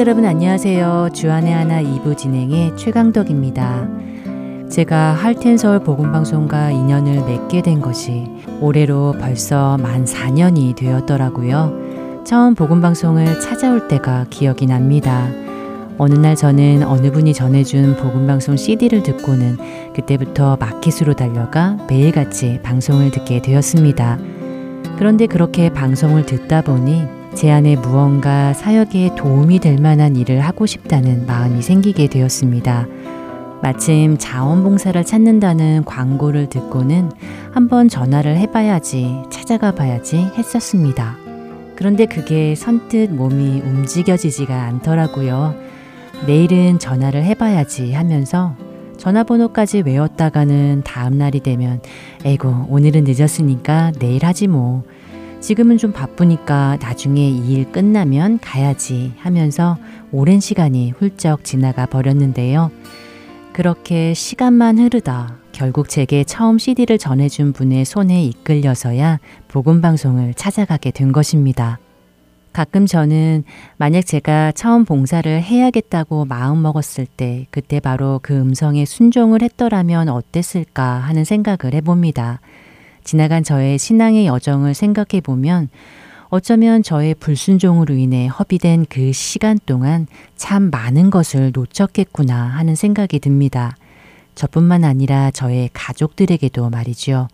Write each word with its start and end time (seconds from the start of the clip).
애청자 0.00 0.10
여러분 0.10 0.24
안녕하세요. 0.24 1.10
주안의 1.12 1.52
하나 1.52 1.82
2부 1.82 2.16
진행의 2.16 2.74
최강덕입니다. 2.76 3.86
제가 4.70 5.12
할텐서울 5.12 5.80
복음방송과 5.80 6.70
인연을 6.70 7.26
맺게 7.26 7.60
된 7.60 7.82
것이 7.82 8.26
올해로 8.62 9.14
벌써 9.20 9.76
만 9.76 10.06
4년이 10.06 10.74
되었더라고요. 10.74 12.24
처음 12.24 12.54
복음방송을 12.54 13.40
찾아올 13.40 13.88
때가 13.88 14.24
기억이 14.30 14.64
납니다. 14.66 15.28
어느 15.98 16.14
날 16.14 16.34
저는 16.34 16.82
어느 16.82 17.12
분이 17.12 17.34
전해준 17.34 17.96
복음방송 17.96 18.56
CD를 18.56 19.02
듣고는 19.02 19.58
그때부터 19.94 20.56
마켓으로 20.56 21.14
달려가 21.14 21.76
매일같이 21.90 22.60
방송을 22.62 23.10
듣게 23.10 23.42
되었습니다. 23.42 24.18
그런데 24.96 25.26
그렇게 25.26 25.68
방송을 25.70 26.24
듣다 26.24 26.62
보니 26.62 27.19
제 27.34 27.50
안에 27.50 27.76
무언가 27.76 28.52
사역에 28.52 29.14
도움이 29.16 29.60
될 29.60 29.78
만한 29.78 30.16
일을 30.16 30.40
하고 30.40 30.66
싶다는 30.66 31.26
마음이 31.26 31.62
생기게 31.62 32.08
되었습니다. 32.08 32.86
마침 33.62 34.16
자원봉사를 34.18 35.04
찾는다는 35.04 35.84
광고를 35.84 36.48
듣고는 36.48 37.10
한번 37.52 37.88
전화를 37.88 38.36
해봐야지, 38.36 39.22
찾아가 39.30 39.70
봐야지 39.70 40.16
했었습니다. 40.36 41.16
그런데 41.76 42.06
그게 42.06 42.54
선뜻 42.54 43.10
몸이 43.12 43.60
움직여지지가 43.60 44.62
않더라고요. 44.64 45.54
내일은 46.26 46.78
전화를 46.78 47.24
해봐야지 47.24 47.92
하면서 47.92 48.54
전화번호까지 48.98 49.82
외웠다가는 49.86 50.82
다음날이 50.84 51.40
되면 51.40 51.80
에고 52.24 52.66
오늘은 52.68 53.04
늦었으니까 53.04 53.92
내일 53.98 54.26
하지 54.26 54.46
뭐. 54.46 54.82
지금은 55.40 55.78
좀 55.78 55.92
바쁘니까 55.92 56.78
나중에 56.80 57.28
이 57.28 57.50
일 57.50 57.72
끝나면 57.72 58.38
가야지 58.38 59.12
하면서 59.18 59.76
오랜 60.12 60.38
시간이 60.38 60.92
훌쩍 60.92 61.44
지나가 61.44 61.86
버렸는데요. 61.86 62.70
그렇게 63.52 64.14
시간만 64.14 64.78
흐르다 64.78 65.36
결국 65.50 65.88
제게 65.88 66.22
처음 66.24 66.58
CD를 66.58 66.98
전해준 66.98 67.52
분의 67.52 67.84
손에 67.84 68.22
이끌려서야 68.22 69.18
복음방송을 69.48 70.34
찾아가게 70.34 70.92
된 70.92 71.10
것입니다. 71.10 71.78
가끔 72.52 72.86
저는 72.86 73.44
만약 73.76 74.02
제가 74.02 74.52
처음 74.52 74.84
봉사를 74.84 75.42
해야겠다고 75.42 76.24
마음 76.26 76.62
먹었을 76.62 77.06
때 77.06 77.46
그때 77.50 77.80
바로 77.80 78.20
그 78.22 78.36
음성에 78.36 78.84
순종을 78.84 79.42
했더라면 79.42 80.08
어땠을까 80.08 80.84
하는 80.84 81.24
생각을 81.24 81.74
해봅니다. 81.74 82.40
지나간 83.04 83.42
저의 83.42 83.78
신앙의 83.78 84.26
여정을 84.26 84.74
생각해 84.74 85.20
보면 85.22 85.68
어쩌면 86.28 86.82
저의 86.82 87.14
불순종으로 87.14 87.94
인해 87.94 88.28
허비된 88.28 88.86
그 88.88 89.12
시간 89.12 89.58
동안 89.66 90.06
참 90.36 90.70
많은 90.70 91.10
것을 91.10 91.50
놓쳤겠구나 91.54 92.36
하는 92.36 92.74
생각이 92.74 93.18
듭니다. 93.18 93.76
저뿐만 94.34 94.84
아니라 94.84 95.30
저의 95.32 95.70
가족들에게도 95.72 96.70
말이죠. 96.70 97.28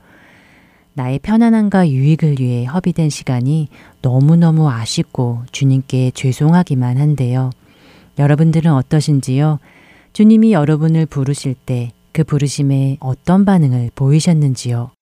나의 0.94 1.18
편안함과 1.18 1.90
유익을 1.90 2.36
위해 2.40 2.64
허비된 2.64 3.10
시간이 3.10 3.68
너무너무 4.00 4.70
아쉽고 4.70 5.42
주님께 5.52 6.12
죄송하기만 6.14 6.96
한데요. 6.96 7.50
여러분들은 8.18 8.72
어떠신지요? 8.72 9.58
주님이 10.14 10.52
여러분을 10.52 11.04
부르실 11.04 11.54
때 11.54 11.92
그 12.16 12.24
부르심에 12.24 12.96
어떤 13.00 13.44
반응을 13.44 13.90
보이셨는지요? 13.94 14.95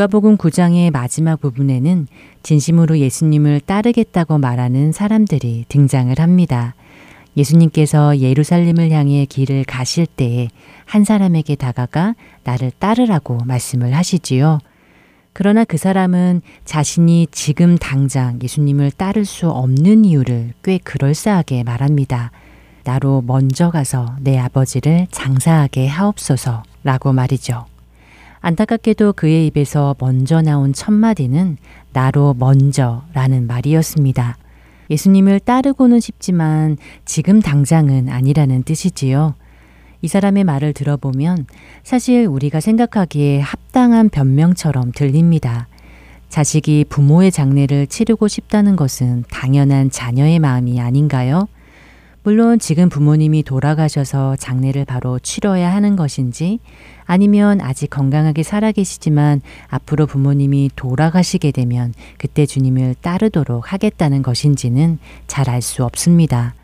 누가복음 0.00 0.38
9장의 0.38 0.90
마지막 0.90 1.42
부분에는 1.42 2.06
진심으로 2.42 3.00
예수님을 3.00 3.60
따르겠다고 3.60 4.38
말하는 4.38 4.92
사람들이 4.92 5.66
등장을 5.68 6.18
합니다. 6.18 6.74
예수님께서 7.36 8.16
예루살렘을 8.16 8.92
향해 8.92 9.26
길을 9.26 9.64
가실 9.64 10.06
때에 10.06 10.48
한 10.86 11.04
사람에게 11.04 11.54
다가가 11.54 12.14
나를 12.44 12.72
따르라고 12.78 13.40
말씀을 13.44 13.94
하시지요. 13.94 14.60
그러나 15.34 15.64
그 15.64 15.76
사람은 15.76 16.40
자신이 16.64 17.26
지금 17.30 17.76
당장 17.76 18.38
예수님을 18.42 18.92
따를 18.92 19.26
수 19.26 19.50
없는 19.50 20.06
이유를 20.06 20.54
꽤 20.64 20.78
그럴싸하게 20.78 21.62
말합니다. 21.64 22.30
나로 22.84 23.22
먼저 23.26 23.70
가서 23.70 24.16
내 24.20 24.38
아버지를 24.38 25.08
장사하게 25.10 25.88
하옵소서 25.88 26.62
라고 26.84 27.12
말이죠. 27.12 27.66
안타깝게도 28.42 29.12
그의 29.14 29.46
입에서 29.46 29.94
먼저 29.98 30.40
나온 30.40 30.72
첫 30.72 30.92
마디는 30.92 31.58
나로 31.92 32.34
먼저 32.38 33.02
라는 33.12 33.46
말이었습니다. 33.46 34.38
예수님을 34.88 35.40
따르고는 35.40 36.00
싶지만 36.00 36.76
지금 37.04 37.40
당장은 37.40 38.08
아니라는 38.08 38.62
뜻이지요. 38.62 39.34
이 40.02 40.08
사람의 40.08 40.44
말을 40.44 40.72
들어보면 40.72 41.46
사실 41.82 42.26
우리가 42.26 42.60
생각하기에 42.60 43.40
합당한 43.40 44.08
변명처럼 44.08 44.92
들립니다. 44.92 45.68
자식이 46.30 46.86
부모의 46.88 47.30
장례를 47.30 47.88
치르고 47.88 48.26
싶다는 48.26 48.76
것은 48.76 49.24
당연한 49.30 49.90
자녀의 49.90 50.38
마음이 50.38 50.80
아닌가요? 50.80 51.46
물론 52.22 52.58
지금 52.58 52.90
부모님이 52.90 53.42
돌아가셔서 53.42 54.36
장례를 54.36 54.84
바로 54.84 55.18
치러야 55.18 55.72
하는 55.72 55.96
것인지 55.96 56.58
아니면 57.06 57.62
아직 57.62 57.88
건강하게 57.88 58.42
살아계시지만 58.42 59.40
앞으로 59.68 60.06
부모님이 60.06 60.70
돌아가시게 60.76 61.50
되면 61.50 61.94
그때 62.18 62.44
주님을 62.44 62.96
따르도록 63.00 63.72
하겠다는 63.72 64.22
것인지는 64.22 64.98
잘 65.26 65.48
알 65.48 65.62
수 65.62 65.82
없습니다. 65.84 66.54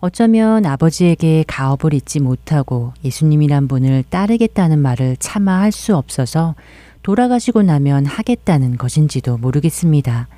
어쩌면 0.00 0.64
아버지에게 0.64 1.44
가업을 1.48 1.94
잊지 1.94 2.20
못하고 2.20 2.92
예수님이란 3.02 3.66
분을 3.66 4.04
따르겠다는 4.10 4.78
말을 4.78 5.16
차마 5.18 5.60
할 5.60 5.72
수 5.72 5.96
없어서 5.96 6.54
돌아가시고 7.02 7.62
나면 7.62 8.04
하겠다는 8.04 8.76
것인지도 8.76 9.38
모르겠습니다. 9.38 10.28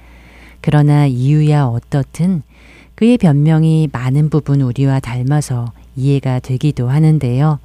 그러나 0.60 1.06
이유야 1.06 1.64
어떻든 1.64 2.42
그의 3.00 3.16
변명이 3.16 3.88
많은 3.90 4.28
부분 4.28 4.60
우리와 4.60 5.00
닮아서 5.00 5.72
이해가 5.96 6.38
되기도 6.38 6.90
하는데요. 6.90 7.58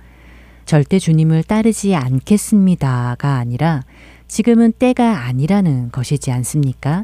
절대 0.63 0.97
주님을 0.97 1.43
따르지 1.43 1.93
않겠습니다가 1.93 3.35
아니라 3.35 3.83
지금은 4.29 4.71
때가 4.71 5.25
아니라는 5.25 5.91
것이지 5.91 6.31
않습니까? 6.31 7.03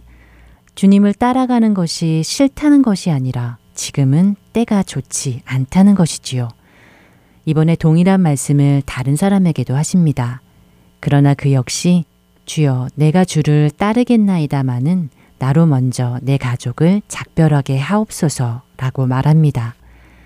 주님을 0.76 1.14
따라가는 1.14 1.74
것이 1.74 2.24
싫다는 2.24 2.84
것이 2.84 3.12
아니라 3.12 3.58
지금은 3.74 4.38
때가 4.54 4.84
좋지 4.84 5.42
않다는 5.44 5.96
것이지요. 5.96 6.48
이번에 7.44 7.76
동일한 7.76 8.22
말씀을 8.22 8.82
다른 8.86 9.18
사람에게도 9.18 9.76
하십니다. 9.76 10.42
그러나 11.02 11.34
그 11.34 11.52
역시 11.52 12.06
주여 12.46 12.88
내가 12.96 13.26
주를 13.26 13.70
따르겠나이다마는 13.72 15.10
나로 15.42 15.66
먼저 15.66 16.20
내 16.22 16.38
가족을 16.38 17.02
작별하게 17.08 17.80
하옵소서라고 17.80 19.08
말합니다. 19.08 19.74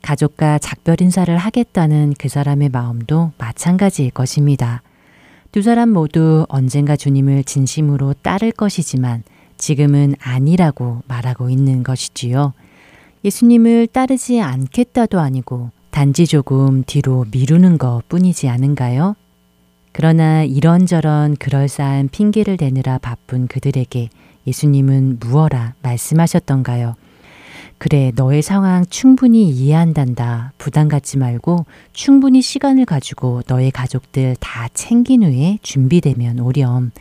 가족과 0.02 0.60
작별 0.60 1.00
인사를 1.00 1.36
하겠다는 1.38 2.16
그 2.20 2.28
사람의 2.28 2.68
마음도 2.68 3.32
마찬가지일 3.38 4.12
것입니다. 4.12 4.82
두 5.54 5.62
사람 5.62 5.92
모두 5.92 6.46
언젠가 6.50 6.98
주님을 6.98 7.46
진심으로 7.46 8.16
따를 8.22 8.52
것이지만 8.52 9.24
지금은 9.58 10.16
아니라고 10.20 11.04
말하고 11.08 11.50
있는 11.50 11.82
것이지요. 11.82 12.52
예수님을 13.24 13.88
따르지 13.88 14.42
않겠다도 14.42 15.22
아니고 15.22 15.72
단지 15.92 16.28
조금 16.28 16.84
뒤로 16.84 17.26
미루는 17.32 17.78
것 17.78 18.02
뿐이지 18.10 18.50
않은가요? 18.50 19.16
그러나 19.94 20.44
이런저런 20.44 21.38
그럴싸한 21.38 22.10
핑계를 22.10 22.58
대느라 22.58 22.98
바쁜 22.98 23.48
그들에게 23.48 24.10
예수님은 24.48 25.18
무어라 25.20 25.74
말씀하셨던가요? 25.82 26.96
그래, 27.78 28.12
너의 28.16 28.42
상황 28.42 28.86
충분히 28.86 29.50
이해한단다. 29.50 30.54
부담 30.58 30.88
갖지 30.88 31.18
말고 31.18 31.66
충분히 31.92 32.42
시간을 32.42 32.86
가지고 32.86 33.42
너의 33.48 33.72
가족들 33.72 34.38
다 34.40 34.70
챙긴 34.74 35.24
후에 35.24 35.60
준비되면 35.62 36.40
오렴. 36.40 36.92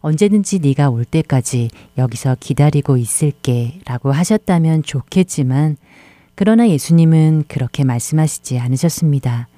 언제든지 0.00 0.60
네가 0.60 0.90
올 0.90 1.04
때까지 1.04 1.70
여기서 1.98 2.36
기다리고 2.38 2.96
있을게 2.96 3.80
라고 3.84 4.12
하셨다면 4.12 4.82
좋겠지만 4.82 5.76
그러나 6.34 6.68
예수님은 6.68 7.44
그렇게 7.48 7.84
말씀하시지 7.84 8.58
않으셨습니다. 8.58 9.48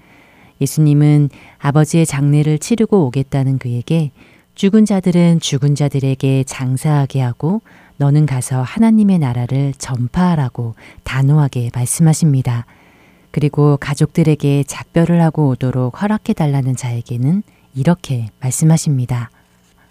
예수님은 0.61 1.31
아버지의 1.59 2.07
장례를 2.07 2.59
치르고 2.59 3.07
오겠다는 3.07 3.59
그에게 3.59 4.13
죽은 4.55 4.85
자들은 4.85 5.41
죽은 5.41 5.75
자들에게 5.75 6.45
장사하게 6.45 7.21
하고 7.21 7.61
너는 7.97 8.27
가서 8.27 8.63
하나님의 8.63 9.19
나라를 9.19 9.75
전파하라고 9.79 10.75
단호하게 11.03 11.71
말씀하십니다. 11.75 12.67
그리고 13.31 13.77
가족들에게 13.79 14.63
작별을 14.65 15.21
하고 15.21 15.49
오도록 15.49 16.01
허락해 16.01 16.35
달라는 16.35 16.77
자에게는 16.77 17.43
이렇게 17.75 18.27
말씀하십니다. 18.41 19.31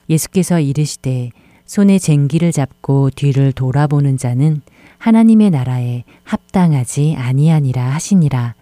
예수께서 0.09 0.61
이르시되 0.61 1.31
손에 1.65 1.99
쟁기를 1.99 2.51
잡고 2.53 3.09
뒤를 3.09 3.51
돌아보는 3.51 4.17
자는 4.17 4.61
하나님의 4.97 5.49
나라에 5.49 6.03
합당하지 6.23 7.15
아니하니라 7.17 7.83
하시니라. 7.83 8.55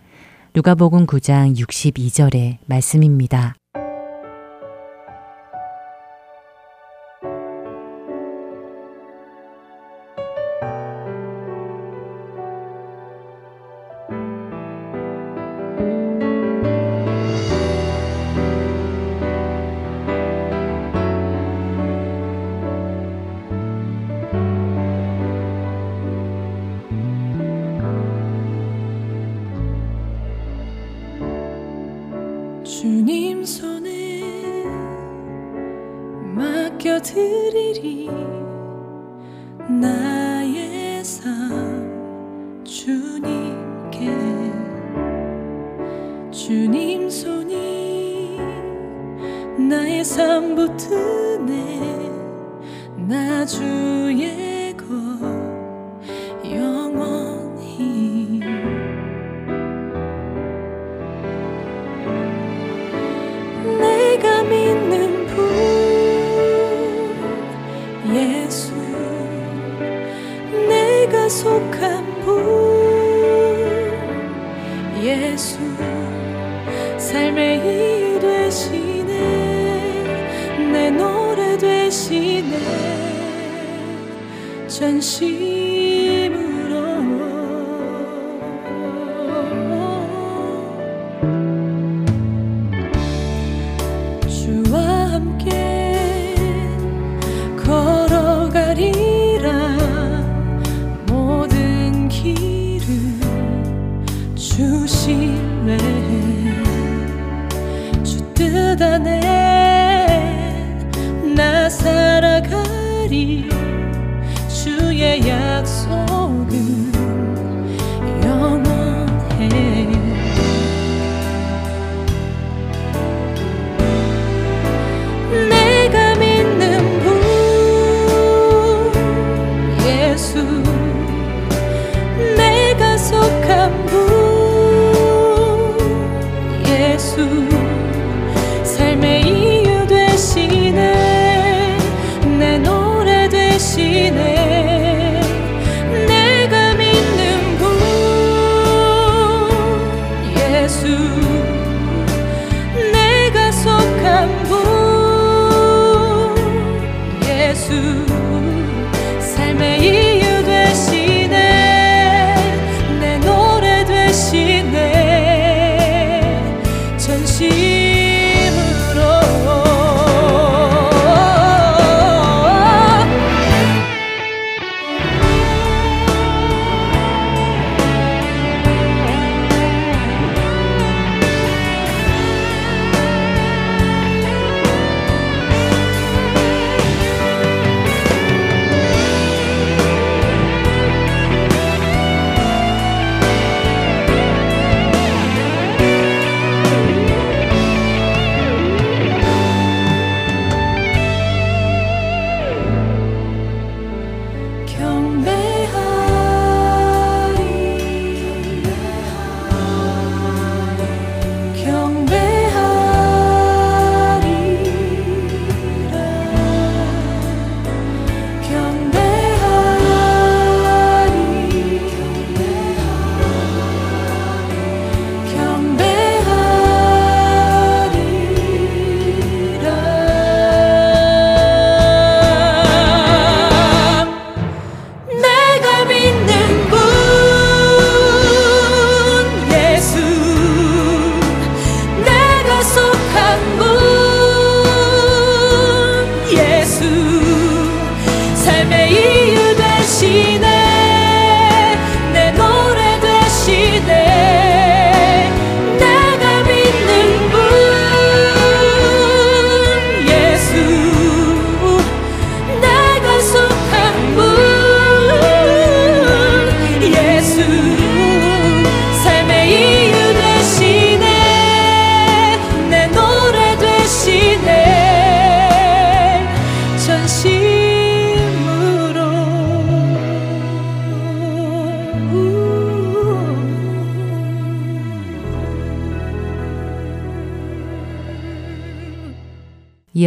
누가복음 0.55 1.05
9장 1.05 1.55
62절의 1.55 2.58
말씀입니다. 2.65 3.61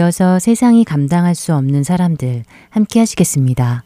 이어서 0.04 0.38
세상이 0.38 0.84
감당할 0.84 1.34
수 1.34 1.54
없는 1.54 1.82
사람들 1.82 2.42
함께 2.68 3.00
하시겠습니다. 3.00 3.84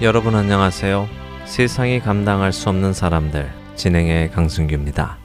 여러분 0.00 0.36
안녕하세요. 0.36 1.08
세상이 1.46 1.98
감당할 1.98 2.52
수 2.52 2.68
없는 2.68 2.92
사람들 2.92 3.50
진행의 3.74 4.30
강승규입니다. 4.30 5.18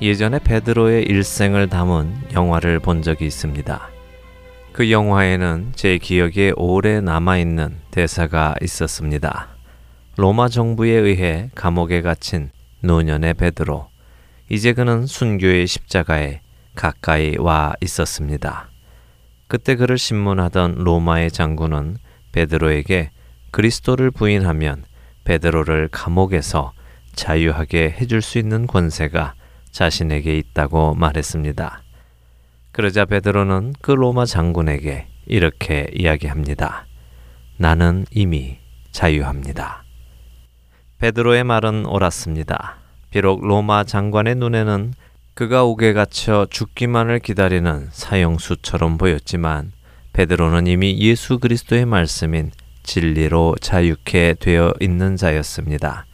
예전에 0.00 0.38
베드로의 0.38 1.02
일생을 1.02 1.68
담은 1.68 2.14
영화를 2.32 2.78
본 2.78 3.02
적이 3.02 3.26
있습니다. 3.26 3.88
그 4.72 4.90
영화에는 4.90 5.72
제 5.74 5.98
기억에 5.98 6.52
오래 6.56 7.02
남아있는 7.02 7.76
대사가 7.90 8.54
있었습니다. 8.62 9.59
로마 10.20 10.50
정부에 10.50 10.90
의해 10.90 11.48
감옥에 11.54 12.02
갇힌 12.02 12.50
노년의 12.82 13.32
베드로. 13.32 13.88
이제 14.50 14.74
그는 14.74 15.06
순교의 15.06 15.66
십자가에 15.66 16.42
가까이 16.74 17.38
와 17.38 17.72
있었습니다. 17.80 18.68
그때 19.48 19.76
그를 19.76 19.96
신문하던 19.96 20.74
로마의 20.74 21.30
장군은 21.30 21.96
베드로에게 22.32 23.12
그리스도를 23.50 24.10
부인하면 24.10 24.84
베드로를 25.24 25.88
감옥에서 25.90 26.74
자유하게 27.14 27.96
해줄 27.98 28.20
수 28.20 28.36
있는 28.38 28.66
권세가 28.66 29.32
자신에게 29.70 30.36
있다고 30.36 30.96
말했습니다. 30.96 31.82
그러자 32.72 33.06
베드로는 33.06 33.72
그 33.80 33.92
로마 33.92 34.26
장군에게 34.26 35.06
이렇게 35.24 35.86
이야기합니다. 35.94 36.84
나는 37.56 38.04
이미 38.10 38.58
자유합니다. 38.92 39.84
베드로의 41.00 41.44
말은 41.44 41.86
옳았습니다. 41.86 42.76
비록 43.08 43.40
로마 43.40 43.84
장관의 43.84 44.34
눈에는 44.34 44.92
그가 45.32 45.64
옥에 45.64 45.94
갇혀 45.94 46.46
죽기만을 46.50 47.20
기다리는 47.20 47.88
사형수처럼 47.90 48.98
보였지만 48.98 49.72
베드로는 50.12 50.66
이미 50.66 50.98
예수 51.00 51.38
그리스도의 51.38 51.86
말씀인 51.86 52.50
진리로 52.82 53.56
자유케 53.62 54.34
되어 54.40 54.74
있는 54.78 55.16
자였습니다. 55.16 56.04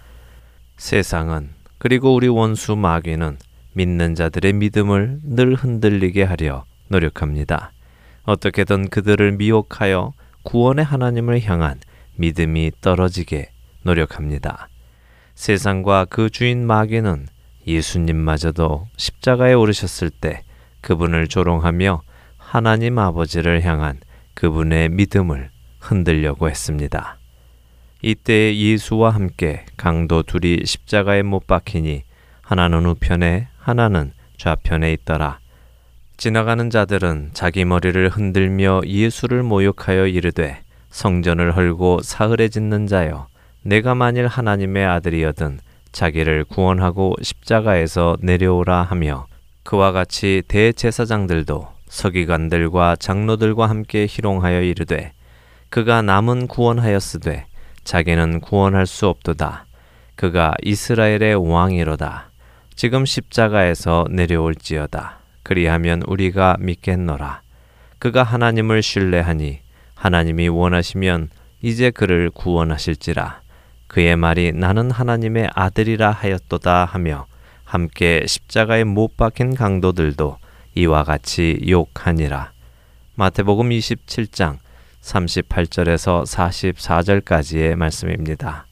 세상은 0.76 1.50
그리고 1.78 2.14
우리 2.14 2.28
원수 2.28 2.76
마귀는 2.76 3.38
믿는 3.72 4.14
자들의 4.14 4.52
믿음을 4.52 5.18
늘 5.24 5.54
흔들리게 5.56 6.22
하려 6.22 6.64
노력합니다. 6.86 7.72
어떻게든 8.22 8.90
그들을 8.90 9.32
미혹하여 9.32 10.12
구원의 10.44 10.84
하나님을 10.84 11.42
향한 11.42 11.80
믿음이 12.14 12.70
떨어지게 12.80 13.50
노력합니다. 13.82 14.68
세상과 15.36 16.06
그 16.08 16.30
주인 16.30 16.66
마귀는 16.66 17.26
예수님마저도 17.66 18.88
십자가에 18.96 19.52
오르셨을 19.52 20.10
때 20.10 20.42
그분을 20.80 21.28
조롱하며 21.28 22.00
하나님 22.38 22.98
아버지를 22.98 23.62
향한 23.62 24.00
그분의 24.34 24.88
믿음을 24.88 25.50
흔들려고 25.78 26.48
했습니다. 26.48 27.18
이때 28.02 28.56
예수와 28.56 29.10
함께 29.10 29.66
강도 29.76 30.22
둘이 30.22 30.64
십자가에 30.64 31.22
못 31.22 31.46
박히니 31.46 32.02
하나는 32.40 32.86
우편에 32.86 33.48
하나는 33.58 34.12
좌편에 34.38 34.92
있더라. 34.94 35.38
지나가는 36.16 36.70
자들은 36.70 37.32
자기 37.34 37.66
머리를 37.66 38.08
흔들며 38.08 38.80
예수를 38.86 39.42
모욕하여 39.42 40.06
이르되 40.06 40.62
성전을 40.88 41.54
헐고 41.56 42.00
사흘에 42.02 42.48
짓는 42.48 42.86
자여 42.86 43.28
내가 43.66 43.96
만일 43.96 44.28
하나님의 44.28 44.86
아들이여든 44.86 45.58
자기를 45.90 46.44
구원하고 46.44 47.16
십자가에서 47.20 48.16
내려오라 48.20 48.82
하며 48.82 49.26
그와 49.64 49.90
같이 49.90 50.42
대제사장들도 50.46 51.66
서기관들과 51.88 52.96
장로들과 52.96 53.68
함께 53.68 54.06
희롱하여 54.08 54.62
이르되 54.62 55.12
그가 55.68 56.02
남은 56.02 56.46
구원하였으되 56.46 57.46
자기는 57.82 58.40
구원할 58.40 58.86
수 58.86 59.08
없도다 59.08 59.66
그가 60.14 60.54
이스라엘의 60.62 61.34
왕이로다 61.34 62.30
지금 62.76 63.06
십자가에서 63.06 64.04
내려올지어다. 64.10 65.18
그리하면 65.42 66.02
우리가 66.06 66.56
믿겠노라. 66.60 67.40
그가 67.98 68.22
하나님을 68.22 68.82
신뢰하니 68.82 69.60
하나님이 69.94 70.48
원하시면 70.48 71.30
이제 71.62 71.90
그를 71.90 72.30
구원하실지라. 72.30 73.45
그의 73.86 74.16
말이 74.16 74.52
나는 74.52 74.90
하나님의 74.90 75.50
아들이라 75.54 76.10
하였도다 76.10 76.84
하며 76.84 77.26
함께 77.64 78.24
십자가에 78.26 78.84
못 78.84 79.16
박힌 79.16 79.54
강도들도 79.54 80.38
이와 80.74 81.04
같이 81.04 81.60
욕하니라. 81.68 82.52
마태복음 83.14 83.70
27장 83.70 84.58
38절에서 85.00 86.24
44절까지의 86.24 87.76
말씀입니다. 87.76 88.66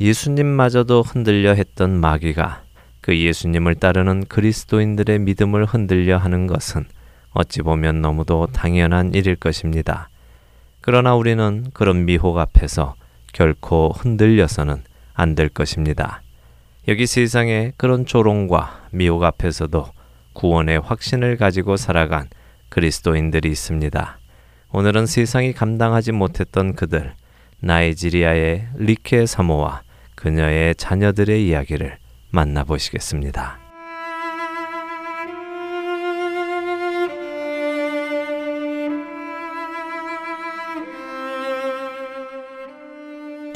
예수님마저도 0.00 1.02
흔들려 1.02 1.54
했던 1.54 1.98
마귀가 2.00 2.62
그 3.00 3.18
예수님을 3.18 3.74
따르는 3.74 4.26
그리스도인들의 4.26 5.18
믿음을 5.18 5.64
흔들려 5.64 6.18
하는 6.18 6.46
것은 6.46 6.84
어찌 7.30 7.62
보면 7.62 8.00
너무도 8.00 8.48
당연한 8.52 9.14
일일 9.14 9.36
것입니다. 9.36 10.08
그러나 10.80 11.14
우리는 11.14 11.66
그런 11.72 12.04
미혹 12.04 12.38
앞에서 12.38 12.94
결코 13.32 13.92
흔들려서는 13.96 14.82
안 15.14 15.34
될 15.34 15.48
것입니다. 15.48 16.22
여기 16.86 17.06
세상에 17.06 17.72
그런 17.76 18.06
조롱과 18.06 18.88
미혹 18.92 19.22
앞에서도 19.24 19.86
구원의 20.32 20.80
확신을 20.80 21.36
가지고 21.36 21.76
살아간 21.76 22.28
그리스도인들이 22.68 23.50
있습니다. 23.50 24.18
오늘은 24.72 25.06
세상이 25.06 25.52
감당하지 25.52 26.12
못했던 26.12 26.74
그들, 26.74 27.14
나이지리아의 27.60 28.68
리케 28.76 29.26
사모와 29.26 29.82
그녀의 30.14 30.76
자녀들의 30.76 31.46
이야기를 31.46 31.98
만나보시겠습니다. 32.30 33.67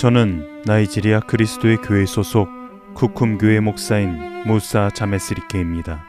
저는 0.03 0.65
나이지리아 0.65 1.21
그리스도의 1.21 1.77
교회 1.77 2.07
소속 2.07 2.49
쿠쿰 2.95 3.39
교회 3.39 3.61
목사인 3.61 4.19
무사 4.49 4.91
자메스리케입니다. 4.91 6.03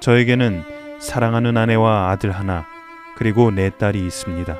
저에게는 0.00 0.64
사랑하는 0.98 1.56
아내와 1.56 2.10
아들 2.10 2.32
하나 2.32 2.66
그리고 3.14 3.52
네 3.52 3.70
딸이 3.70 4.04
있습니다. 4.04 4.56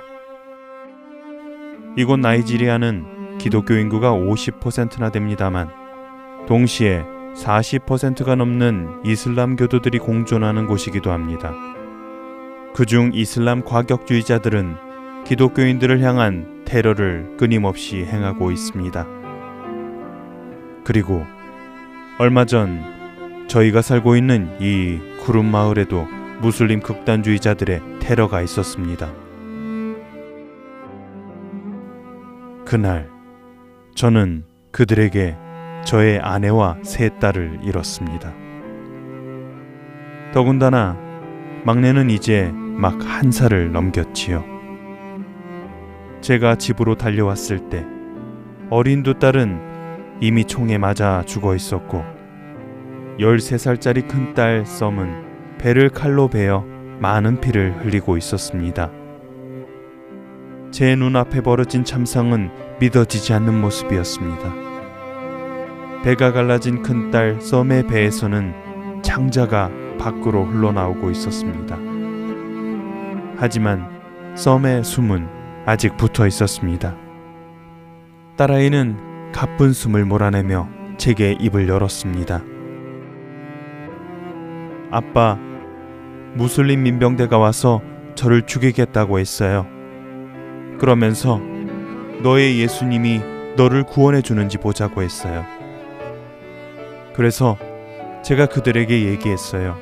이곳 1.97 2.21
나이지리아는 2.21 3.39
기독교 3.39 3.75
인구가 3.75 4.13
50%나 4.13 5.11
됩니다만 5.11 5.69
동시에 6.47 7.05
40%가 7.35 8.37
넘는 8.37 9.01
이슬람 9.05 9.57
교도들이 9.57 9.99
공존하는 9.99 10.69
곳이기도 10.69 11.11
합니다. 11.11 11.53
그중 12.73 13.11
이슬람 13.15 13.65
과격주의자들은 13.65 14.86
기독교인들을 15.27 16.03
향한 16.03 16.63
테러를 16.65 17.37
끊임없이 17.37 18.05
행하고 18.05 18.53
있습니다. 18.53 19.07
그리고 20.85 21.25
얼마 22.21 22.45
전 22.45 22.81
저희가 23.49 23.83
살고 23.83 24.15
있는 24.15 24.57
이 24.61 25.01
구름 25.23 25.47
마을에도 25.47 26.07
무슬림 26.41 26.79
극단주의자들의 26.79 27.81
테러가 27.99 28.41
있었습니다. 28.43 29.13
그날 32.65 33.11
저는 33.97 34.45
그들에게 34.71 35.37
저의 35.85 36.21
아내와 36.21 36.79
세 36.85 37.09
딸을 37.19 37.61
잃었습니다. 37.65 38.33
더군다나 40.33 40.97
막내는 41.65 42.11
이제 42.11 42.53
막 42.53 43.01
한 43.01 43.33
살을 43.33 43.73
넘겼지요. 43.73 44.56
제가 46.27 46.57
집으로 46.57 46.97
달려왔을 46.97 47.69
때 47.69 47.87
어린 48.69 49.05
두 49.05 49.15
딸은 49.15 50.19
이미 50.21 50.45
총에 50.45 50.77
맞아 50.77 51.23
죽어 51.25 51.55
있었고 51.55 52.03
13살짜리 53.21 54.09
큰 54.09 54.35
딸 54.35 54.67
썸은 54.67 55.57
배를 55.59 55.89
칼로 55.89 56.27
베어 56.27 56.65
많은 56.99 57.41
피를 57.41 57.77
흘리고 57.79 58.17
있었습니다. 58.17 58.91
제 60.73 60.97
눈앞에 60.97 61.43
벌어진 61.43 61.85
참상은 61.85 62.51
믿어지지 62.81 63.33
않는 63.33 63.61
모습이었습니다. 63.61 64.53
배가 66.03 66.33
갈라진 66.33 66.83
큰 66.83 67.13
딸 67.13 67.41
썸의 67.41 67.87
배에서는 67.87 69.03
창자가 69.05 69.71
밖으로 70.01 70.45
흘러나오고 70.45 71.09
있었습니다. 71.13 71.79
하지만 73.37 73.89
썸의 74.35 74.83
숨은 74.83 75.36
아직 75.67 75.97
붙어 75.97 76.29
있었습니다. 76.29 76.97
딸아이는 78.37 79.33
가쁜 79.33 79.73
숨을 79.73 80.05
몰아내며 80.05 80.69
제게 80.97 81.33
입을 81.33 81.69
열었습니다. 81.69 82.41
아빠, 84.93 85.37
무슬림 86.35 86.85
민병대가 86.85 87.37
와서 87.39 87.83
저를 88.15 88.43
죽이겠다고 88.43 89.19
했어요. 89.19 89.67
그러면서 90.79 91.41
너의 92.23 92.61
예수님이 92.61 93.21
너를 93.57 93.83
구원해 93.83 94.23
주는지 94.23 94.59
보자고 94.59 95.03
했어요. 95.03 95.45
그래서 97.15 97.59
제가 98.23 98.47
그들에게 98.47 99.07
얘기했어요. 99.07 99.77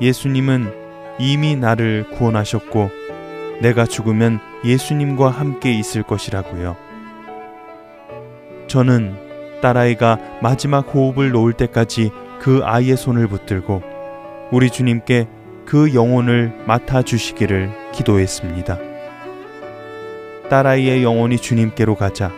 예수님은 0.00 0.72
이미 1.20 1.54
나를 1.54 2.10
구원하셨고 2.10 2.90
내가 3.60 3.86
죽으면 3.86 4.38
예수님과 4.64 5.30
함께 5.30 5.72
있을 5.72 6.02
것이라고요. 6.02 6.76
저는 8.66 9.60
딸아이가 9.62 10.18
마지막 10.42 10.94
호흡을 10.94 11.30
놓을 11.30 11.54
때까지 11.54 12.10
그 12.40 12.60
아이의 12.62 12.96
손을 12.96 13.28
붙들고 13.28 13.82
우리 14.52 14.70
주님께 14.70 15.28
그 15.64 15.94
영혼을 15.94 16.52
맡아 16.66 17.02
주시기를 17.02 17.70
기도했습니다. 17.92 18.78
딸아이의 20.48 21.02
영혼이 21.02 21.38
주님께로 21.38 21.96
가자 21.96 22.30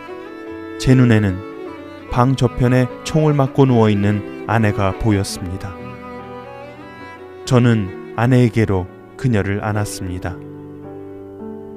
제 0.79 0.95
눈에는 0.95 2.09
방 2.11 2.35
저편에 2.35 2.87
총을 3.03 3.33
맞고 3.33 3.65
누워 3.65 3.89
있는 3.89 4.45
아내가 4.47 4.97
보였습니다. 4.97 5.75
저는 7.45 8.13
아내에게로 8.15 8.87
그녀를 9.15 9.63
안았습니다. 9.63 10.35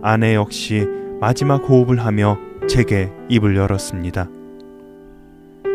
아내 0.03 0.35
역시 0.35 0.85
마지막 1.21 1.69
호흡을 1.69 2.01
하며 2.01 2.37
제게 2.69 3.13
입을 3.29 3.57
열었습니다. 3.57 4.29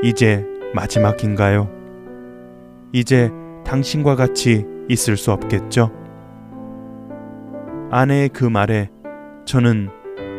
이제 0.03 0.45
마지막인가요? 0.73 1.69
이제 2.91 3.31
당신과 3.65 4.17
같이 4.17 4.65
있을 4.89 5.15
수 5.15 5.31
없겠죠? 5.31 5.91
아내의 7.89 8.29
그 8.29 8.43
말에 8.43 8.89
저는 9.45 9.89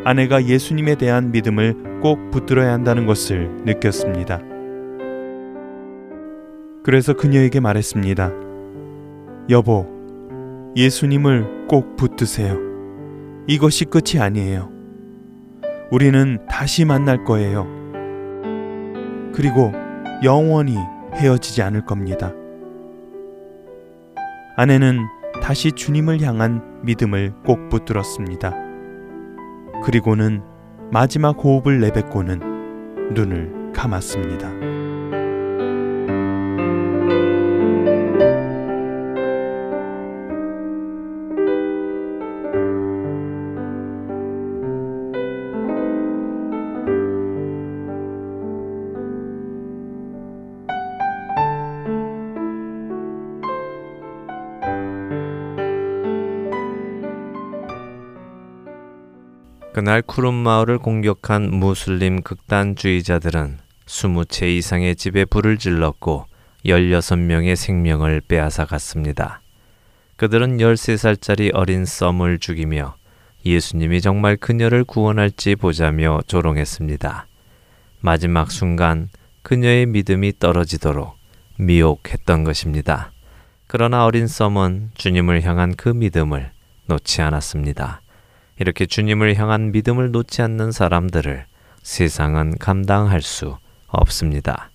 아내가 0.05 0.45
예수님에 0.45 0.93
대한 0.95 1.31
믿음을 1.31 1.99
꼭 2.01 2.29
붙들어야 2.29 2.71
한다는 2.71 3.07
것을 3.07 3.49
느꼈습니다. 3.65 4.39
그래서 6.83 7.13
그녀에게 7.13 7.59
말했습니다. 7.59 8.31
여보, 9.49 9.87
예수님을 10.75 11.67
꼭 11.67 11.95
붙드세요. 11.95 12.68
이것이 13.47 13.85
끝이 13.85 14.19
아니에요. 14.19 14.69
우리는 15.91 16.45
다시 16.47 16.85
만날 16.85 17.23
거예요. 17.23 17.67
그리고 19.33 19.71
영원히 20.23 20.77
헤어지지 21.13 21.61
않을 21.61 21.85
겁니다. 21.85 22.31
아내는 24.55 24.99
다시 25.41 25.71
주님을 25.71 26.21
향한 26.21 26.81
믿음을 26.83 27.33
꼭 27.45 27.69
붙들었습니다. 27.69 28.53
그리고는 29.83 30.43
마지막 30.91 31.43
호흡을 31.43 31.79
내뱉고는 31.79 33.13
눈을 33.13 33.71
감았습니다. 33.73 34.88
그날 59.79 60.01
쿠름 60.01 60.33
마을을 60.33 60.77
공격한 60.77 61.57
무슬림 61.57 62.21
극단주의자들은 62.21 63.59
스무 63.85 64.25
채 64.25 64.53
이상의 64.53 64.97
집에 64.97 65.23
불을 65.23 65.57
질렀고 65.57 66.25
열여섯 66.65 67.17
명의 67.17 67.55
생명을 67.55 68.19
빼앗아 68.27 68.65
갔습니다. 68.65 69.41
그들은 70.17 70.57
13살짜리 70.57 71.51
어린 71.53 71.85
썸을 71.85 72.39
죽이며 72.39 72.95
예수님이 73.45 74.01
정말 74.01 74.35
그녀를 74.35 74.83
구원할지 74.83 75.55
보자며 75.55 76.19
조롱했습니다. 76.27 77.27
마지막 78.01 78.51
순간 78.51 79.07
그녀의 79.43 79.85
믿음이 79.85 80.39
떨어지도록 80.39 81.15
미혹했던 81.57 82.43
것입니다. 82.43 83.13
그러나 83.65 84.03
어린 84.03 84.27
썸은 84.27 84.91
주님을 84.95 85.43
향한 85.43 85.73
그 85.73 85.87
믿음을 85.87 86.51
놓지 86.87 87.21
않았습니다. 87.21 88.01
이렇게 88.59 88.85
주님을 88.85 89.35
향한 89.37 89.71
믿음을 89.71 90.11
놓지 90.11 90.41
않는 90.41 90.71
사람들을 90.73 91.45
세상은 91.81 92.57
감당할 92.57 93.21
수 93.21 93.57
없습니다. 93.87 94.69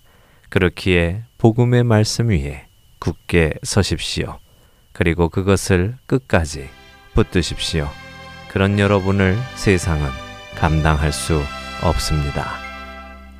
그렇기에 0.49 1.23
복음의 1.37 1.83
말씀 1.83 2.29
위에 2.29 2.65
굳게 2.99 3.53
서십시오. 3.63 4.39
그리고 4.91 5.29
그것을 5.29 5.97
끝까지 6.07 6.69
붙드십시오. 7.13 7.87
그런 8.49 8.79
여러분을 8.79 9.37
세상은 9.55 10.09
감당할 10.55 11.11
수 11.11 11.41
없습니다. 11.83 12.47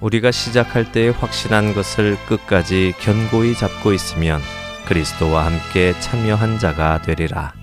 우리가 0.02 0.30
시작할 0.30 0.92
때에 0.92 1.10
확신한 1.10 1.74
것을 1.74 2.18
끝까지 2.28 2.94
견고히 3.00 3.56
잡고 3.56 3.94
있으면 3.94 4.42
그리스도와 4.86 5.46
함께 5.46 6.00
참여한 6.00 6.60
자가 6.60 7.02
되리라. 7.02 7.54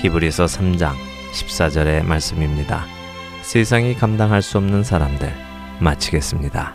히브리서 0.00 0.46
3장 0.46 1.11
14절의 1.32 2.04
말씀입니다. 2.04 2.84
세상이 3.42 3.94
감당할 3.94 4.42
수 4.42 4.58
없는 4.58 4.84
사람들 4.84 5.32
마치겠습니다. 5.80 6.74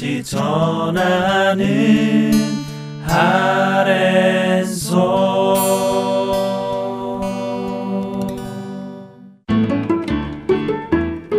끝까지 0.00 0.24
전하는 0.24 1.66
아랜소 3.06 4.96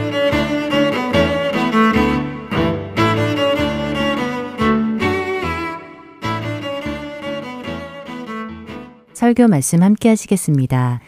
설교 9.25 9.49
말씀 9.49 9.83
함께 9.83 10.11
하시겠습니다. 10.11 11.01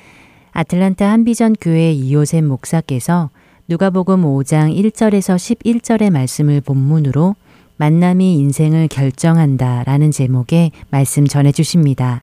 아틀란타 0.53 1.07
한비전 1.07 1.55
교회 1.61 1.93
이호셉 1.93 2.45
목사께서 2.45 3.29
누가복음 3.69 4.23
5장 4.23 4.75
1절에서 4.75 5.37
11절의 5.37 6.09
말씀을 6.09 6.63
본문으로 6.63 7.37
만남이 7.77 8.37
인생을 8.37 8.89
결정한다 8.89 9.85
라는 9.85 10.11
제목의 10.13 10.71
말씀 10.89 11.27
전해 11.27 11.53
주십니다. 11.53 12.23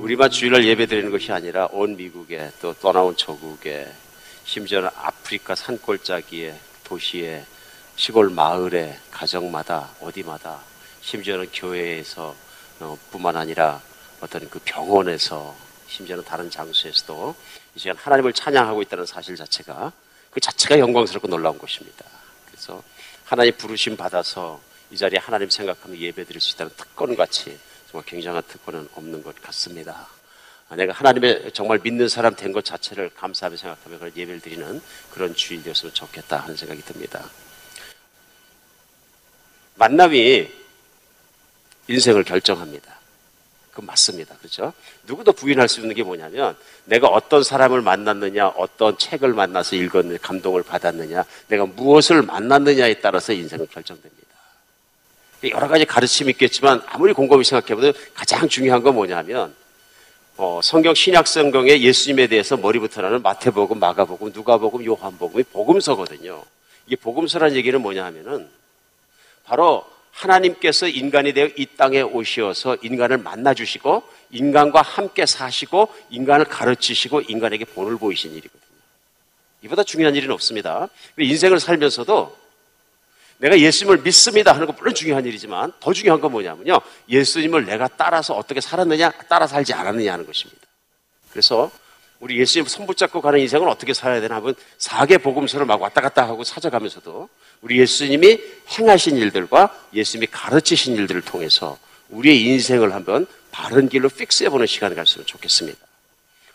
우리만 0.00 0.30
주일날 0.30 0.64
예배 0.66 0.86
드리는 0.86 1.10
것이 1.10 1.32
아니라 1.32 1.66
온 1.72 1.96
미국에 1.96 2.50
또 2.62 2.74
떠나온 2.74 3.16
저국에 3.16 3.88
심지어는 4.44 4.88
아프리카 4.94 5.56
산골짜기에 5.56 6.54
도시에 6.84 7.42
시골 8.00 8.30
마을에 8.30 8.98
가정마다 9.10 9.90
어디마다 10.00 10.58
심지어는 11.02 11.50
교회에서 11.52 12.34
어, 12.80 12.98
뿐만 13.10 13.36
아니라 13.36 13.78
어떤 14.22 14.48
그 14.48 14.58
병원에서 14.64 15.54
심지어는 15.86 16.24
다른 16.24 16.48
장소에서도 16.48 17.34
이 17.74 17.78
시간 17.78 17.98
하나님을 17.98 18.32
찬양하고 18.32 18.80
있다는 18.80 19.04
사실 19.04 19.36
자체가 19.36 19.92
그 20.30 20.40
자체가 20.40 20.78
영광스럽고 20.78 21.28
놀라운 21.28 21.58
것입니다. 21.58 22.06
그래서 22.46 22.82
하나님 23.26 23.54
부르심 23.58 23.98
받아서 23.98 24.62
이 24.90 24.96
자리에 24.96 25.18
하나님 25.18 25.50
생각하며 25.50 25.98
예배 25.98 26.24
드릴 26.24 26.40
수 26.40 26.54
있다는 26.54 26.72
특권 26.78 27.14
같이 27.14 27.58
정말 27.90 28.06
굉장한 28.06 28.44
특권은 28.48 28.88
없는 28.94 29.22
것 29.22 29.34
같습니다. 29.42 30.08
아, 30.70 30.74
내가 30.76 30.94
하나님의 30.94 31.50
정말 31.52 31.78
믿는 31.82 32.08
사람 32.08 32.34
된 32.34 32.54
것 32.54 32.64
자체를 32.64 33.10
감사하며 33.10 33.58
생각하며 33.58 33.98
그런 33.98 34.12
예배를 34.16 34.40
드리는 34.40 34.80
그런 35.10 35.34
주인 35.34 35.62
되었으면 35.62 35.92
좋겠다 35.92 36.38
하는 36.38 36.56
생각이 36.56 36.80
듭니다. 36.80 37.28
만남이 39.76 40.48
인생을 41.88 42.24
결정합니다. 42.24 43.00
그 43.72 43.80
맞습니다. 43.80 44.36
그렇죠? 44.38 44.72
누구도 45.06 45.32
부인할 45.32 45.68
수 45.68 45.80
있는 45.80 45.94
게 45.94 46.02
뭐냐면 46.02 46.56
내가 46.84 47.08
어떤 47.08 47.42
사람을 47.42 47.82
만났느냐, 47.82 48.48
어떤 48.48 48.98
책을 48.98 49.32
만나서 49.32 49.76
읽었느냐, 49.76 50.18
감동을 50.20 50.62
받았느냐, 50.62 51.24
내가 51.48 51.66
무엇을 51.66 52.22
만났느냐에 52.22 52.94
따라서 52.94 53.32
인생은 53.32 53.68
결정됩니다. 53.70 54.20
여러 55.52 55.68
가지 55.68 55.84
가르침이 55.84 56.30
있겠지만 56.32 56.82
아무리 56.86 57.12
곰곰이 57.12 57.44
생각해봐도 57.44 57.92
가장 58.12 58.48
중요한 58.48 58.82
건 58.82 58.94
뭐냐면 58.94 59.54
어, 60.36 60.60
성경 60.62 60.94
신약 60.94 61.26
성경에 61.26 61.80
예수님에 61.80 62.26
대해서 62.26 62.56
머리부터 62.56 63.02
나는 63.02 63.22
마태복음, 63.22 63.78
마가복음, 63.78 64.32
누가복음, 64.34 64.84
요한복음이 64.84 65.44
복음서거든요. 65.44 66.42
이게 66.86 66.96
복음서란 66.96 67.54
얘기는 67.54 67.80
뭐냐 67.80 68.04
하면은 68.06 68.48
바로 69.50 69.84
하나님께서 70.12 70.86
인간이 70.86 71.32
되어 71.32 71.48
이 71.56 71.66
땅에 71.76 72.02
오시어서 72.02 72.76
인간을 72.82 73.18
만나 73.18 73.52
주시고 73.52 74.04
인간과 74.30 74.80
함께 74.80 75.26
사시고 75.26 75.92
인간을 76.10 76.44
가르치시고 76.44 77.22
인간에게 77.22 77.64
본을 77.64 77.98
보이신 77.98 78.30
일이거든요. 78.30 78.60
이보다 79.62 79.82
중요한 79.82 80.14
일은 80.14 80.30
없습니다. 80.30 80.88
인생을 81.18 81.58
살면서도 81.58 82.38
내가 83.38 83.58
예수님을 83.58 84.02
믿습니다 84.02 84.52
하는 84.52 84.68
건 84.68 84.76
물론 84.76 84.94
중요한 84.94 85.26
일이지만 85.26 85.72
더 85.80 85.92
중요한 85.92 86.20
건 86.20 86.30
뭐냐면요. 86.30 86.80
예수님을 87.08 87.64
내가 87.64 87.88
따라서 87.88 88.34
어떻게 88.34 88.60
살았느냐, 88.60 89.10
따라 89.28 89.48
살지 89.48 89.74
않았느냐 89.74 90.12
하는 90.12 90.26
것입니다. 90.26 90.60
그래서 91.32 91.72
우리 92.20 92.38
예수님 92.38 92.68
손붙잡고 92.68 93.20
가는 93.20 93.40
인생을 93.40 93.68
어떻게 93.68 93.94
살아야 93.94 94.20
되나 94.20 94.36
하면 94.36 94.54
사계 94.78 95.18
복음서를 95.18 95.66
막 95.66 95.82
왔다 95.82 96.00
갔다 96.00 96.28
하고 96.28 96.44
찾아가면서도 96.44 97.28
우리 97.62 97.78
예수님이 97.78 98.40
행하신 98.78 99.16
일들과 99.16 99.76
예수님이 99.92 100.28
가르치신 100.30 100.96
일들을 100.96 101.22
통해서 101.22 101.78
우리의 102.08 102.42
인생을 102.42 102.94
한번 102.94 103.26
바른 103.50 103.88
길로 103.88 104.08
픽스해보는 104.08 104.66
시간을 104.66 104.96
가졌으면 104.96 105.26
좋겠습니다. 105.26 105.78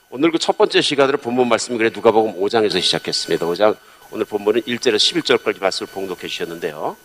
오늘 0.09 0.31
그 0.31 0.37
첫 0.39 0.57
번째 0.57 0.81
시간으로 0.81 1.17
본문 1.17 1.47
말씀이 1.49 1.77
그래 1.77 1.89
누가복음 1.93 2.39
5장에서 2.41 2.81
시작했습니다. 2.81 3.45
5장 3.45 3.77
오늘 4.11 4.25
본문은 4.25 4.61
1절에서 4.61 4.95
11절까지 4.95 5.61
말씀을 5.61 5.91
봉독해 5.91 6.27
주셨는데요. 6.27 6.95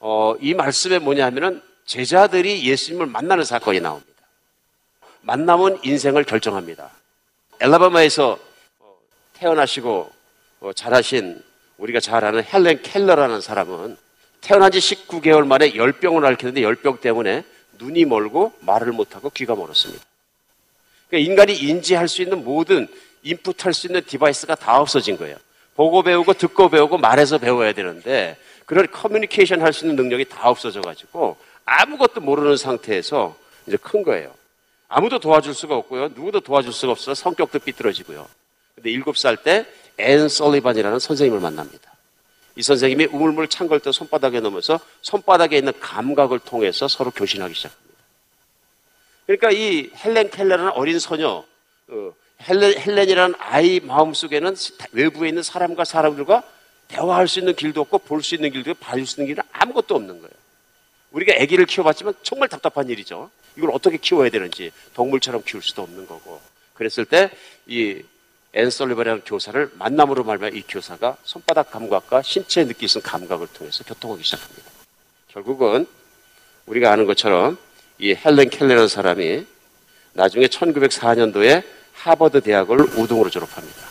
어, 0.00 0.34
이 0.40 0.54
말씀에 0.54 0.98
뭐냐 0.98 1.24
하면은 1.26 1.62
제자들이 1.86 2.68
예수님을 2.68 3.06
만나는 3.06 3.44
사건이 3.44 3.80
나옵니다. 3.80 4.12
만남은 5.22 5.78
인생을 5.82 6.24
결정합니다. 6.24 6.90
앨라배마에서 7.60 8.38
어, 8.80 8.96
태어나시고 9.34 10.12
어, 10.60 10.72
자라신 10.74 11.42
우리가 11.78 12.00
잘 12.00 12.24
아는 12.24 12.42
헬렌 12.44 12.82
켈러라는 12.82 13.40
사람은 13.40 13.96
태어난 14.40 14.70
지 14.70 14.78
19개월 14.78 15.46
만에 15.46 15.74
열병을 15.74 16.24
앓게 16.24 16.46
되는데 16.46 16.62
열병 16.62 16.98
때문에 17.00 17.44
눈이 17.78 18.04
멀고 18.04 18.52
말을 18.60 18.92
못하고 18.92 19.30
귀가 19.30 19.54
멀었습니다. 19.54 20.04
그러니까 21.08 21.30
인간이 21.30 21.54
인지할 21.54 22.08
수 22.08 22.22
있는 22.22 22.44
모든 22.44 22.86
input할 23.22 23.72
수 23.72 23.86
있는 23.86 24.02
device가 24.04 24.54
다 24.54 24.80
없어진 24.80 25.16
거예요. 25.16 25.36
보고 25.74 26.02
배우고 26.02 26.34
듣고 26.34 26.68
배우고 26.68 26.98
말해서 26.98 27.38
배워야 27.38 27.72
되는데 27.72 28.36
그런 28.66 28.86
커뮤니케이션 28.90 29.60
할 29.60 29.72
수 29.72 29.84
있는 29.84 29.96
능력이 29.96 30.26
다 30.26 30.48
없어져 30.48 30.80
가지고 30.80 31.36
아무것도 31.64 32.20
모르는 32.20 32.56
상태에서 32.56 33.36
이제 33.66 33.76
큰 33.78 34.02
거예요. 34.02 34.32
아무도 34.88 35.18
도와줄 35.18 35.54
수가 35.54 35.74
없고요. 35.76 36.08
누구도 36.08 36.40
도와줄 36.40 36.72
수가 36.72 36.92
없어서 36.92 37.14
성격도 37.14 37.58
삐뚤어지고요. 37.58 38.28
근데 38.74 38.90
일곱 38.90 39.16
살 39.16 39.36
때 39.36 39.66
앤 39.98 40.28
설리반이라는 40.28 40.98
선생님을 40.98 41.40
만납니다. 41.40 41.92
이 42.56 42.62
선생님이 42.62 43.06
우물물 43.06 43.48
찬 43.48 43.60
걸 43.60 43.76
때 43.76 43.92
손바닥에 43.92 44.40
넣으면서 44.40 44.78
손바닥에 45.02 45.56
있는 45.58 45.72
감각을 45.80 46.38
통해서 46.38 46.86
서로 46.88 47.10
교신하기 47.10 47.54
시작합니다. 47.54 47.84
그러니까 49.26 49.50
이 49.50 49.90
헬렌 50.04 50.30
켈러라는 50.30 50.72
어린 50.72 50.98
소녀, 50.98 51.44
어, 51.88 52.12
헬렌, 52.48 52.78
헬렌이라는 52.78 53.34
아이 53.38 53.80
마음속에는 53.80 54.54
외부에 54.92 55.28
있는 55.30 55.42
사람과 55.42 55.84
사람들과 55.84 56.42
대화할 56.88 57.26
수 57.28 57.38
있는 57.38 57.54
길도 57.56 57.80
없고 57.80 57.98
볼 58.00 58.22
수 58.22 58.34
있는 58.34 58.50
길도 58.50 58.72
없고 58.72 58.84
봐줄 58.84 59.06
수 59.06 59.20
있는 59.20 59.34
길은 59.34 59.42
아무것도 59.52 59.94
없는 59.94 60.20
거예요. 60.20 60.30
우리가 61.12 61.40
아기를 61.40 61.66
키워봤지만 61.66 62.14
정말 62.22 62.48
답답한 62.48 62.88
일이죠. 62.88 63.30
이걸 63.56 63.70
어떻게 63.72 63.96
키워야 63.96 64.30
되는지 64.30 64.72
동물처럼 64.94 65.42
키울 65.44 65.62
수도 65.62 65.82
없는 65.82 66.06
거고. 66.06 66.40
그랬을 66.74 67.04
때 67.04 67.30
이 67.66 68.02
앤설리버라는 68.54 69.22
교사를 69.26 69.70
만남으로 69.74 70.24
말하면 70.24 70.54
이 70.54 70.62
교사가 70.62 71.16
손바닥 71.24 71.70
감각과 71.70 72.22
신체에 72.22 72.66
느낄 72.66 72.88
수 72.88 72.98
있는 72.98 73.10
감각을 73.10 73.48
통해서 73.48 73.84
교통하기 73.84 74.22
시작합니다. 74.22 74.70
결국은 75.28 75.86
우리가 76.66 76.92
아는 76.92 77.06
것처럼 77.06 77.58
이 77.98 78.14
헬렌 78.14 78.48
켈러라는 78.48 78.88
사람이 78.88 79.46
나중에 80.12 80.46
1904년도에 80.46 81.64
하버드 81.92 82.40
대학을 82.40 82.80
우등으로 82.80 83.28
졸업합니다. 83.30 83.88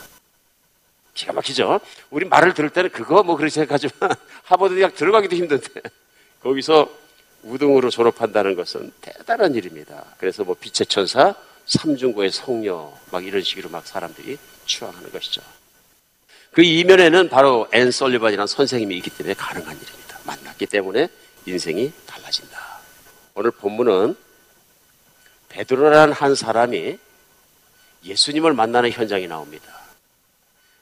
기가 1.14 1.34
막히죠? 1.34 1.80
우리 2.10 2.26
말을 2.26 2.54
들을 2.54 2.70
때는 2.70 2.90
그거 2.90 3.22
뭐 3.22 3.36
그렇게 3.36 3.52
생각하지만 3.52 4.12
하버드 4.44 4.76
대학 4.76 4.96
들어가기도 4.96 5.36
힘든데 5.36 5.68
거기서 6.42 6.90
우등으로 7.44 7.90
졸업한다는 7.90 8.56
것은 8.56 8.92
대단한 9.02 9.54
일입니다. 9.54 10.06
그래서 10.18 10.44
뭐 10.44 10.56
빛의 10.60 10.88
천사, 10.88 11.36
삼중고의 11.66 12.32
성녀, 12.32 12.94
막 13.12 13.26
이런 13.26 13.42
식으로 13.42 13.70
막 13.70 13.86
사람들이 13.88 14.38
추앙하는 14.66 15.12
것이죠. 15.12 15.42
그 16.52 16.62
이면에는 16.62 17.30
바로 17.30 17.68
앤 17.74 17.92
설리반이라는 17.92 18.48
선생님이 18.48 18.98
있기 18.98 19.10
때문에 19.10 19.34
가능한 19.34 19.76
일입니다. 19.76 20.20
만났기 20.26 20.68
때문에 20.68 21.08
인생이 21.46 21.92
달라진다. 22.06 22.60
오늘 23.36 23.52
본문은 23.52 24.16
베드로라는 25.50 26.14
한 26.14 26.36
사람이 26.36 26.98
예수님을 28.04 28.54
만나는 28.54 28.92
현장이 28.92 29.28
나옵니다. 29.28 29.74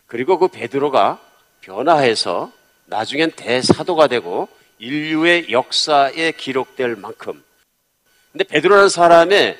그리고 0.07 0.37
그 0.37 0.47
베드로가 0.49 1.21
변화해서 1.61 2.51
나중엔 2.85 3.31
대사도가 3.31 4.07
되고 4.07 4.49
인류의 4.79 5.51
역사에 5.51 6.31
기록될 6.31 6.95
만큼. 6.95 7.43
근데 8.31 8.43
베드로라는 8.43 8.89
사람의 8.89 9.57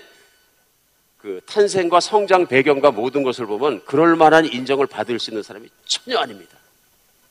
그 1.22 1.40
탄생과 1.46 2.00
성장 2.00 2.48
배경과 2.48 2.90
모든 2.90 3.22
것을 3.22 3.46
보면 3.46 3.86
그럴 3.86 4.16
만한 4.16 4.46
인정을 4.46 4.88
받을 4.88 5.20
수 5.20 5.30
있는 5.30 5.44
사람이 5.44 5.70
전혀 5.86 6.18
아닙니다. 6.18 6.58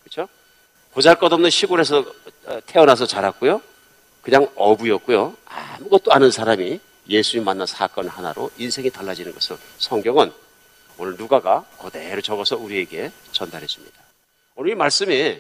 그렇죠? 0.01 0.29
보잘것없는 0.93 1.51
시골에서 1.51 2.05
어, 2.47 2.61
태어나서 2.67 3.07
자랐고요. 3.07 3.61
그냥 4.23 4.49
어부였고요. 4.55 5.37
아무것도 5.45 6.13
아는 6.13 6.31
사람이 6.31 6.79
예수님 7.09 7.45
만난 7.45 7.67
사건 7.67 8.07
하나로 8.07 8.51
인생이 8.59 8.91
달라지는 8.91 9.35
것을 9.35 9.57
성경은 9.79 10.33
오늘 10.97 11.17
누가가 11.17 11.65
그대로 11.83 12.21
적어서 12.21 12.57
우리에게 12.57 13.11
전달해 13.33 13.67
줍니다. 13.67 14.01
오늘 14.55 14.73
이 14.73 14.75
말씀이 14.77 15.39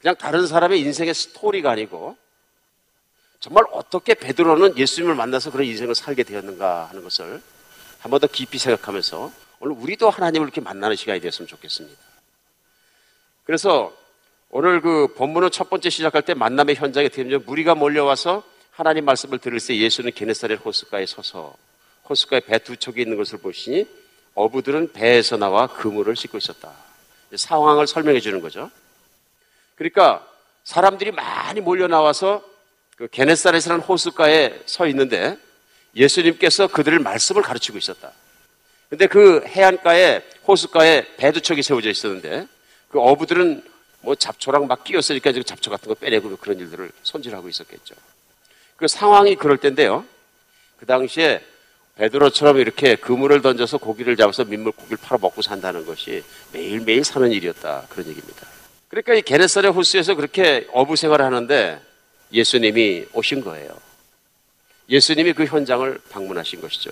그냥 0.00 0.16
다른 0.16 0.48
사람의 0.48 0.80
인생의 0.80 1.14
스토리가 1.14 1.70
아니고 1.70 2.16
정말 3.42 3.64
어떻게 3.72 4.14
베드로는 4.14 4.78
예수님을 4.78 5.16
만나서 5.16 5.50
그런 5.50 5.66
인생을 5.66 5.96
살게 5.96 6.22
되었는가 6.22 6.84
하는 6.84 7.02
것을 7.02 7.42
한 7.98 8.10
번 8.10 8.20
더 8.20 8.28
깊이 8.28 8.56
생각하면서 8.58 9.32
오늘 9.58 9.76
우리도 9.76 10.10
하나님을 10.10 10.46
이렇게 10.46 10.60
만나는 10.60 10.94
시간이 10.94 11.20
되었으면 11.20 11.48
좋겠습니다. 11.48 12.00
그래서 13.44 13.92
오늘 14.50 14.80
그 14.80 15.12
본문을 15.16 15.50
첫 15.50 15.68
번째 15.70 15.90
시작할 15.90 16.22
때 16.22 16.34
만남의 16.34 16.76
현장에 16.76 17.08
되면 17.08 17.42
무리가 17.44 17.74
몰려와서 17.74 18.44
하나님 18.70 19.04
말씀을 19.06 19.38
들을 19.38 19.58
때 19.58 19.76
예수는 19.76 20.12
게네사렛 20.12 20.64
호숫가에 20.64 21.04
서서 21.06 21.54
호숫가에 22.08 22.40
배 22.40 22.58
두 22.58 22.76
척이 22.76 23.02
있는 23.02 23.16
것을 23.16 23.38
보시니 23.38 23.88
어부들은 24.34 24.92
배에서 24.92 25.36
나와 25.36 25.66
그물을 25.66 26.14
씻고 26.14 26.38
있었다. 26.38 26.70
상황을 27.34 27.88
설명해 27.88 28.20
주는 28.20 28.40
거죠. 28.40 28.70
그러니까 29.74 30.24
사람들이 30.62 31.10
많이 31.10 31.60
몰려 31.60 31.88
나와서 31.88 32.44
그 33.02 33.08
게네사렛이라는 33.08 33.82
호숫가에 33.82 34.60
서 34.64 34.86
있는데 34.86 35.36
예수님께서 35.96 36.68
그들을 36.68 37.00
말씀을 37.00 37.42
가르치고 37.42 37.76
있었다. 37.76 38.12
근데 38.88 39.08
그 39.08 39.42
해안가에 39.44 40.22
호숫가에 40.46 41.16
배두 41.16 41.40
척이 41.40 41.64
세워져 41.64 41.90
있었는데 41.90 42.46
그 42.90 43.00
어부들은 43.00 43.64
뭐 44.02 44.14
잡초랑 44.14 44.68
막 44.68 44.84
끼었으니까 44.84 45.32
지금 45.32 45.42
잡초 45.42 45.68
같은 45.72 45.88
거 45.88 45.94
빼내고 45.94 46.36
그런 46.36 46.60
일들을 46.60 46.92
손질하고 47.02 47.48
있었겠죠. 47.48 47.96
그 48.76 48.86
상황이 48.86 49.34
그럴 49.34 49.56
텐데요. 49.56 50.04
그 50.78 50.86
당시에 50.86 51.44
베드로처럼 51.96 52.58
이렇게 52.58 52.94
그물을 52.94 53.42
던져서 53.42 53.78
고기를 53.78 54.14
잡아서 54.16 54.44
민물고기를 54.44 54.98
팔아 55.02 55.18
먹고 55.20 55.42
산다는 55.42 55.84
것이 55.86 56.22
매일매일 56.52 57.02
사는 57.02 57.28
일이었다. 57.32 57.82
그런 57.88 58.06
얘기입니다. 58.06 58.46
그러니까 58.86 59.14
이 59.14 59.22
게네사렛 59.22 59.74
호수에서 59.74 60.14
그렇게 60.14 60.68
어부 60.72 60.94
생활을 60.94 61.24
하는데 61.24 61.80
예수님이 62.32 63.06
오신 63.12 63.42
거예요. 63.42 63.76
예수님이 64.88 65.32
그 65.32 65.44
현장을 65.44 66.00
방문하신 66.10 66.60
것이죠. 66.60 66.90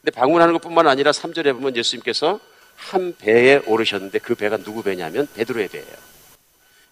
근데 0.00 0.10
방문하는 0.10 0.54
것뿐만 0.54 0.86
아니라 0.86 1.10
3절에 1.10 1.52
보면 1.54 1.76
예수님께서 1.76 2.40
한 2.76 3.14
배에 3.16 3.60
오르셨는데 3.66 4.18
그 4.20 4.34
배가 4.34 4.56
누구 4.58 4.82
배냐면 4.82 5.28
베드로의 5.34 5.68
배예요. 5.68 6.08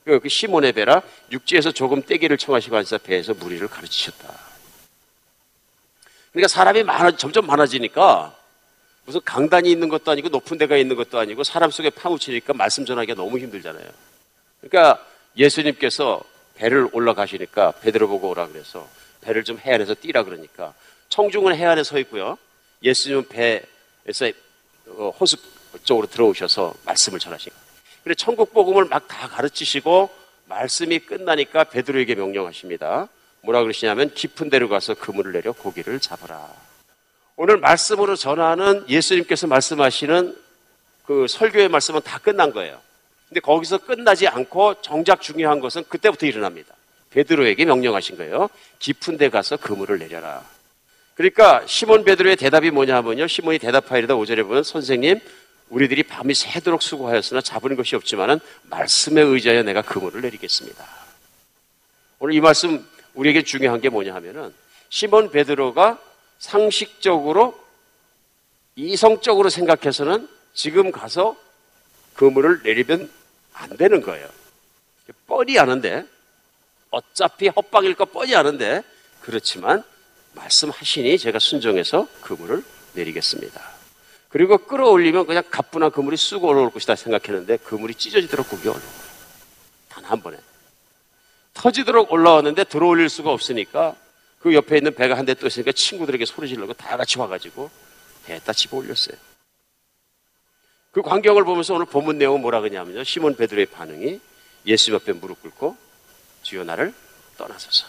그, 0.05 0.21
그 0.21 0.29
시몬의 0.29 0.73
배라 0.73 1.03
육지에서 1.33 1.73
조금 1.73 2.03
떼기를 2.03 2.39
청하시고 2.39 2.77
앉아 2.77 2.99
배에서 2.99 3.35
무리를 3.35 3.67
가르치셨다. 3.67 4.39
그러니까 6.33 6.49
사람이 6.49 6.83
많아 6.83 7.17
점점 7.17 7.47
많아지니까 7.47 8.37
무슨 9.05 9.21
강단이 9.25 9.71
있는 9.71 9.89
것도 9.89 10.11
아니고 10.11 10.29
높은 10.29 10.59
데가 10.59 10.77
있는 10.77 10.97
것도 10.97 11.19
아니고 11.19 11.45
사람 11.45 11.71
속에 11.71 11.91
파묻히니까 11.91 12.53
말씀 12.53 12.85
전하기가 12.85 13.15
너무 13.15 13.39
힘들잖아요. 13.39 13.89
그러니까 14.61 15.05
예수님께서 15.37 16.23
배를 16.57 16.89
올라가시니까 16.93 17.73
베드로 17.73 18.09
보고 18.09 18.29
오라 18.31 18.49
그래서 18.49 18.89
배를 19.21 19.45
좀 19.45 19.59
해안에서 19.59 19.95
뛰라 19.95 20.25
그러니까 20.25 20.75
청중은 21.09 21.55
해안에 21.55 21.85
서 21.85 21.99
있고요. 22.01 22.39
예수님은 22.83 23.29
배에서 23.29 24.31
어, 24.89 25.11
호수 25.19 25.37
쪽으로 25.85 26.07
들어오셔서 26.07 26.75
말씀을 26.85 27.19
전하신 27.19 27.51
거예요. 27.53 27.67
그래 28.05 28.15
천국 28.15 28.53
복음을 28.53 28.85
막 28.87 29.09
다 29.09 29.29
가르치시고 29.29 30.11
말씀이 30.47 31.01
끝나니까 31.01 31.65
베드로에게 31.65 32.15
명령하십니다. 32.15 33.09
뭐라 33.43 33.63
그러시냐면 33.63 34.13
깊은 34.13 34.51
데로 34.51 34.69
가서 34.69 34.95
그물을 34.95 35.33
내려 35.33 35.53
고기를 35.53 36.01
잡아라. 36.01 36.49
오늘 37.37 37.59
말씀으로 37.59 38.17
전하는 38.17 38.89
예수님께서 38.89 39.47
말씀하시는 39.47 40.37
그 41.05 41.27
설교의 41.29 41.69
말씀은 41.69 42.01
다 42.03 42.19
끝난 42.19 42.53
거예요. 42.53 42.81
근데 43.29 43.41
거기서 43.41 43.79
끝나지 43.79 44.29
않고 44.29 44.83
정작 44.83 45.21
중요한 45.21 45.61
것은 45.61 45.85
그때부터 45.89 46.27
일어납니다. 46.27 46.75
베드로에게 47.11 47.65
명령하신 47.65 48.17
거예요. 48.17 48.49
깊은 48.79 49.17
데 49.17 49.29
가서 49.29 49.57
그물을 49.57 49.99
내려라. 49.99 50.45
그러니까 51.15 51.63
시몬 51.67 52.05
베드로의 52.05 52.37
대답이 52.37 52.71
뭐냐 52.71 52.95
하면요. 52.97 53.27
시몬이 53.27 53.59
대답하이다 53.59 54.15
5절에 54.15 54.43
보면 54.47 54.63
선생님 54.63 55.21
우리들이 55.71 56.05
밤이 56.05 56.35
새도록 56.35 56.83
수고하였으나 56.83 57.41
잡은 57.41 57.75
것이 57.75 57.97
없지만은 57.97 58.39
말씀에 58.65 59.23
의지하여 59.23 59.63
내가 59.63 59.83
그물을 59.83 60.21
내리겠습니다. 60.21 60.85
오늘 62.19 62.35
이 62.35 62.41
말씀 62.41 62.87
우리에게 63.15 63.43
중요한 63.43 63.81
게 63.81 63.89
뭐냐 63.89 64.15
하면은 64.15 64.55
시몬 64.91 65.31
베드로가 65.31 65.99
상식적으로 66.39 67.59
이성적으로 68.77 69.49
생각해서는 69.49 70.29
지금 70.53 70.93
가서 70.93 71.37
그물을 72.17 72.61
내리면 72.65 73.11
안 73.53 73.77
되는 73.77 74.01
거예요. 74.01 74.29
뻔히 75.27 75.59
아는데 75.59 76.05
어차피 76.91 77.49
헛방일 77.49 77.95
거 77.95 78.05
뻔히 78.07 78.35
아는데 78.35 78.83
그렇지만 79.21 79.83
말씀하시니 80.35 81.19
제가 81.19 81.39
순종해서 81.39 82.09
그물을 82.23 82.63
내리겠습니다. 82.95 83.61
그리고 84.29 84.59
끌어올리면 84.59 85.27
그냥 85.27 85.43
가뿐한 85.51 85.91
그물이 85.93 86.17
쑥 86.17 86.45
올라올 86.45 86.71
것이다 86.71 86.97
생각했는데 86.97 87.59
그물이 87.59 87.95
찢어지도록 87.95 88.49
그게 88.51 88.69
올라온 88.69 88.81
거예요. 88.83 89.07
단 89.89 90.05
한 90.05 90.21
번에. 90.23 90.37
터지도록 91.55 92.13
올라왔는데 92.13 92.65
들어올릴 92.65 93.09
수가 93.09 93.31
없으니까 93.31 93.97
그 94.41 94.53
옆에 94.55 94.77
있는 94.77 94.95
배가 94.95 95.17
한 95.17 95.25
대 95.25 95.35
또 95.35 95.47
있으니까 95.47 95.73
친구들에게 95.73 96.25
소리 96.27 96.49
지르고 96.49 96.75
다 96.75 96.97
같이 96.97 97.19
와가지고 97.19 97.71
배에다 98.27 98.53
집어 98.53 98.77
올렸어요. 98.77 99.17
그 100.97 101.03
광경을 101.03 101.45
보면서 101.45 101.75
오늘 101.75 101.85
본문 101.85 102.17
내용은 102.17 102.41
뭐라 102.41 102.63
그러냐면요. 102.63 103.05
시몬 103.05 103.37
베드로의 103.37 103.67
반응이 103.67 104.19
예수 104.65 104.93
옆에 104.93 105.13
무릎 105.13 105.43
꿇고 105.43 105.77
주여 106.41 106.65
나를 106.65 106.95
떠나소서. 107.37 107.87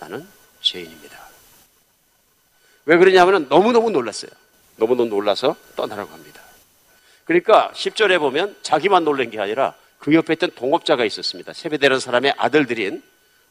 나는 0.00 0.26
죄인입니다. 0.62 1.18
왜 2.86 2.96
그러냐면 2.96 3.48
너무너무 3.50 3.90
놀랐어요. 3.90 4.30
너무너무 4.76 5.10
놀라서 5.10 5.56
떠나라고 5.76 6.10
합니다. 6.10 6.40
그러니까 7.26 7.70
10절에 7.74 8.18
보면 8.18 8.56
자기만 8.62 9.04
놀란 9.04 9.28
게 9.28 9.38
아니라 9.38 9.74
그 9.98 10.14
옆에 10.14 10.32
있던 10.32 10.52
동업자가 10.52 11.04
있었습니다. 11.04 11.52
세베대라는 11.52 12.00
사람의 12.00 12.32
아들들인 12.38 13.02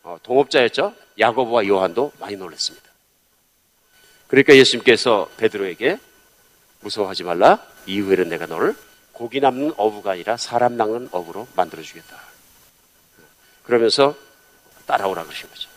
어, 0.02 0.18
동업자였죠. 0.24 0.96
야고보와 1.20 1.68
요한도 1.68 2.14
많이 2.20 2.36
놀랐습니다. 2.36 2.90
그러니까 4.26 4.56
예수님께서 4.56 5.30
베드로에게 5.38 6.00
무서워하지 6.86 7.24
말라. 7.24 7.66
이후에는 7.88 8.30
내가 8.30 8.46
너를 8.46 8.76
고기 9.12 9.40
남는 9.40 9.74
어부가 9.78 10.12
아니라 10.12 10.38
사람 10.38 10.78
낚는 10.78 11.10
어부로 11.12 11.48
만들어 11.56 11.82
주겠다. 11.82 12.20
그러면서 13.64 14.16
따라오라 14.86 15.24
그러신 15.24 15.50
거죠. 15.50 15.70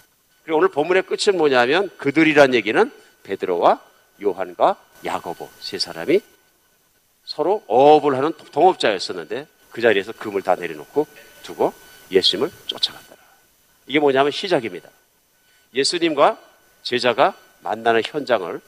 그리고 0.44 0.58
오늘 0.58 0.68
본문의 0.68 1.04
끝은 1.04 1.36
뭐냐면 1.36 1.90
그들이란 1.96 2.54
얘기는 2.54 2.92
베드로와 3.22 3.80
요한과 4.22 4.76
야고보 5.04 5.48
세 5.60 5.78
사람이 5.78 6.20
서로 7.24 7.62
어업을 7.66 8.16
하는 8.16 8.32
동업자였었는데 8.52 9.46
그 9.70 9.80
자리에서 9.80 10.12
금을 10.12 10.42
다 10.42 10.56
내려놓고 10.56 11.06
두고 11.42 11.72
예수님을 12.10 12.50
쫓아간다. 12.66 13.16
이게 13.86 13.98
뭐냐면 13.98 14.32
시작입니다. 14.32 14.90
예수님과 15.74 16.38
제자가 16.82 17.34
만나는 17.68 18.00
현장을 18.02 18.60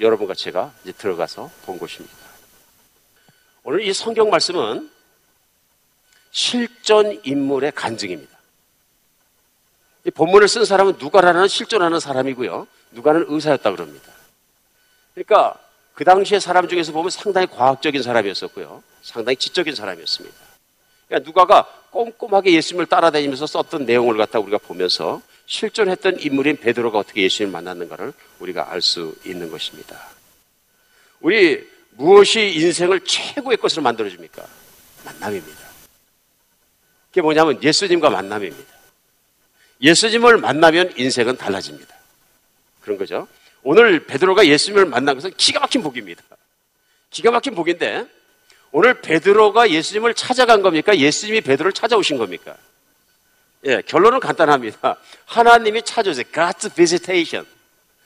여러분과 0.00 0.34
제가 0.34 0.72
이제 0.84 0.92
들어가서 0.92 1.50
본 1.64 1.80
것입니다. 1.80 2.14
오늘 3.64 3.82
이 3.82 3.92
성경 3.92 4.30
말씀은 4.30 4.88
실존 6.30 7.20
인물의 7.24 7.72
간증입니다. 7.72 8.38
이 10.04 10.10
본문을 10.12 10.46
쓴 10.46 10.64
사람은 10.64 10.98
누가라는 10.98 11.48
실존하는 11.48 11.98
사람이고요. 11.98 12.68
누가는 12.92 13.26
의사였다 13.28 13.72
그럽니다. 13.72 14.12
그러니까 15.14 15.58
그 15.94 16.04
당시의 16.04 16.40
사람 16.40 16.68
중에서 16.68 16.92
보면 16.92 17.10
상당히 17.10 17.48
과학적인 17.48 18.00
사람이었었고요. 18.00 18.84
상당히 19.02 19.36
지적인 19.36 19.74
사람이었습니다. 19.74 20.49
그러니까 21.10 21.28
누가가 21.28 21.66
꼼꼼하게 21.90 22.52
예수님을 22.54 22.86
따라다니면서 22.86 23.46
썼던 23.46 23.84
내용을 23.84 24.16
갖다 24.16 24.38
우리가 24.38 24.58
보면서 24.58 25.20
실존했던 25.46 26.20
인물인 26.20 26.56
베드로가 26.58 26.98
어떻게 26.98 27.22
예수님을 27.22 27.52
만났는가를 27.52 28.12
우리가 28.38 28.70
알 28.70 28.80
수 28.80 29.16
있는 29.24 29.50
것입니다. 29.50 30.00
우리 31.20 31.68
무엇이 31.90 32.54
인생을 32.54 33.00
최고의 33.00 33.56
것으로 33.56 33.82
만들어줍니까? 33.82 34.46
만남입니다. 35.04 35.60
그게 37.08 37.22
뭐냐면 37.22 37.60
예수님과 37.60 38.08
만남입니다. 38.08 38.72
예수님을 39.82 40.38
만나면 40.38 40.94
인생은 40.96 41.36
달라집니다. 41.36 41.92
그런 42.82 42.96
거죠. 42.96 43.26
오늘 43.64 44.06
베드로가 44.06 44.46
예수님을 44.46 44.84
만난 44.86 45.16
것은 45.16 45.32
기가 45.36 45.58
막힌 45.58 45.82
복입니다. 45.82 46.22
기가 47.10 47.32
막힌 47.32 47.56
복인데 47.56 48.06
오늘 48.72 49.00
베드로가 49.00 49.70
예수님을 49.70 50.14
찾아간 50.14 50.62
겁니까? 50.62 50.96
예수님이 50.96 51.40
베드로를 51.40 51.72
찾아오신 51.72 52.18
겁니까? 52.18 52.56
예, 53.64 53.82
결론은 53.82 54.20
간단합니다. 54.20 54.96
하나님이 55.26 55.82
찾아오세요. 55.82 56.24
God's 56.32 56.72
visitation. 56.74 57.46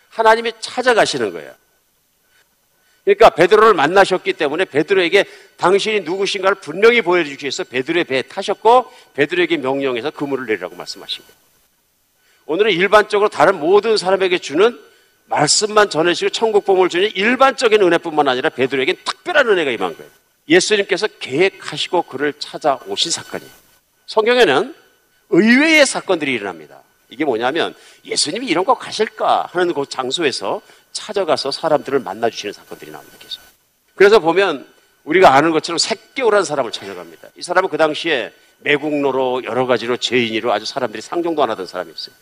하나님이 0.08 0.52
찾아가시는 0.60 1.32
거예요. 1.32 1.52
그러니까 3.04 3.30
베드로를 3.30 3.74
만나셨기 3.74 4.32
때문에 4.32 4.64
베드로에게 4.64 5.24
당신이 5.58 6.00
누구신가를 6.00 6.56
분명히 6.56 7.02
보여주기 7.02 7.44
위해서 7.44 7.62
베드로의 7.64 8.04
배에 8.04 8.22
타셨고 8.22 8.90
베드로에게 9.12 9.58
명령해서 9.58 10.10
그물을 10.10 10.46
내리라고 10.46 10.74
거예요. 11.26 11.38
오늘은 12.46 12.72
일반적으로 12.72 13.28
다른 13.28 13.60
모든 13.60 13.96
사람에게 13.96 14.38
주는 14.38 14.78
말씀만 15.26 15.90
전해주시고 15.90 16.30
천국 16.30 16.64
복음을 16.64 16.88
주는 16.88 17.10
일반적인 17.14 17.82
은혜뿐만 17.82 18.28
아니라 18.28 18.48
베드로에게 18.48 18.94
특별한 19.04 19.48
은혜가 19.48 19.70
임한 19.70 19.96
거예요. 19.96 20.10
예수님께서 20.48 21.06
계획하시고 21.06 22.02
그를 22.02 22.32
찾아오신 22.38 23.10
사건이에요. 23.10 23.50
성경에는 24.06 24.74
의외의 25.30 25.86
사건들이 25.86 26.32
일어납니다. 26.32 26.82
이게 27.08 27.24
뭐냐면 27.24 27.74
예수님이 28.04 28.46
이런 28.46 28.64
거 28.64 28.74
가실까 28.74 29.48
하는 29.52 29.72
그 29.72 29.84
장소에서 29.88 30.60
찾아가서 30.92 31.50
사람들을 31.50 31.98
만나주시는 32.00 32.52
사건들이 32.52 32.90
나옵니다. 32.90 33.16
계속. 33.18 33.40
그래서 33.94 34.18
보면 34.18 34.66
우리가 35.04 35.34
아는 35.34 35.50
것처럼 35.50 35.78
색개오라는 35.78 36.44
사람을 36.44 36.72
찾아갑니다. 36.72 37.28
이 37.36 37.42
사람은 37.42 37.68
그 37.68 37.76
당시에 37.76 38.32
매국노로 38.58 39.44
여러 39.44 39.66
가지로 39.66 39.96
죄인으로 39.96 40.52
아주 40.52 40.64
사람들이 40.64 41.02
상종도 41.02 41.42
안 41.42 41.50
하던 41.50 41.66
사람이었어요. 41.66 42.14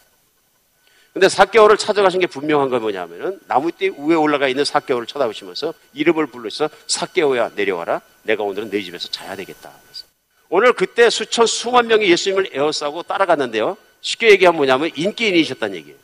근데 1.12 1.28
사개오를 1.28 1.76
찾아가신 1.76 2.20
게 2.20 2.26
분명한 2.26 2.70
건 2.70 2.80
뭐냐면은 2.80 3.38
나무띠 3.46 3.92
위에 3.98 4.14
올라가 4.14 4.48
있는 4.48 4.64
사개오를 4.64 5.06
쳐다보시면서 5.06 5.74
이름을 5.92 6.26
불러서 6.28 6.70
사개오야 6.86 7.50
내려와라. 7.54 8.00
내가 8.22 8.42
오늘은 8.44 8.70
네 8.70 8.82
집에서 8.82 9.08
자야 9.08 9.36
되겠다. 9.36 9.70
그래서 9.84 10.06
오늘 10.48 10.72
그때 10.72 11.10
수천 11.10 11.46
수만 11.46 11.86
명이 11.86 12.10
예수님을 12.10 12.50
에워싸고 12.52 13.02
따라갔는데요. 13.02 13.76
쉽게 14.00 14.30
얘기하면 14.30 14.56
뭐냐면 14.56 14.90
인기인이셨다는 14.94 15.76
얘기예요. 15.76 15.98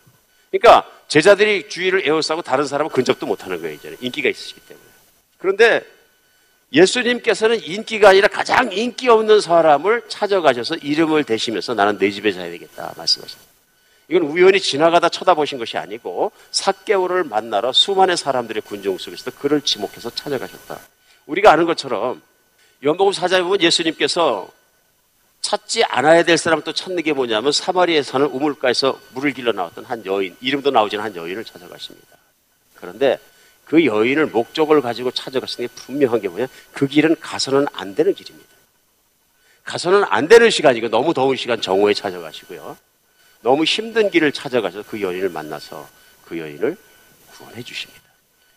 그러니까 0.50 0.90
제자들이 1.08 1.68
주위를 1.68 2.06
에워싸고 2.06 2.42
다른 2.42 2.66
사람은 2.66 2.92
근접도 2.92 3.26
못하는 3.26 3.60
거예요. 3.60 3.74
이제는 3.74 3.96
인기가 4.00 4.28
있으시기 4.28 4.60
때문에. 4.60 4.86
그런데 5.38 5.82
예수님께서는 6.72 7.62
인기가 7.62 8.10
아니라 8.10 8.28
가장 8.28 8.70
인기 8.72 9.08
없는 9.08 9.40
사람을 9.40 10.02
찾아가셔서 10.08 10.76
이름을 10.76 11.24
대시면서 11.24 11.72
나는 11.72 11.96
내 11.96 12.10
집에 12.10 12.30
자야 12.32 12.50
되겠다 12.50 12.92
말씀하셨다. 12.96 13.47
이건 14.08 14.22
우연히 14.22 14.58
지나가다 14.60 15.10
쳐다보신 15.10 15.58
것이 15.58 15.76
아니고 15.76 16.32
사개오를 16.50 17.24
만나러 17.24 17.72
수많은 17.72 18.16
사람들의 18.16 18.62
군중 18.62 18.96
속에서 18.96 19.30
그를 19.32 19.60
지목해서 19.60 20.10
찾아가셨다. 20.10 20.78
우리가 21.26 21.52
아는 21.52 21.66
것처럼 21.66 22.22
연복음 22.82 23.12
사장에 23.12 23.42
보면 23.42 23.60
예수님께서 23.60 24.48
찾지 25.42 25.84
않아야 25.84 26.24
될 26.24 26.38
사람을 26.38 26.64
또 26.64 26.72
찾는 26.72 27.02
게 27.02 27.12
뭐냐면 27.12 27.52
사마리에 27.52 28.02
사는 28.02 28.26
우물가에서 28.26 28.98
물을 29.14 29.32
길러 29.32 29.52
나왔던 29.52 29.84
한 29.84 30.04
여인, 30.06 30.36
이름도 30.40 30.70
나오지는 30.70 31.04
한 31.04 31.14
여인을 31.14 31.44
찾아가십니다. 31.44 32.08
그런데 32.74 33.18
그 33.64 33.84
여인을 33.84 34.26
목적을 34.26 34.80
가지고 34.80 35.10
찾아갔을 35.10 35.68
때 35.68 35.74
분명한 35.74 36.22
게 36.22 36.28
뭐냐? 36.28 36.46
그 36.72 36.86
길은 36.86 37.16
가서는 37.20 37.66
안 37.74 37.94
되는 37.94 38.14
길입니다. 38.14 38.48
가서는 39.64 40.04
안 40.04 40.28
되는 40.28 40.48
시간이고 40.48 40.88
너무 40.88 41.12
더운 41.12 41.36
시간 41.36 41.60
정오에 41.60 41.92
찾아가시고요. 41.92 42.76
너무 43.40 43.64
힘든 43.64 44.10
길을 44.10 44.32
찾아가서 44.32 44.84
그 44.84 45.00
여인을 45.00 45.28
만나서 45.28 45.88
그 46.24 46.38
여인을 46.38 46.76
구원해 47.32 47.62
주십니다. 47.62 48.02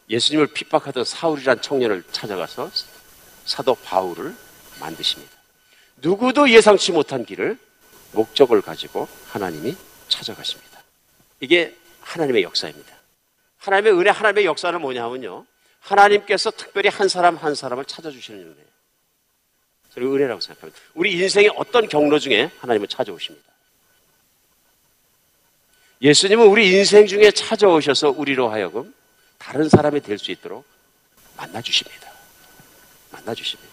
예수님을 0.10 0.48
핍박하던 0.48 1.06
사울이란 1.06 1.62
청년을 1.62 2.04
찾아가서 2.12 2.72
사도 3.46 3.76
바울을 3.76 4.36
만드십니다. 4.80 5.32
누구도 5.98 6.50
예상치 6.50 6.92
못한 6.92 7.26
길을 7.26 7.58
목적을 8.12 8.62
가지고 8.62 9.08
하나님이 9.30 9.76
찾아가십니다. 10.10 10.82
이게 11.40 11.76
하나님의 12.02 12.44
역사입니다. 12.44 12.94
하나님의 13.58 13.94
은혜, 13.94 14.10
하나님의 14.10 14.46
역사는 14.46 14.82
뭐냐면요. 14.82 15.46
하나님께서 15.80 16.52
특별히 16.52 16.90
한 16.90 17.08
사람 17.08 17.38
한 17.38 17.56
사람을 17.56 17.86
찾아주시는 17.86 18.40
은혜예요. 18.40 18.72
저는 19.94 20.14
은혜라고 20.14 20.42
생각합니다. 20.42 20.82
우리 20.94 21.14
인생의 21.14 21.52
어떤 21.56 21.88
경로 21.88 22.20
중에 22.20 22.52
하나님을 22.60 22.88
찾아오십니다. 22.88 23.51
예수님은 26.02 26.48
우리 26.48 26.72
인생 26.72 27.06
중에 27.06 27.32
찾아오셔서 27.32 28.12
우리로 28.12 28.50
하여금 28.50 28.94
다른 29.38 29.70
사람이 29.70 30.02
될 30.02 30.18
수 30.18 30.32
있도록 30.32 30.66
만나주십니다. 31.38 32.12
만나주십니다. 33.12 33.72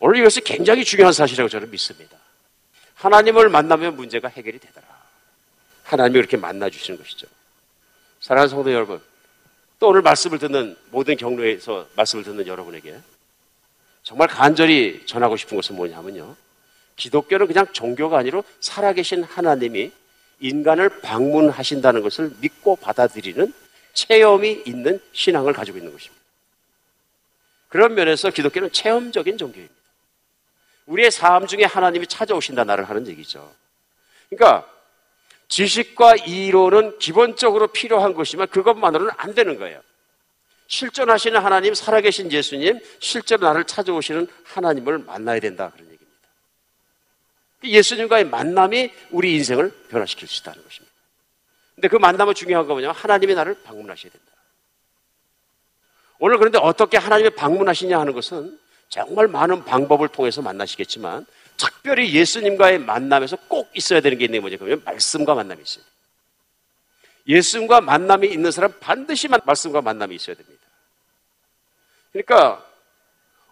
오늘 0.00 0.20
이것이 0.20 0.40
굉장히 0.40 0.84
중요한 0.84 1.12
사실이라고 1.12 1.48
저는 1.48 1.70
믿습니다. 1.70 2.16
하나님을 2.94 3.48
만나면 3.48 3.96
문제가 3.96 4.28
해결이 4.28 4.58
되더라. 4.58 4.86
하나님이 5.84 6.18
그렇게 6.18 6.36
만나주시는 6.36 6.98
것이죠. 6.98 7.26
사랑하는 8.20 8.48
성도 8.48 8.72
여러분, 8.72 9.00
또 9.78 9.88
오늘 9.88 10.02
말씀을 10.02 10.38
듣는 10.38 10.76
모든 10.90 11.16
경로에서 11.16 11.88
말씀을 11.96 12.24
듣는 12.24 12.46
여러분에게 12.46 12.98
정말 14.02 14.28
간절히 14.28 15.04
전하고 15.06 15.36
싶은 15.36 15.56
것은 15.56 15.76
뭐냐면요. 15.76 16.36
기독교는 16.96 17.46
그냥 17.46 17.66
종교가 17.72 18.18
아니라 18.18 18.42
살아계신 18.60 19.24
하나님이 19.24 19.92
인간을 20.40 21.00
방문하신다는 21.00 22.02
것을 22.02 22.32
믿고 22.40 22.76
받아들이는 22.76 23.52
체험이 23.92 24.62
있는 24.66 25.00
신앙을 25.12 25.52
가지고 25.52 25.78
있는 25.78 25.92
것입니다. 25.92 26.20
그런 27.68 27.94
면에서 27.94 28.30
기독교는 28.30 28.72
체험적인 28.72 29.38
종교입니다. 29.38 29.74
우리의 30.86 31.10
삶 31.10 31.46
중에 31.46 31.64
하나님이 31.64 32.06
찾아오신다 32.06 32.64
나를 32.64 32.88
하는 32.88 33.06
얘기죠. 33.06 33.54
그러니까 34.28 34.68
지식과 35.48 36.16
이론은 36.16 36.98
기본적으로 36.98 37.68
필요한 37.68 38.14
것이지만 38.14 38.48
그것만으로는 38.48 39.12
안 39.16 39.34
되는 39.34 39.58
거예요. 39.58 39.80
실존하시는 40.68 41.40
하나님, 41.40 41.74
살아계신 41.74 42.30
예수님, 42.30 42.78
실제로 43.00 43.46
나를 43.46 43.64
찾아오시는 43.64 44.28
하나님을 44.44 44.98
만나야 44.98 45.40
된다. 45.40 45.70
그런 45.72 45.86
얘기입니다. 45.86 45.99
예수님과의 47.62 48.24
만남이 48.24 48.92
우리 49.10 49.34
인생을 49.34 49.70
변화시킬 49.88 50.28
수 50.28 50.40
있다는 50.40 50.62
것입니다. 50.62 50.94
근데 51.74 51.88
그 51.88 51.96
만남은 51.96 52.34
중요한 52.34 52.66
거 52.66 52.74
뭐냐? 52.74 52.92
하나님이 52.92 53.34
나를 53.34 53.62
방문하셔야 53.62 54.10
된다. 54.10 54.26
오늘 56.18 56.36
그런데 56.38 56.58
어떻게 56.58 56.98
하나님의 56.98 57.30
방문하시냐 57.30 57.98
하는 57.98 58.12
것은 58.12 58.58
정말 58.88 59.28
많은 59.28 59.64
방법을 59.64 60.08
통해서 60.08 60.42
만나시겠지만 60.42 61.24
특별히 61.56 62.12
예수님과의 62.14 62.78
만남에서 62.80 63.36
꼭 63.48 63.70
있어야 63.74 64.00
되는 64.00 64.18
게 64.18 64.24
있는 64.24 64.38
게 64.38 64.40
뭐냐? 64.40 64.56
그러면 64.58 64.82
말씀과 64.84 65.34
만남이 65.34 65.62
있어요. 65.62 65.84
예수님과 67.26 67.80
만남이 67.80 68.28
있는 68.28 68.50
사람 68.50 68.72
반드시 68.80 69.28
말씀과 69.28 69.82
만남이 69.82 70.14
있어야 70.14 70.36
됩니다. 70.36 70.60
그러니까 72.12 72.66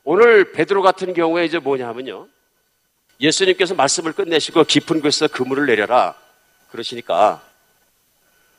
오늘 0.05 0.53
베드로 0.53 0.83
같은 0.83 1.15
경우에 1.15 1.45
이제 1.45 1.59
뭐냐 1.59 1.87
하면요. 1.89 2.29
예수님께서 3.21 3.75
말씀을 3.75 4.13
끝내시고 4.13 4.65
깊은 4.65 5.01
곳에서 5.01 5.29
그물을 5.29 5.67
내려라. 5.67 6.15
그러시니까 6.71 7.43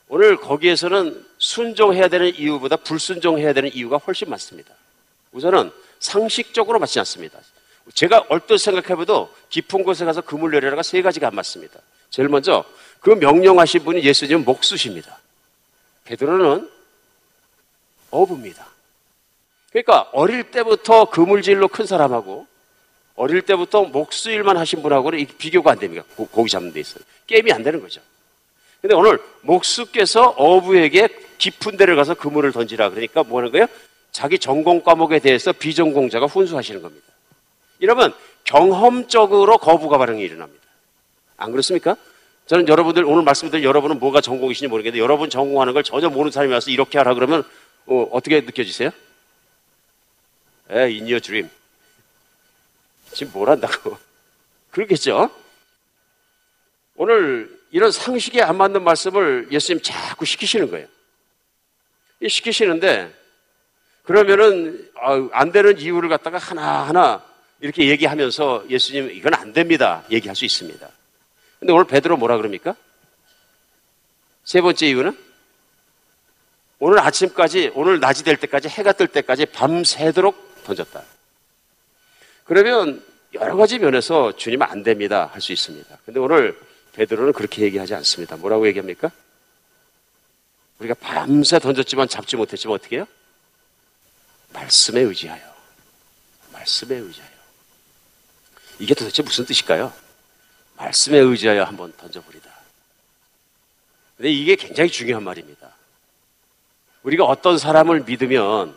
오늘 0.07 0.38
거기에서는 0.38 1.26
순종해야 1.38 2.07
되는 2.07 2.34
이유보다 2.34 2.78
불순종해야 2.78 3.53
되는 3.53 3.74
이유가 3.74 3.97
훨씬 3.97 4.30
많습니다. 4.30 4.74
우선은 5.32 5.72
상식적으로 5.99 6.80
맞지 6.80 6.99
않습니다. 6.99 7.39
제가 7.93 8.26
얼뜻 8.30 8.60
생각해봐도 8.60 9.34
깊은 9.49 9.84
곳에 9.84 10.05
가서 10.05 10.22
그물 10.22 10.51
내려라가 10.51 10.84
세 10.84 11.01
가지가 11.01 11.28
안 11.28 11.36
맞습니다. 11.36 11.80
제일 12.10 12.28
먼저 12.28 12.66
그 12.99 13.12
명령하신 13.12 13.84
분이 13.84 14.03
예수님 14.03 14.43
목수십니다. 14.43 15.20
베드로는 16.05 16.70
어부입니다. 18.12 18.68
그러니까 19.72 20.10
어릴 20.14 20.49
때부터 20.49 21.05
그물질로 21.05 21.68
큰 21.68 21.86
사람하고 21.86 22.47
어릴 23.20 23.42
때부터 23.42 23.84
목수일만 23.84 24.56
하신 24.56 24.82
분하고는 24.82 25.26
비교가 25.38 25.72
안 25.72 25.80
됩니다. 25.80 26.04
고기 26.16 26.50
잡는 26.50 26.72
데 26.72 26.80
있어요. 26.80 27.04
게임이 27.28 27.52
안 27.52 27.64
되는 27.64 27.82
거죠. 27.82 28.00
근데 28.80 28.96
오늘 28.96 29.20
목수께서 29.42 30.30
어부에게 30.38 31.10
깊은 31.38 31.76
데를 31.76 31.98
가서 31.98 32.14
그물을 32.14 32.50
던지라 32.54 32.92
그러니까 32.92 33.24
뭐 33.24 33.40
하는 33.40 33.52
거예요? 33.52 33.68
자기 34.14 34.40
전공 34.40 34.82
과목에 34.82 35.20
대해서 35.20 35.52
비전공자가 35.52 36.28
훈수하시는 36.28 36.82
겁니다. 36.82 37.06
이러면 37.80 38.14
경험적으로 38.46 39.58
거부가 39.58 39.98
반응이 39.98 40.22
일어납니다. 40.24 40.64
안 41.36 41.52
그렇습니까? 41.52 41.98
저는 42.46 42.70
여러분들 42.70 43.04
오늘 43.04 43.24
말씀드린 43.24 43.66
여러분은 43.66 44.00
뭐가 44.00 44.22
전공이신지 44.22 44.70
모르겠는데 44.70 45.04
여러분 45.04 45.30
전공하는 45.30 45.74
걸 45.74 45.84
전혀 45.84 46.10
모르는 46.10 46.32
사람이 46.32 46.54
와서 46.54 46.72
이렇게 46.72 46.98
하라 46.98 47.16
그러면 47.16 47.44
어, 47.86 48.10
떻게 48.24 48.40
느껴지세요? 48.40 48.92
에, 50.72 50.84
in 50.84 51.02
your. 51.02 51.50
지금 53.14 53.34
뭘 53.34 53.49
한다고? 53.49 53.97
그러겠죠? 54.72 55.30
오늘 56.95 57.60
이런 57.72 57.91
상식에 57.91 58.41
안 58.41 58.57
맞는 58.57 58.84
말씀을 58.84 59.47
예수님 59.51 59.82
자꾸 59.82 60.26
시키시는 60.26 60.70
거예요. 60.70 60.88
시키시는데 62.28 63.14
그러면은 64.03 64.89
아, 65.01 65.30
안 65.32 65.51
되는 65.51 65.78
이유를 65.78 66.10
갖다가 66.10 66.38
하나하나 66.38 67.24
이렇게 67.62 67.88
얘기하면서 67.89 68.66
예수님 68.70 69.12
이건 69.12 69.34
안 69.34 69.53
됩니다. 69.53 70.03
얘기할 70.12 70.36
수 70.36 70.45
있습니다. 70.45 70.89
근데 71.60 71.74
오늘 71.74 71.86
베드로 71.86 72.18
뭐라 72.18 72.38
그럽니까? 72.38 72.76
세 74.43 74.62
번째 74.62 74.88
이유는 74.88 75.18
오늘 76.80 76.99
아침까지 76.99 77.72
오늘 77.76 77.99
낮이 77.99 78.24
될 78.24 78.38
때까지 78.38 78.70
해가 78.70 78.93
뜰 78.93 79.07
때까지 79.07 79.45
밤새도록 79.47 80.64
던졌다. 80.64 81.03
그러면 82.50 83.06
여러 83.36 83.56
가지 83.56 83.78
면에서 83.78 84.36
주님 84.36 84.64
안 84.64 84.82
됩니다 84.82 85.30
할 85.32 85.39
수 85.39 85.54
있습니다. 85.54 86.00
근데 86.04 86.20
오늘 86.20 86.60
베드로는 86.93 87.32
그렇게 87.32 87.62
얘기하지 87.62 87.93
않습니다. 87.93 88.38
뭐라고 88.38 88.68
얘기합니까? 88.68 89.12
우리가 90.80 90.95
밤새 90.95 91.60
던졌지만 91.60 92.08
잡지 92.08 92.36
못했지만 92.38 92.74
어떻게 92.74 92.95
해요? 92.95 93.08
말씀에 94.52 95.02
의지하여. 95.02 95.43
말씀에 96.52 96.95
의지하여. 96.95 97.30
이게 98.80 98.95
도대체 98.95 99.22
무슨 99.22 99.45
뜻일까요? 99.45 99.93
말씀에 100.78 101.20
의지하여 101.20 101.66
한번 101.66 101.93
던져버리다. 101.97 102.50
근데 104.18 104.32
이게 104.32 104.56
굉장히 104.56 104.89
중요한 104.89 105.24
말입니다. 105.24 105.76
우리가 107.04 107.26
어떤 107.26 107.60
사람을 107.60 108.06
믿으면 108.06 108.76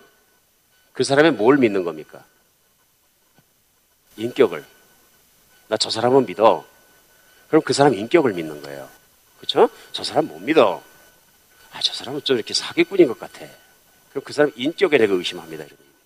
그 0.93 1.05
사람의 1.05 1.33
뭘 1.33 1.57
믿는 1.57 1.85
겁니까? 1.85 2.23
인격을. 4.17 4.65
나 5.69 5.77
저 5.77 5.91
사람은 5.91 6.27
믿어. 6.27 6.67
그럼 7.49 7.63
그 7.63 7.73
사람 7.73 7.95
인격을 7.95 8.33
믿는 8.35 8.63
거예요. 8.63 8.89
그렇죠? 9.39 9.69
저 9.93 10.05
사람 10.05 10.27
못 10.27 10.39
믿어. 10.41 10.83
아, 11.73 11.81
저 11.81 11.93
사람은 11.95 12.23
좀 12.25 12.37
이렇게 12.37 12.53
사기꾼인 12.55 13.09
것 13.09 13.19
같아. 13.19 13.47
그럼 14.11 14.23
그 14.25 14.33
사람 14.33 14.53
인격에 14.55 14.99
내가 14.99 15.15
의심합니다. 15.15 15.65
이런 15.65 15.73
얘기입니다. 15.79 15.99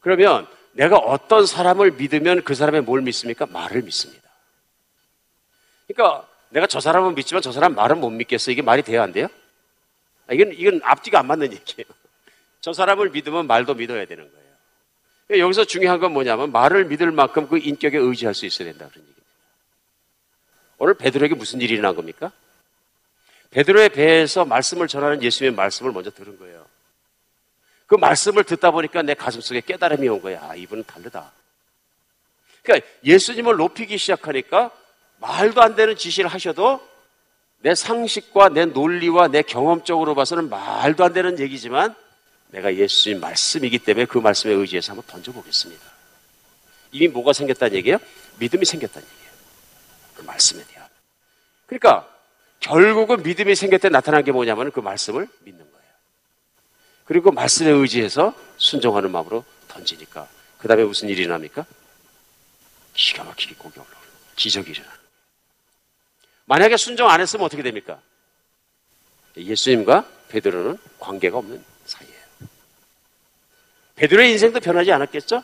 그러면 0.00 0.46
내가 0.72 0.96
어떤 0.96 1.46
사람을 1.46 1.92
믿으면 1.92 2.42
그 2.44 2.54
사람의 2.54 2.82
뭘 2.82 3.02
믿습니까? 3.02 3.46
말을 3.46 3.82
믿습니다. 3.82 4.28
그러니까 5.86 6.26
내가 6.48 6.66
저 6.66 6.80
사람은 6.80 7.14
믿지만 7.14 7.42
저 7.42 7.52
사람 7.52 7.74
말은 7.74 8.00
못 8.00 8.10
믿겠어. 8.10 8.50
이게 8.50 8.62
말이 8.62 8.82
돼야 8.82 9.02
안 9.02 9.12
돼요? 9.12 9.28
아, 10.26 10.32
이건, 10.32 10.52
이건 10.54 10.80
앞뒤가 10.82 11.18
안 11.18 11.26
맞는 11.26 11.52
얘기예요. 11.52 11.86
저 12.60 12.72
사람을 12.72 13.10
믿으면 13.10 13.46
말도 13.46 13.74
믿어야 13.74 14.06
되는 14.06 14.30
거예요. 14.30 14.43
여기서 15.30 15.64
중요한 15.64 16.00
건 16.00 16.12
뭐냐면 16.12 16.52
말을 16.52 16.84
믿을 16.86 17.10
만큼 17.10 17.48
그 17.48 17.58
인격에 17.58 17.96
의지할 17.96 18.34
수 18.34 18.46
있어야 18.46 18.68
된다 18.68 18.88
그런 18.90 19.02
얘기입니다. 19.02 19.22
오늘 20.78 20.94
베드로에게 20.94 21.34
무슨 21.34 21.60
일이 21.60 21.74
일어난 21.74 21.94
겁니까? 21.94 22.30
베드로의 23.50 23.90
배에서 23.90 24.44
말씀을 24.44 24.88
전하는 24.88 25.22
예수님의 25.22 25.56
말씀을 25.56 25.92
먼저 25.92 26.10
들은 26.10 26.38
거예요. 26.38 26.66
그 27.86 27.94
말씀을 27.94 28.44
듣다 28.44 28.70
보니까 28.70 29.02
내 29.02 29.14
가슴속에 29.14 29.60
깨달음이 29.60 30.08
온 30.08 30.20
거야. 30.20 30.42
아, 30.42 30.54
이분은 30.56 30.84
다르다. 30.84 31.32
그러니까 32.62 32.86
예수님을 33.04 33.56
높이기 33.56 33.96
시작하니까 33.96 34.70
말도 35.18 35.62
안 35.62 35.76
되는 35.76 35.96
지시를 35.96 36.28
하셔도 36.28 36.86
내 37.58 37.74
상식과 37.74 38.50
내 38.50 38.66
논리와 38.66 39.28
내 39.28 39.42
경험적으로 39.42 40.14
봐서는 40.14 40.50
말도 40.50 41.04
안 41.04 41.12
되는 41.12 41.38
얘기지만 41.38 41.94
내가 42.54 42.72
예수님 42.74 43.20
말씀이기 43.20 43.80
때문에 43.80 44.06
그 44.06 44.18
말씀에 44.18 44.52
의지해서 44.52 44.92
한번 44.92 45.04
던져보겠습니다. 45.08 45.82
이미 46.92 47.08
뭐가 47.08 47.32
생겼다는 47.32 47.76
얘기예요? 47.78 47.98
믿음이 48.38 48.64
생겼다는 48.64 49.06
얘기예요. 49.06 49.32
그 50.14 50.22
말씀에 50.22 50.64
대한. 50.64 50.88
그러니까 51.66 52.08
결국은 52.60 53.24
믿음이 53.24 53.56
생길 53.56 53.80
때 53.80 53.88
나타난 53.88 54.22
게 54.22 54.30
뭐냐면 54.30 54.70
그 54.70 54.78
말씀을 54.78 55.26
믿는 55.40 55.58
거예요. 55.58 55.86
그리고 57.04 57.32
말씀에 57.32 57.70
의지해서 57.70 58.34
순종하는 58.56 59.10
마음으로 59.10 59.44
던지니까 59.66 60.28
그 60.58 60.68
다음에 60.68 60.84
무슨 60.84 61.08
일이 61.08 61.26
납니까? 61.26 61.66
기가 62.94 63.24
막히게 63.24 63.56
고기 63.58 63.80
올라오는 63.80 64.08
기적이 64.36 64.70
일어나. 64.70 64.92
만약에 66.44 66.76
순종 66.76 67.10
안 67.10 67.20
했으면 67.20 67.46
어떻게 67.46 67.64
됩니까? 67.64 68.00
예수님과 69.36 70.08
베드로는 70.28 70.78
관계가 71.00 71.38
없는. 71.38 71.73
베드로의 73.96 74.32
인생도 74.32 74.60
변하지 74.60 74.92
않았겠죠? 74.92 75.42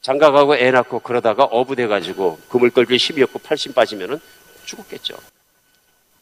장가가고 0.00 0.56
애 0.56 0.70
낳고 0.70 0.98
그러다가 1.00 1.44
어부돼가지고 1.44 2.40
그물 2.48 2.70
끌기 2.70 2.96
힘이 2.96 3.22
없고 3.22 3.38
팔심 3.38 3.72
빠지면은 3.72 4.20
죽었겠죠. 4.64 5.16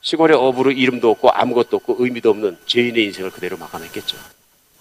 시골의 0.03 0.36
어부로 0.36 0.70
이름도 0.70 1.11
없고 1.11 1.30
아무것도 1.30 1.78
없고 1.78 1.97
의미도 1.99 2.30
없는 2.30 2.59
죄인의 2.66 3.05
인생을 3.05 3.30
그대로 3.30 3.57
막아냈겠죠. 3.57 4.18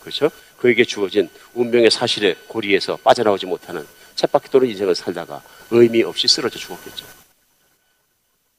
그렇죠? 0.02 0.30
그에게 0.58 0.84
주어진 0.84 1.30
운명의 1.54 1.92
사실의 1.92 2.36
고리에서 2.48 2.98
빠져나오지 2.98 3.46
못하는 3.46 3.86
쳇바퀴 4.16 4.50
도는 4.50 4.68
인생을 4.70 4.96
살다가 4.96 5.42
의미 5.72 6.04
없이 6.04 6.28
쓰러져 6.28 6.60
죽었겠죠. 6.60 7.06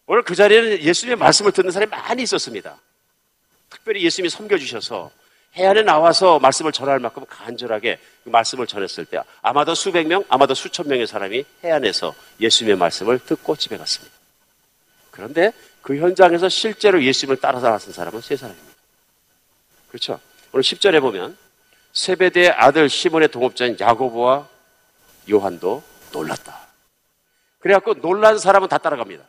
오늘 0.06 0.22
그 0.22 0.34
자리에는 0.34 0.82
예수님의 0.82 1.16
말씀을 1.16 1.52
듣는 1.52 1.70
사람이 1.70 1.90
많이 1.90 2.22
있었습니다. 2.22 2.78
특별히 3.68 4.02
예수님이 4.02 4.30
섬겨주셔서 4.30 5.10
해안에 5.56 5.82
나와서 5.82 6.38
말씀을 6.38 6.72
전할 6.72 7.00
만큼 7.00 7.24
간절하게 7.28 7.98
그 8.24 8.28
말씀을 8.28 8.66
전했을 8.66 9.04
때 9.04 9.20
아마도 9.42 9.74
수백 9.74 10.06
명, 10.06 10.24
아마도 10.28 10.54
수천 10.54 10.88
명의 10.88 11.06
사람이 11.06 11.44
해안에서 11.64 12.14
예수님의 12.40 12.76
말씀을 12.76 13.18
듣고 13.18 13.56
집에 13.56 13.76
갔습니다. 13.76 14.14
그런데 15.10 15.52
그 15.82 15.96
현장에서 15.96 16.48
실제로 16.48 17.02
예수님을 17.02 17.38
따라서 17.40 17.68
나선 17.68 17.92
사람은 17.92 18.20
세 18.20 18.36
사람입니다. 18.36 18.70
그렇죠? 19.88 20.20
오늘 20.52 20.62
10절에 20.62 21.00
보면 21.00 21.36
세베대의 21.92 22.50
아들 22.50 22.88
시몬의 22.88 23.28
동업자인 23.28 23.76
야고보와 23.78 24.48
요한도 25.30 25.82
놀랐다. 26.12 26.60
그래갖고 27.58 27.94
놀란 27.94 28.38
사람은 28.38 28.68
다 28.68 28.78
따라갑니다. 28.78 29.24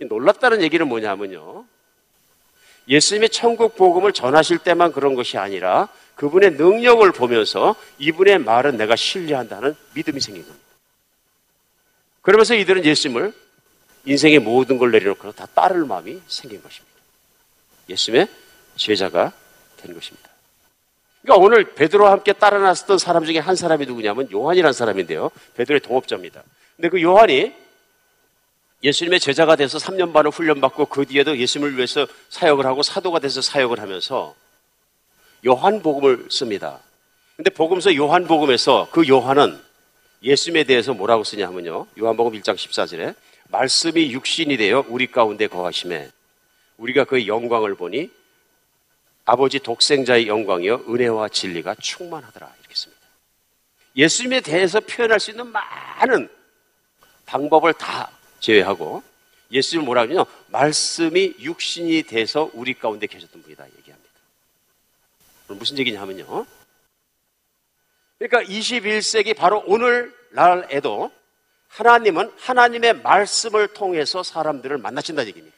놀랐다는 0.00 0.62
얘기는 0.62 0.86
뭐냐면요. 0.86 1.63
예수님이 2.88 3.28
천국 3.30 3.76
복음을 3.76 4.12
전하실 4.12 4.58
때만 4.58 4.92
그런 4.92 5.14
것이 5.14 5.38
아니라 5.38 5.88
그분의 6.16 6.52
능력을 6.52 7.10
보면서 7.12 7.74
이분의 7.98 8.38
말은 8.38 8.76
내가 8.76 8.94
신뢰한다는 8.96 9.74
믿음이 9.94 10.20
생긴 10.20 10.44
겁니다. 10.44 10.64
그러면서 12.22 12.54
이들은 12.54 12.84
예수님을 12.84 13.32
인생의 14.06 14.38
모든 14.38 14.78
걸 14.78 14.90
내려놓고 14.90 15.32
다 15.32 15.46
따를 15.54 15.84
마음이 15.84 16.20
생긴 16.26 16.62
것입니다. 16.62 16.94
예수님의 17.88 18.28
제자가 18.76 19.32
된 19.78 19.94
것입니다. 19.94 20.30
그러니까 21.22 21.44
오늘 21.44 21.74
베드로와 21.74 22.12
함께 22.12 22.34
따라 22.34 22.58
나섰던 22.58 22.98
사람 22.98 23.24
중에 23.24 23.38
한 23.38 23.56
사람이 23.56 23.86
누구냐면 23.86 24.30
요한이라는 24.30 24.72
사람인데요. 24.74 25.30
베드로의 25.54 25.80
동업자입니다. 25.80 26.42
근데 26.76 26.88
그 26.90 27.02
요한이 27.02 27.54
예수님의 28.82 29.20
제자가 29.20 29.56
돼서 29.56 29.78
3년 29.78 30.12
반을 30.12 30.30
훈련받고 30.30 30.86
그 30.86 31.06
뒤에도 31.06 31.38
예수님을 31.38 31.76
위해서 31.76 32.06
사역을 32.28 32.66
하고 32.66 32.82
사도가 32.82 33.18
돼서 33.18 33.40
사역을 33.40 33.80
하면서 33.80 34.34
요한복음을 35.46 36.26
씁니다. 36.30 36.80
근데 37.36 37.50
복음서 37.50 37.94
요한복음에서 37.94 38.88
그 38.92 39.08
요한은 39.08 39.60
예수님에 40.22 40.64
대해서 40.64 40.94
뭐라고 40.94 41.24
쓰냐면요. 41.24 41.86
요한복음 41.98 42.32
1장 42.40 42.54
14절에 42.54 43.14
말씀이 43.48 44.12
육신이 44.12 44.56
되어 44.56 44.84
우리 44.88 45.10
가운데 45.10 45.46
거하심에 45.46 46.10
우리가 46.78 47.04
그의 47.04 47.28
영광을 47.28 47.74
보니 47.74 48.10
아버지 49.24 49.58
독생자의 49.58 50.28
영광이요 50.28 50.84
은혜와 50.88 51.28
진리가 51.28 51.76
충만하더라 51.76 52.52
이렇게 52.60 52.74
씁니다. 52.74 53.02
예수님에 53.96 54.40
대해서 54.40 54.80
표현할 54.80 55.20
수 55.20 55.30
있는 55.30 55.46
많은 55.48 56.28
방법을 57.26 57.74
다 57.74 58.10
제외하고 58.44 59.02
예수님은 59.50 59.86
뭐라 59.86 60.02
하냐면 60.02 60.26
말씀이 60.48 61.36
육신이 61.40 62.02
돼서 62.04 62.50
우리 62.52 62.74
가운데 62.74 63.06
계셨던 63.06 63.42
분이다 63.42 63.66
얘기합니다. 63.78 64.10
무슨 65.48 65.78
얘기냐면요. 65.78 66.46
그러니까 68.18 68.42
21세기 68.50 69.36
바로 69.36 69.62
오늘날에도 69.66 71.10
하나님은 71.68 72.32
하나님의 72.38 73.02
말씀을 73.02 73.68
통해서 73.68 74.22
사람들을 74.22 74.78
만나신다는 74.78 75.28
얘기입니다. 75.28 75.56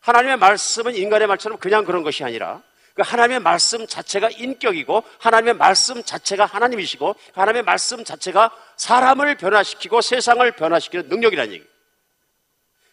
하나님의 0.00 0.38
말씀은 0.38 0.94
인간의 0.94 1.26
말처럼 1.26 1.58
그냥 1.58 1.84
그런 1.84 2.02
것이 2.02 2.24
아니라 2.24 2.62
그 2.96 3.02
하나님의 3.02 3.40
말씀 3.40 3.86
자체가 3.86 4.30
인격이고 4.30 5.04
하나님의 5.18 5.54
말씀 5.54 6.02
자체가 6.02 6.46
하나님이시고 6.46 7.14
하나님의 7.34 7.62
말씀 7.62 8.02
자체가 8.02 8.50
사람을 8.76 9.36
변화시키고 9.36 10.00
세상을 10.00 10.50
변화시키는 10.52 11.08
능력이라는 11.10 11.52
얘기. 11.52 11.64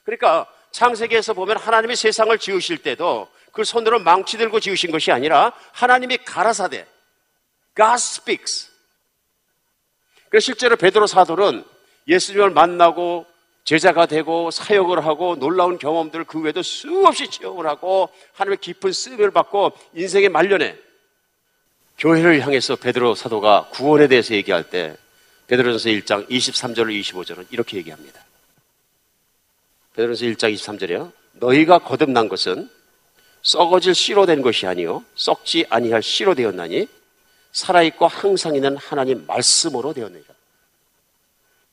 그러니까 0.04 0.46
창세기에서 0.72 1.34
보면 1.34 1.58
하나님이 1.58 1.96
세상을 1.96 2.38
지으실 2.38 2.80
때도 2.80 3.30
그 3.54 3.64
손으로 3.64 4.00
망치 4.00 4.38
들고 4.38 4.60
지으신 4.60 4.92
것이 4.92 5.10
아니라 5.12 5.54
하나님이 5.72 6.18
가라사대 6.18 6.86
God 7.74 7.94
speaks. 7.96 8.70
그래서 10.28 10.44
실제로 10.44 10.76
베드로 10.76 11.08
사도는 11.08 11.64
예수님을 12.10 12.50
만나고 12.50 13.26
제자가 13.64 14.06
되고 14.08 14.52
사역을 14.52 15.06
하고 15.06 15.36
놀라운 15.36 15.78
경험들을 15.78 16.26
그 16.26 16.42
외에도 16.42 16.62
수없이 16.62 17.30
체험을 17.30 17.66
하고 17.66 18.10
하나님의 18.34 18.58
깊은 18.58 18.92
쓰임을 18.92 19.32
받고 19.32 19.72
인생의 19.94 20.30
말년에 20.30 20.78
교회를 21.98 22.42
향해서 22.42 22.76
베드로 22.76 23.16
사도가 23.16 23.70
구원에 23.72 24.08
대해서 24.08 24.34
얘기할 24.34 24.70
때 24.70 24.98
베드로전서 25.48 25.90
1장 25.90 26.30
23절로 26.30 27.00
25절은 27.02 27.48
이렇게 27.52 27.78
얘기합니다. 27.78 28.22
베드로전서 29.96 30.26
1장 30.26 30.54
23절이요. 30.54 31.12
너희가 31.34 31.80
거듭난 31.80 32.28
것은 32.28 32.70
썩어질 33.44 33.94
씨로 33.94 34.26
된 34.26 34.42
것이 34.42 34.66
아니요 34.66 35.04
썩지 35.16 35.66
아니할 35.70 36.02
씨로 36.02 36.34
되었나니 36.34 36.88
살아있고 37.52 38.08
항상 38.08 38.56
있는 38.56 38.76
하나님 38.78 39.26
말씀으로 39.26 39.94
되었느니라. 39.94 40.34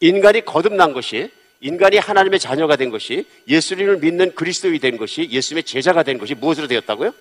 인간이 0.01 0.45
거듭난 0.45 0.93
것이 0.93 1.31
인간이 1.61 1.99
하나님의 1.99 2.41
자녀가 2.41 2.77
된 2.77 2.91
것이 2.91 3.27
예수님을 3.47 3.99
믿는 3.99 4.35
그리스도인이 4.35 4.79
된 4.79 4.97
것이 4.97 5.29
예수님의 5.31 5.65
제자가 5.65 6.03
된 6.03 6.19
것이 6.19 6.35
무엇으로 6.35 6.67
되었다고요? 6.67 7.13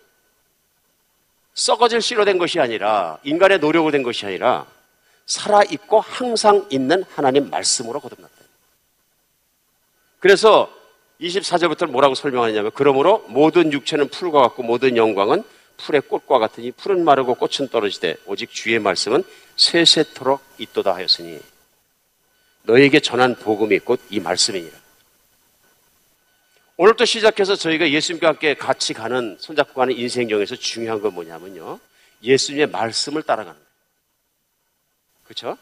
썩어질 1.53 2.01
씨로 2.01 2.23
된 2.23 2.37
것이 2.37 2.59
아니라 2.59 3.19
인간의 3.23 3.59
노력으로 3.59 3.91
된 3.91 4.01
것이 4.01 4.25
아니라 4.25 4.65
살아있고 5.25 5.99
항상 5.99 6.65
있는 6.71 7.03
하나님 7.13 7.49
말씀으로 7.49 7.99
거듭났다. 7.99 8.33
그래서 10.19 10.73
24절부터 11.19 11.89
뭐라고 11.89 12.15
설명하냐면 12.15 12.71
그러므로 12.73 13.25
모든 13.27 13.73
육체는 13.73 14.07
풀과 14.07 14.41
같고 14.41 14.63
모든 14.63 14.95
영광은 14.95 15.43
풀의 15.77 16.01
꽃과 16.07 16.39
같으니 16.39 16.71
풀은 16.71 17.03
마르고 17.03 17.35
꽃은 17.35 17.69
떨어지되 17.69 18.17
오직 18.25 18.51
주의 18.51 18.79
말씀은 18.79 19.23
세세토록 19.57 20.41
있도다 20.57 20.95
하였으니 20.95 21.39
너에게 22.63 22.99
전한 22.99 23.35
복음이 23.35 23.79
곧 23.79 23.99
이 24.09 24.19
말씀이니라. 24.19 24.77
오늘부터 26.77 27.03
시작해서 27.05 27.55
저희가 27.55 27.89
예수님과 27.89 28.27
함께 28.27 28.53
같이 28.53 28.93
가는 28.93 29.35
손잡고 29.39 29.73
가는 29.73 29.93
인생경에서 29.93 30.55
중요한 30.55 31.01
건 31.01 31.13
뭐냐면요. 31.13 31.79
예수님의 32.23 32.67
말씀을 32.67 33.23
따라가는 33.23 33.59
거예요. 33.59 33.69
그렇죠? 35.25 35.57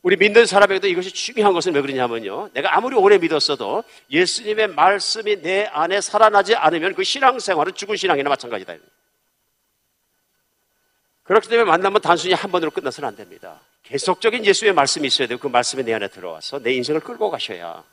우리 0.00 0.16
믿는 0.16 0.46
사람에게도 0.46 0.88
이것이 0.88 1.12
중요한 1.12 1.52
것은 1.52 1.74
왜 1.74 1.80
그러냐면요. 1.82 2.50
내가 2.54 2.76
아무리 2.76 2.96
오래 2.96 3.18
믿었어도 3.18 3.84
예수님의 4.10 4.68
말씀이 4.68 5.42
내 5.42 5.64
안에 5.66 6.00
살아나지 6.00 6.56
않으면 6.56 6.94
그 6.94 7.04
신앙생활은 7.04 7.74
죽은 7.74 7.96
신앙이나 7.96 8.28
마찬가지다. 8.30 8.74
그렇기 11.24 11.48
때문에 11.48 11.68
만나면 11.68 12.00
단순히 12.00 12.34
한 12.34 12.50
번으로 12.50 12.70
끝나서는 12.70 13.08
안 13.08 13.16
됩니다. 13.16 13.60
계속적인 13.84 14.44
예수의 14.44 14.72
말씀이 14.72 15.06
있어야 15.06 15.28
되고 15.28 15.40
그 15.40 15.48
말씀이 15.48 15.82
내 15.84 15.94
안에 15.94 16.08
들어와서 16.08 16.58
내 16.58 16.72
인생을 16.74 17.00
끌고 17.00 17.30
가셔야 17.30 17.84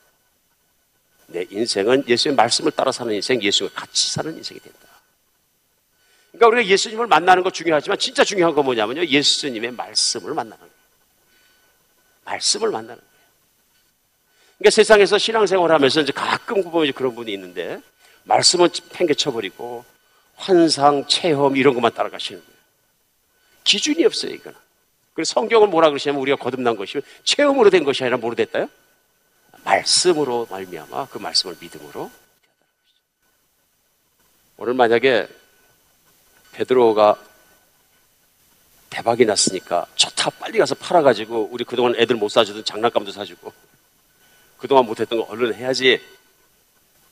내 1.26 1.46
인생은 1.48 2.08
예수의 2.08 2.34
말씀을 2.34 2.72
따라 2.72 2.90
사는 2.90 3.12
인생, 3.14 3.40
예수와 3.40 3.70
같이 3.72 4.10
사는 4.10 4.36
인생이 4.36 4.58
된다. 4.60 4.78
그러니까 6.32 6.48
우리가 6.48 6.66
예수님을 6.70 7.06
만나는 7.06 7.42
거 7.42 7.50
중요하지만 7.50 7.98
진짜 7.98 8.24
중요한 8.24 8.54
건 8.54 8.64
뭐냐면요. 8.64 9.04
예수님의 9.04 9.72
말씀을 9.72 10.34
만나는 10.34 10.58
거예요. 10.58 10.74
말씀을 12.24 12.70
만나는 12.70 12.96
거예요. 12.96 13.10
그러니까 14.58 14.70
세상에서 14.70 15.18
신앙생활 15.18 15.70
하면서 15.72 16.00
이제 16.00 16.12
가끔 16.12 16.62
보면 16.62 16.92
그런 16.92 17.14
분이 17.14 17.32
있는데 17.32 17.80
말씀은 18.24 18.68
팽개쳐버리고 18.92 19.84
환상, 20.36 21.06
체험 21.06 21.56
이런 21.56 21.74
것만 21.74 21.92
따라가시는 21.94 22.40
거예요. 22.40 22.49
기준이 23.64 24.04
없어요, 24.04 24.32
이거는. 24.32 24.58
그래서 25.14 25.34
성경을 25.34 25.68
뭐라 25.68 25.88
그러시냐면 25.90 26.22
우리가 26.22 26.36
거듭난 26.36 26.76
것이 26.76 27.00
체험으로 27.24 27.70
된 27.70 27.84
것이 27.84 28.02
아니라 28.02 28.16
뭐로 28.16 28.36
됐다요? 28.36 28.68
말씀으로 29.64 30.46
말미암아 30.50 31.08
그 31.08 31.18
말씀을 31.18 31.56
믿음으로 31.60 32.10
오늘 34.56 34.74
만약에 34.74 35.28
베드로가 36.52 37.22
대박이 38.90 39.24
났으니까 39.24 39.86
좋다 39.94 40.30
빨리 40.30 40.58
가서 40.58 40.74
팔아가지고 40.74 41.50
우리 41.52 41.64
그동안 41.64 41.94
애들 41.96 42.16
못 42.16 42.28
사주던 42.28 42.64
장난감도 42.64 43.12
사주고 43.12 43.52
그동안 44.58 44.84
못했던 44.84 45.18
거 45.18 45.24
얼른 45.30 45.54
해야지 45.54 46.00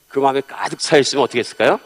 그 0.08 0.18
마음에 0.18 0.40
가득 0.40 0.78
차있으면 0.78 1.24
어떻게 1.24 1.38
했을까요? 1.38 1.80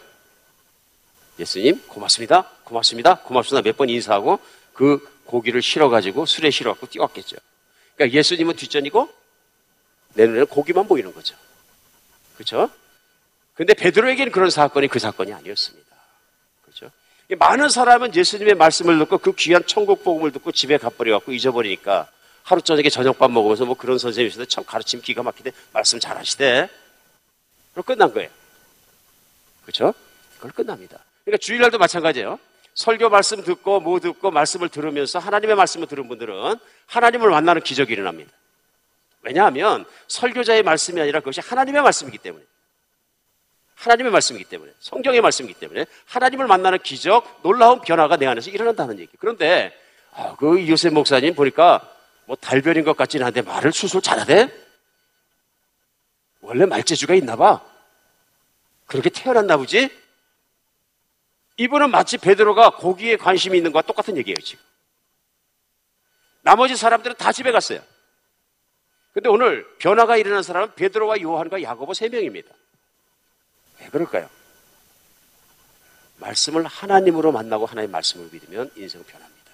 예수님 1.42 1.82
고맙습니다 1.88 2.42
고맙습니다 2.64 3.16
고맙습니다 3.16 3.62
몇 3.68 3.76
번 3.76 3.88
인사하고 3.88 4.38
그 4.72 5.06
고기를 5.24 5.60
실어가지고 5.60 6.26
술에 6.26 6.50
실어갖고 6.50 6.86
뛰었겠죠 6.86 7.36
그러니까 7.96 8.16
예수님은 8.16 8.56
뒷전이고 8.56 9.12
내 10.14 10.26
눈에는 10.26 10.46
고기만 10.46 10.86
보이는 10.86 11.12
거죠 11.12 11.36
그렇죠? 12.34 12.70
근데 13.54 13.74
베드로에게는 13.74 14.32
그런 14.32 14.50
사건이 14.50 14.88
그 14.88 14.98
사건이 14.98 15.32
아니었습니다 15.32 15.96
그렇죠? 16.62 16.90
많은 17.38 17.68
사람은 17.68 18.14
예수님의 18.14 18.54
말씀을 18.54 18.98
듣고 19.00 19.18
그 19.18 19.34
귀한 19.34 19.64
천국 19.66 20.02
복음을 20.04 20.32
듣고 20.32 20.52
집에 20.52 20.78
가버려갖고 20.78 21.32
잊어버리니까 21.32 22.08
하루 22.42 22.60
저녁에 22.60 22.88
저녁밥 22.88 23.30
먹으면서 23.30 23.64
뭐 23.64 23.76
그런 23.76 23.98
선생님이신데 23.98 24.46
참 24.46 24.64
가르침 24.64 25.00
기가 25.00 25.22
막히대 25.22 25.52
말씀 25.72 26.00
잘하시대. 26.00 26.68
그럼 27.72 27.84
끝난 27.84 28.12
거예요. 28.12 28.28
그렇죠? 29.62 29.94
그걸 30.36 30.50
끝납니다. 30.50 30.98
그러니까 31.24 31.38
주일날도 31.40 31.78
마찬가지예요. 31.78 32.38
설교 32.74 33.10
말씀 33.10 33.42
듣고 33.42 33.80
뭐 33.80 34.00
듣고 34.00 34.30
말씀을 34.30 34.68
들으면서 34.68 35.18
하나님의 35.18 35.56
말씀을 35.56 35.86
들은 35.86 36.08
분들은 36.08 36.56
하나님을 36.86 37.30
만나는 37.30 37.62
기적이 37.62 37.92
일어납니다. 37.92 38.32
왜냐하면 39.22 39.84
설교자의 40.08 40.62
말씀이 40.62 41.00
아니라 41.00 41.20
그것이 41.20 41.40
하나님의 41.40 41.82
말씀이기 41.82 42.18
때문에. 42.18 42.44
하나님의 43.74 44.12
말씀이기 44.12 44.44
때문에, 44.44 44.72
성경의 44.78 45.20
말씀이기 45.20 45.58
때문에 45.58 45.86
하나님을 46.06 46.46
만나는 46.46 46.78
기적, 46.78 47.40
놀라운 47.42 47.80
변화가 47.80 48.16
내 48.16 48.26
안에서 48.26 48.50
일어난다는 48.50 48.98
얘기. 49.00 49.10
그런데 49.18 49.76
아, 50.12 50.36
그 50.38 50.68
요셉 50.68 50.92
목사님 50.92 51.34
보니까 51.34 51.80
뭐 52.26 52.36
달별인 52.36 52.84
것 52.84 52.96
같지는 52.96 53.26
않은데 53.26 53.42
말을 53.42 53.72
수술 53.72 54.00
잘하대? 54.02 54.52
원래 56.40 56.66
말재주가 56.66 57.14
있나 57.14 57.36
봐. 57.36 57.60
그렇게 58.86 59.10
태어났나 59.10 59.56
보지? 59.56 59.90
이분은 61.56 61.90
마치 61.90 62.18
베드로가 62.18 62.76
고기에 62.76 63.16
관심이 63.16 63.56
있는 63.56 63.72
것과 63.72 63.86
똑같은 63.86 64.16
얘기예요, 64.16 64.36
지금. 64.38 64.64
나머지 66.42 66.76
사람들은 66.76 67.16
다 67.16 67.32
집에 67.32 67.52
갔어요. 67.52 67.80
근데 69.12 69.28
오늘 69.28 69.66
변화가 69.78 70.16
일어난 70.16 70.42
사람은 70.42 70.74
베드로와 70.74 71.20
요한과 71.20 71.62
야고보 71.62 71.94
세 71.94 72.08
명입니다. 72.08 72.52
왜 73.80 73.88
그럴까요? 73.88 74.28
말씀을 76.16 76.64
하나님으로 76.64 77.32
만나고 77.32 77.66
하나님의 77.66 77.92
말씀을 77.92 78.28
믿으면 78.32 78.70
인생은 78.76 79.04
변합니다. 79.06 79.52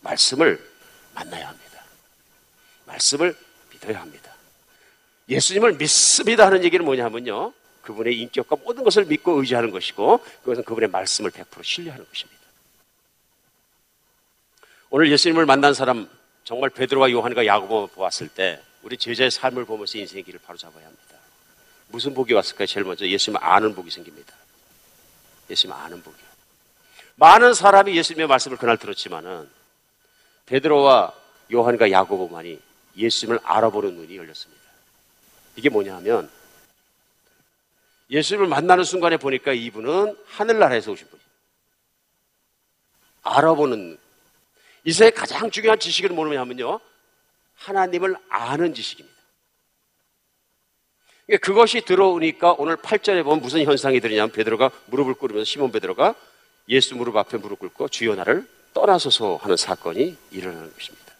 말씀을 0.00 0.58
만나야 1.14 1.48
합니다. 1.48 1.84
말씀을 2.86 3.36
믿어야 3.70 4.00
합니다. 4.00 4.32
예수님을 5.28 5.74
믿습니다 5.74 6.46
하는 6.46 6.64
얘기는 6.64 6.82
뭐냐면요. 6.84 7.52
그분의 7.88 8.18
인격과 8.20 8.56
모든 8.64 8.84
것을 8.84 9.06
믿고 9.06 9.40
의지하는 9.40 9.70
것이고 9.70 10.18
그것은 10.42 10.62
그분의 10.64 10.90
말씀을 10.90 11.30
100% 11.30 11.64
신뢰하는 11.64 12.04
것입니다. 12.06 12.38
오늘 14.90 15.10
예수님을 15.10 15.46
만난 15.46 15.72
사람 15.72 16.08
정말 16.44 16.68
베드로와 16.68 17.10
요한과 17.10 17.46
야고보 17.46 17.88
보았을 17.88 18.28
때 18.28 18.60
우리 18.82 18.98
제자의 18.98 19.30
삶을 19.30 19.64
보면서 19.64 19.96
인생의 19.96 20.22
길을 20.24 20.40
바로 20.44 20.58
잡아야 20.58 20.84
합니다. 20.84 21.16
무슨 21.88 22.12
복이 22.12 22.34
왔을까요? 22.34 22.66
제일 22.66 22.84
먼저 22.84 23.06
예수님을 23.06 23.42
아는 23.42 23.74
복이 23.74 23.90
생깁니다. 23.90 24.34
예수님 25.48 25.74
아는 25.74 26.02
복이요. 26.02 26.28
많은 27.16 27.54
사람이 27.54 27.96
예수님의 27.96 28.26
말씀을 28.28 28.58
그날 28.58 28.76
들었지만은 28.76 29.48
베드로와 30.44 31.14
요한과 31.52 31.90
야고보만이 31.90 32.60
예수님을 32.96 33.40
알아보는 33.42 33.94
눈이 33.94 34.16
열렸습니다. 34.16 34.62
이게 35.56 35.70
뭐냐 35.70 35.96
하면 35.96 36.30
예수님을 38.10 38.46
만나는 38.46 38.84
순간에 38.84 39.16
보니까 39.16 39.52
이분은 39.52 40.16
하늘나라에서 40.26 40.92
오신 40.92 41.08
분이에요. 41.08 41.28
알아보는 43.22 43.98
이 44.84 44.92
세상에 44.92 45.10
가장 45.10 45.50
중요한 45.50 45.78
지식은 45.78 46.14
뭐냐면요. 46.14 46.80
하나님을 47.54 48.16
아는 48.28 48.72
지식입니다. 48.72 49.18
그러니까 51.26 51.46
그것이 51.46 51.82
들어오니까 51.82 52.54
오늘 52.56 52.76
8절에 52.76 53.22
보면 53.22 53.40
무슨 53.40 53.62
현상이 53.64 54.00
들으냐면 54.00 54.32
베드로가 54.32 54.70
무릎을 54.86 55.14
꿇으면서 55.14 55.44
시몬 55.44 55.70
베드로가 55.70 56.14
예수 56.70 56.96
무릎 56.96 57.16
앞에 57.16 57.36
무릎 57.36 57.58
꿇고 57.58 57.88
주여 57.88 58.14
나를 58.14 58.48
떠나소서 58.72 59.36
하는 59.36 59.56
사건이 59.56 60.16
일어나는 60.30 60.72
것입니다. 60.72 61.14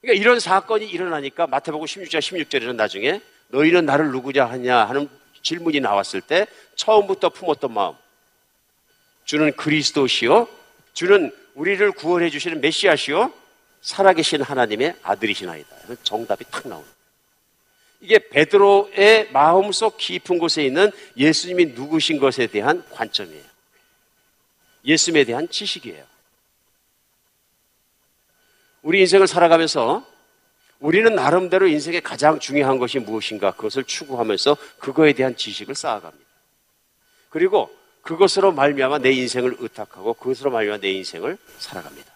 그러니까 0.00 0.20
이런 0.20 0.40
사건이 0.40 0.86
일어나니까 0.86 1.46
마태복음 1.46 1.84
16장 1.84 2.20
16절에는 2.20 2.76
나중에 2.76 3.20
너희는 3.48 3.86
나를 3.86 4.10
누구냐 4.10 4.44
하냐 4.44 4.84
하는 4.84 5.08
질문이 5.42 5.80
나왔을 5.80 6.20
때 6.20 6.46
처음부터 6.74 7.30
품었던 7.30 7.72
마음 7.72 7.94
주는 9.24 9.52
그리스도시요 9.54 10.48
주는 10.92 11.32
우리를 11.54 11.92
구원해 11.92 12.30
주시는 12.30 12.60
메시아시요 12.60 13.32
살아계신 13.80 14.42
하나님의 14.42 14.96
아들이시나이다. 15.02 15.76
정답이 16.02 16.44
탁 16.50 16.66
나오는 16.66 16.88
이게 18.00 18.18
베드로의 18.18 19.30
마음속 19.32 19.96
깊은 19.96 20.38
곳에 20.38 20.64
있는 20.64 20.90
예수님이 21.16 21.66
누구신 21.66 22.18
것에 22.18 22.46
대한 22.46 22.84
관점이에요. 22.90 23.44
예수님에 24.84 25.24
대한 25.24 25.48
지식이에요. 25.48 26.04
우리 28.82 29.00
인생을 29.00 29.26
살아가면서 29.26 30.06
우리는 30.80 31.14
나름대로 31.14 31.66
인생의 31.66 32.02
가장 32.02 32.38
중요한 32.38 32.78
것이 32.78 32.98
무엇인가 32.98 33.52
그것을 33.52 33.84
추구하면서 33.84 34.56
그거에 34.78 35.12
대한 35.12 35.36
지식을 35.36 35.74
쌓아갑니다. 35.74 36.26
그리고 37.30 37.70
그것으로 38.02 38.52
말미암아 38.52 38.98
내 38.98 39.10
인생을 39.12 39.56
의탁하고 39.58 40.14
그것으로 40.14 40.50
말미암아 40.50 40.78
내 40.78 40.90
인생을 40.92 41.38
살아갑니다. 41.58 42.12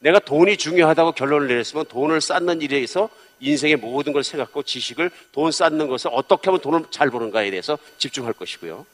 내가 0.00 0.18
돈이 0.18 0.56
중요하다고 0.56 1.12
결론을 1.12 1.48
내렸으면 1.48 1.84
돈을 1.86 2.20
쌓는 2.20 2.62
일에서 2.62 3.10
인생의 3.40 3.76
모든 3.76 4.12
걸 4.12 4.24
생각하고 4.24 4.62
지식을 4.62 5.10
돈 5.32 5.52
쌓는 5.52 5.88
것을 5.88 6.10
어떻게 6.12 6.46
하면 6.46 6.60
돈을 6.60 6.84
잘 6.90 7.10
버는가에 7.10 7.50
대해서 7.50 7.78
집중할 7.98 8.32
것이고요. 8.34 8.86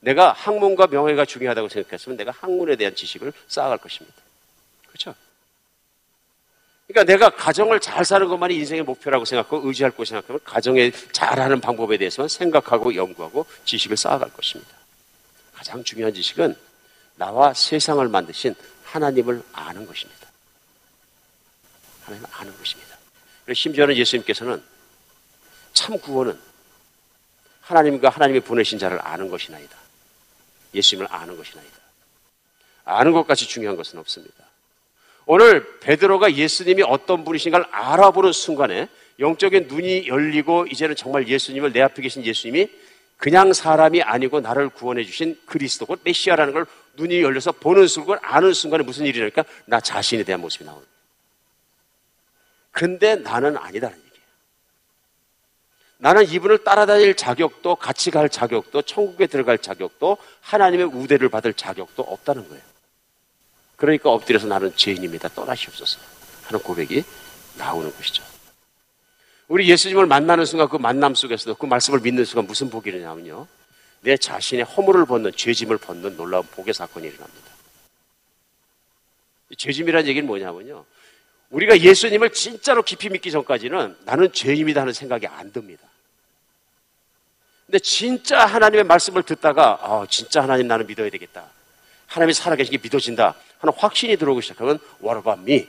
내가 0.00 0.32
학문과 0.32 0.86
명예가 0.86 1.24
중요하다고 1.24 1.68
생각했으면 1.68 2.16
내가 2.16 2.30
학문에 2.30 2.76
대한 2.76 2.94
지식을 2.94 3.32
쌓아갈 3.48 3.78
것입니다. 3.78 4.16
그렇죠? 4.88 5.14
그러니까 6.86 7.12
내가 7.12 7.30
가정을 7.30 7.80
잘 7.80 8.04
사는 8.04 8.28
것만이 8.28 8.54
인생의 8.56 8.82
목표라고 8.82 9.24
생각하고 9.24 9.66
의지할 9.66 9.90
거 9.92 10.04
생각하면 10.04 10.40
가정에 10.44 10.90
잘하는 11.12 11.60
방법에 11.60 11.96
대해서만 11.96 12.28
생각하고 12.28 12.94
연구하고 12.94 13.46
지식을 13.64 13.96
쌓아갈 13.96 14.30
것입니다. 14.30 14.70
가장 15.54 15.82
중요한 15.82 16.12
지식은 16.12 16.54
나와 17.16 17.54
세상을 17.54 18.06
만드신 18.08 18.54
하나님을 18.84 19.42
아는 19.52 19.86
것입니다. 19.86 20.28
하나님을 22.02 22.28
아는 22.32 22.58
것입니다. 22.58 22.98
그래서 23.44 23.58
심지어는 23.58 23.96
예수님께서는 23.96 24.62
참 25.72 25.98
구원은 25.98 26.38
하나님과 27.62 28.10
하나님이 28.10 28.40
보내신 28.40 28.78
자를 28.78 29.00
아는 29.00 29.30
것이나이다. 29.30 29.76
예수님을 30.74 31.08
아는 31.10 31.36
것이나이다. 31.36 31.78
아는 32.84 33.12
것까지 33.12 33.48
중요한 33.48 33.76
것은 33.76 33.98
없습니다. 33.98 34.44
오늘 35.26 35.78
베드로가 35.80 36.34
예수님이 36.34 36.82
어떤 36.82 37.24
분이신가를 37.24 37.66
알아보는 37.70 38.32
순간에 38.32 38.88
영적인 39.18 39.68
눈이 39.68 40.08
열리고 40.08 40.66
이제는 40.66 40.96
정말 40.96 41.28
예수님을 41.28 41.72
내 41.72 41.80
앞에 41.80 42.02
계신 42.02 42.24
예수님이 42.24 42.68
그냥 43.16 43.52
사람이 43.52 44.02
아니고 44.02 44.40
나를 44.40 44.68
구원해 44.68 45.04
주신 45.04 45.38
그리스도 45.46 45.86
곧 45.86 46.00
메시아라는 46.04 46.52
걸 46.52 46.66
눈이 46.96 47.22
열려서 47.22 47.52
보는 47.52 47.86
순간, 47.86 48.18
아는 48.22 48.52
순간에 48.52 48.84
무슨 48.84 49.06
일이 49.06 49.18
일어나니까 49.18 49.44
나 49.66 49.80
자신에 49.80 50.24
대한 50.24 50.40
모습이 50.40 50.64
나오는 50.64 50.82
거예요. 50.82 50.94
근데 52.70 53.14
나는 53.16 53.56
아니다는 53.56 53.96
얘기예요. 53.96 54.24
나는 55.98 56.28
이분을 56.28 56.64
따라다닐 56.64 57.14
자격도, 57.14 57.76
같이 57.76 58.10
갈 58.10 58.28
자격도, 58.28 58.82
천국에 58.82 59.26
들어갈 59.26 59.58
자격도, 59.58 60.18
하나님의 60.40 60.86
우대를 60.86 61.28
받을 61.28 61.54
자격도 61.54 62.02
없다는 62.02 62.48
거예요. 62.48 62.73
그러니까 63.76 64.10
엎드려서 64.10 64.46
나는 64.46 64.74
죄인입니다. 64.76 65.28
떠나시옵소서. 65.30 66.00
하는 66.44 66.60
고백이 66.60 67.04
나오는 67.56 67.94
것이죠. 67.94 68.22
우리 69.48 69.68
예수님을 69.68 70.06
만나는 70.06 70.44
순간 70.44 70.68
그 70.68 70.76
만남 70.76 71.14
속에서도 71.14 71.54
그 71.56 71.66
말씀을 71.66 72.00
믿는 72.00 72.24
순간 72.24 72.46
무슨 72.46 72.70
복이 72.70 72.90
일어나면요. 72.90 73.46
내 74.00 74.16
자신의 74.16 74.64
허물을 74.64 75.06
벗는 75.06 75.32
죄짐을 75.34 75.78
벗는 75.78 76.16
놀라운 76.16 76.44
복의 76.46 76.74
사건이 76.74 77.06
일어납니다. 77.06 77.44
죄짐이라는 79.56 80.08
얘기는 80.08 80.26
뭐냐면요. 80.26 80.84
우리가 81.50 81.78
예수님을 81.78 82.32
진짜로 82.32 82.82
깊이 82.82 83.08
믿기 83.08 83.30
전까지는 83.30 83.96
나는 84.04 84.32
죄인이다 84.32 84.80
하는 84.80 84.92
생각이 84.92 85.26
안 85.26 85.52
듭니다. 85.52 85.86
근데 87.66 87.78
진짜 87.78 88.44
하나님의 88.44 88.84
말씀을 88.84 89.22
듣다가 89.22 89.78
아, 89.80 90.06
진짜 90.08 90.42
하나님 90.42 90.66
나는 90.68 90.86
믿어야 90.86 91.08
되겠다. 91.10 91.48
하나님이 92.06 92.34
살아계신 92.34 92.72
게 92.72 92.78
믿어진다 92.78 93.34
하는 93.58 93.74
확신이 93.76 94.16
들어오기 94.16 94.42
시작하면 94.42 94.78
What 95.02 95.18
about 95.18 95.40
me? 95.42 95.68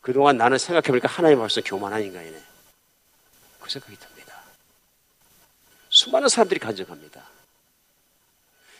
그동안 0.00 0.36
나는 0.36 0.58
생각해보니까 0.58 1.08
하나님 1.08 1.38
말씀 1.38 1.62
교만한 1.62 2.02
인간이네. 2.02 2.42
그 3.60 3.70
생각이 3.70 3.96
듭니다. 3.96 4.34
수많은 5.88 6.28
사람들이 6.28 6.60
간증합니다. 6.60 7.22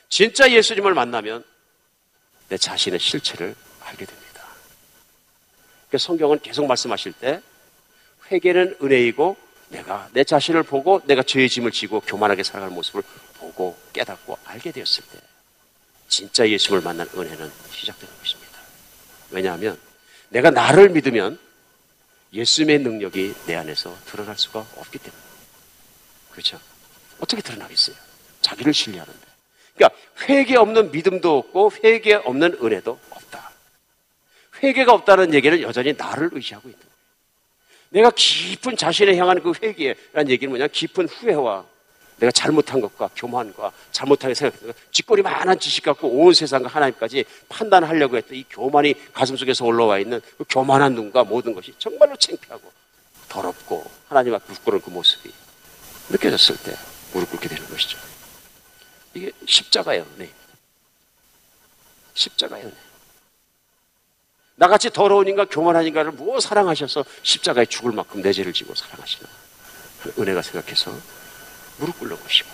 진짜 0.08 0.50
예수님을 0.50 0.94
만나면 0.94 1.44
내 2.48 2.58
자신의 2.58 3.00
실체를 3.00 3.54
알게 3.80 4.04
됩니다. 4.04 4.24
그래서 5.88 6.06
성경은 6.06 6.40
계속 6.40 6.66
말씀하실 6.66 7.12
때 7.14 7.40
회개는 8.30 8.78
은혜이고 8.82 9.36
내가 9.68 10.08
내 10.12 10.24
자신을 10.24 10.62
보고 10.62 11.00
내가 11.04 11.22
죄의 11.22 11.48
짐을 11.48 11.72
지고 11.72 12.00
교만하게 12.00 12.42
살아가는 12.42 12.74
모습을 12.74 13.02
보고 13.38 13.78
깨닫고 13.92 14.38
알게 14.44 14.72
되었을 14.72 15.04
때 15.10 15.18
진짜 16.14 16.48
예수를 16.48 16.80
만난 16.80 17.08
은혜는 17.12 17.50
시작되는 17.72 18.18
것입니다. 18.18 18.52
왜냐하면 19.32 19.76
내가 20.28 20.50
나를 20.50 20.90
믿으면 20.90 21.40
예수님의 22.32 22.78
능력이 22.80 23.34
내 23.46 23.56
안에서 23.56 23.96
드러날 24.04 24.38
수가 24.38 24.60
없기 24.76 24.98
때문에. 24.98 25.22
그렇죠? 26.30 26.60
어떻게 27.18 27.42
드러나겠어요? 27.42 27.96
자기를 28.42 28.72
신뢰하는데. 28.72 29.26
그러니까 29.74 30.00
회개 30.20 30.54
없는 30.54 30.92
믿음도 30.92 31.38
없고 31.38 31.72
회개 31.82 32.14
없는 32.14 32.58
은혜도 32.62 33.00
없다. 33.10 33.50
회개가 34.62 34.92
없다는 34.92 35.34
얘기는 35.34 35.60
여전히 35.62 35.94
나를 35.94 36.30
의지하고 36.32 36.68
있는 36.68 36.78
거예요. 36.78 36.94
내가 37.88 38.12
깊은 38.14 38.76
자신을 38.76 39.16
향한 39.16 39.42
그 39.42 39.52
회개라는 39.60 40.30
얘기는 40.30 40.48
뭐냐? 40.48 40.68
깊은 40.68 41.08
후회와 41.08 41.66
내가 42.18 42.30
잘못한 42.30 42.80
것과 42.80 43.10
교만과 43.16 43.72
잘못하게 43.90 44.34
생각했던 44.34 44.68
것, 44.68 44.76
쥐꼬리 44.92 45.22
만한 45.22 45.58
지식 45.58 45.84
갖고 45.84 46.08
온 46.08 46.32
세상과 46.32 46.68
하나님까지 46.68 47.24
판단하려고 47.48 48.16
했던 48.16 48.36
이 48.36 48.44
교만이 48.48 49.12
가슴 49.12 49.36
속에서 49.36 49.64
올라와 49.64 49.98
있는 49.98 50.20
그 50.38 50.44
교만한 50.48 50.94
눈과 50.94 51.24
모든 51.24 51.54
것이 51.54 51.74
정말로 51.78 52.16
창피하고 52.16 52.72
더럽고 53.28 53.90
하나님 54.08 54.34
앞에 54.34 54.46
부끄러운 54.54 54.82
그 54.82 54.90
모습이 54.90 55.32
느껴졌을 56.10 56.56
때 56.58 56.76
무릎 57.12 57.30
꿇게 57.30 57.48
되는 57.48 57.66
것이죠. 57.68 57.98
이게 59.14 59.32
십자가의 59.46 60.00
은혜입니다. 60.00 60.44
십자가의 62.14 62.64
은혜. 62.64 62.74
나같이 64.56 64.90
더러운 64.90 65.26
인간, 65.26 65.48
교만한 65.48 65.84
인간을 65.86 66.12
무엇 66.12 66.40
사랑하셔서 66.40 67.04
십자가에 67.22 67.66
죽을 67.66 67.92
만큼 67.92 68.22
내 68.22 68.32
죄를 68.32 68.52
지고 68.52 68.74
사랑하시나. 68.74 69.28
은혜가 70.18 70.42
생각해서 70.42 70.96
무릎 71.78 71.98
꿇는 71.98 72.20
것이고 72.20 72.48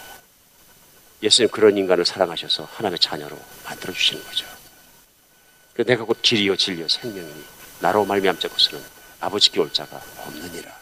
예수님 1.23 1.51
그런 1.51 1.77
인간을 1.77 2.05
사랑하셔서 2.05 2.64
하나님의 2.64 2.99
자녀로 2.99 3.39
만들어 3.64 3.93
주시는 3.93 4.25
거죠. 4.25 4.47
내가 5.87 6.05
곧 6.05 6.21
길이요 6.21 6.57
진리요 6.57 6.89
생명이니 6.89 7.45
나로 7.81 8.05
말미암자고서는 8.05 8.85
아버지께 9.21 9.61
올 9.61 9.73
자가 9.73 10.01
없느니라. 10.18 10.79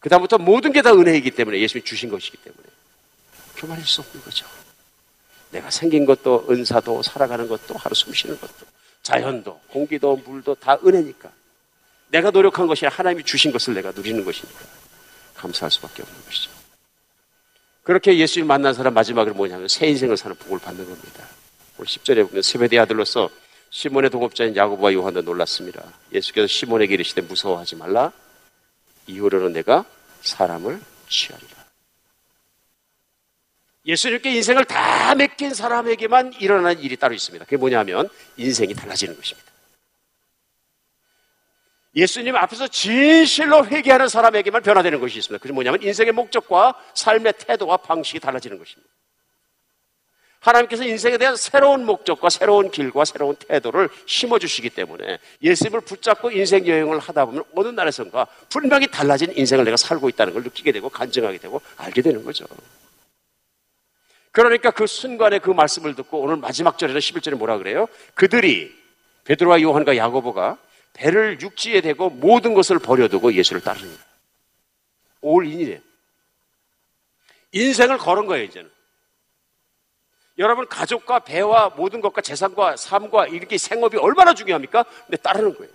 그 0.00 0.08
다음부터 0.08 0.38
모든 0.38 0.72
게 0.72 0.82
다 0.82 0.92
은혜이기 0.92 1.30
때문에 1.30 1.60
예수님이 1.60 1.84
주신 1.84 2.10
것이기 2.10 2.36
때문에 2.38 2.64
교만할 3.56 3.84
수 3.86 4.00
없는 4.00 4.22
거죠. 4.24 4.46
내가 5.50 5.70
생긴 5.70 6.06
것도 6.06 6.46
은사도 6.50 7.02
살아가는 7.02 7.46
것도 7.46 7.74
하루 7.76 7.94
숨 7.94 8.12
쉬는 8.12 8.40
것도 8.40 8.66
자연도 9.02 9.60
공기도 9.68 10.16
물도 10.16 10.54
다 10.56 10.78
은혜니까 10.84 11.30
내가 12.08 12.30
노력한 12.30 12.66
것이 12.66 12.86
하나님이 12.86 13.22
주신 13.24 13.52
것을 13.52 13.74
내가 13.74 13.92
누리는 13.92 14.24
것이니까 14.24 14.60
감사할 15.36 15.70
수밖에 15.70 16.02
없는 16.02 16.24
것이죠. 16.24 16.50
그렇게 17.82 18.16
예수님 18.16 18.46
만난 18.46 18.74
사람 18.74 18.94
마지막으로 18.94 19.34
뭐냐면 19.34 19.68
새 19.68 19.88
인생을 19.88 20.16
사는 20.16 20.36
복을 20.36 20.58
받는 20.60 20.84
겁니다. 20.84 21.26
오늘 21.76 21.86
10절에 21.86 22.28
보면 22.28 22.42
세베대 22.42 22.78
아들로서 22.78 23.28
시몬의 23.70 24.10
동업자인 24.10 24.54
야고보와 24.54 24.92
요한도 24.92 25.22
놀랐습니다. 25.22 25.82
예수께서 26.12 26.46
시몬에게 26.46 26.94
이르시되 26.94 27.22
무서워하지 27.22 27.76
말라. 27.76 28.12
이후로는 29.06 29.52
내가 29.52 29.84
사람을 30.20 30.80
취하리라. 31.08 31.62
예수님께 33.84 34.30
인생을 34.36 34.64
다 34.64 35.14
맡긴 35.14 35.54
사람에게만 35.54 36.34
일어나는 36.38 36.80
일이 36.80 36.96
따로 36.96 37.14
있습니다. 37.14 37.44
그게 37.46 37.56
뭐냐면 37.56 38.08
인생이 38.36 38.74
달라지는 38.74 39.16
것입니다. 39.16 39.51
예수님 41.94 42.34
앞에서 42.36 42.68
진실로 42.68 43.66
회개하는 43.66 44.08
사람에게만 44.08 44.62
변화되는 44.62 44.98
것이 45.00 45.18
있습니다. 45.18 45.42
그게 45.42 45.52
뭐냐면 45.52 45.82
인생의 45.82 46.12
목적과 46.12 46.74
삶의 46.94 47.34
태도와 47.38 47.76
방식이 47.76 48.18
달라지는 48.18 48.58
것입니다. 48.58 48.90
하나님께서 50.42 50.84
인생에 50.84 51.18
대한 51.18 51.36
새로운 51.36 51.86
목적과 51.86 52.28
새로운 52.28 52.70
길과 52.70 53.04
새로운 53.04 53.36
태도를 53.36 53.88
심어주시기 54.06 54.70
때문에 54.70 55.18
예수님을 55.40 55.82
붙잡고 55.82 56.32
인생 56.32 56.66
여행을 56.66 56.98
하다 56.98 57.26
보면 57.26 57.44
어느 57.54 57.68
날에선가 57.68 58.26
분명히 58.48 58.88
달라진 58.88 59.32
인생을 59.36 59.64
내가 59.64 59.76
살고 59.76 60.08
있다는 60.08 60.32
걸 60.32 60.42
느끼게 60.42 60.72
되고 60.72 60.88
간증하게 60.88 61.38
되고 61.38 61.60
알게 61.76 62.02
되는 62.02 62.24
거죠. 62.24 62.46
그러니까 64.32 64.70
그 64.70 64.86
순간에 64.86 65.38
그 65.38 65.50
말씀을 65.50 65.94
듣고 65.94 66.20
오늘 66.20 66.36
마지막 66.36 66.76
절에는 66.76 67.00
11절에 67.00 67.34
뭐라 67.36 67.58
그래요? 67.58 67.86
그들이 68.14 68.74
베드로와 69.24 69.60
요한과 69.60 69.96
야고보가 69.96 70.56
배를 70.92 71.40
육지에 71.40 71.80
대고 71.80 72.10
모든 72.10 72.54
것을 72.54 72.78
버려두고 72.78 73.32
예수를 73.32 73.62
따릅니다. 73.62 74.04
올인이래요. 75.20 75.80
인생을 77.52 77.98
걸은 77.98 78.26
거예요, 78.26 78.44
이제는. 78.44 78.70
여러분, 80.38 80.66
가족과 80.66 81.20
배와 81.20 81.70
모든 81.70 82.00
것과 82.00 82.20
재산과 82.22 82.76
삶과 82.76 83.28
이렇게 83.28 83.58
생업이 83.58 83.98
얼마나 83.98 84.34
중요합니까? 84.34 84.84
근데 85.06 85.16
따르는 85.18 85.54
거예요. 85.56 85.72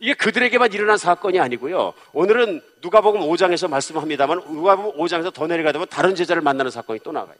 이게 0.00 0.14
그들에게만 0.14 0.72
일어난 0.72 0.96
사건이 0.96 1.40
아니고요. 1.40 1.92
오늘은 2.12 2.62
누가복음 2.82 3.20
5장에서 3.20 3.68
말씀합니다만 3.68 4.38
누가복음 4.38 5.00
5장에서 5.00 5.34
더 5.34 5.46
내려가다 5.46 5.78
보면 5.78 5.88
다른 5.88 6.14
제자를 6.14 6.40
만나는 6.40 6.70
사건이 6.70 7.00
또 7.02 7.10
나가요. 7.10 7.36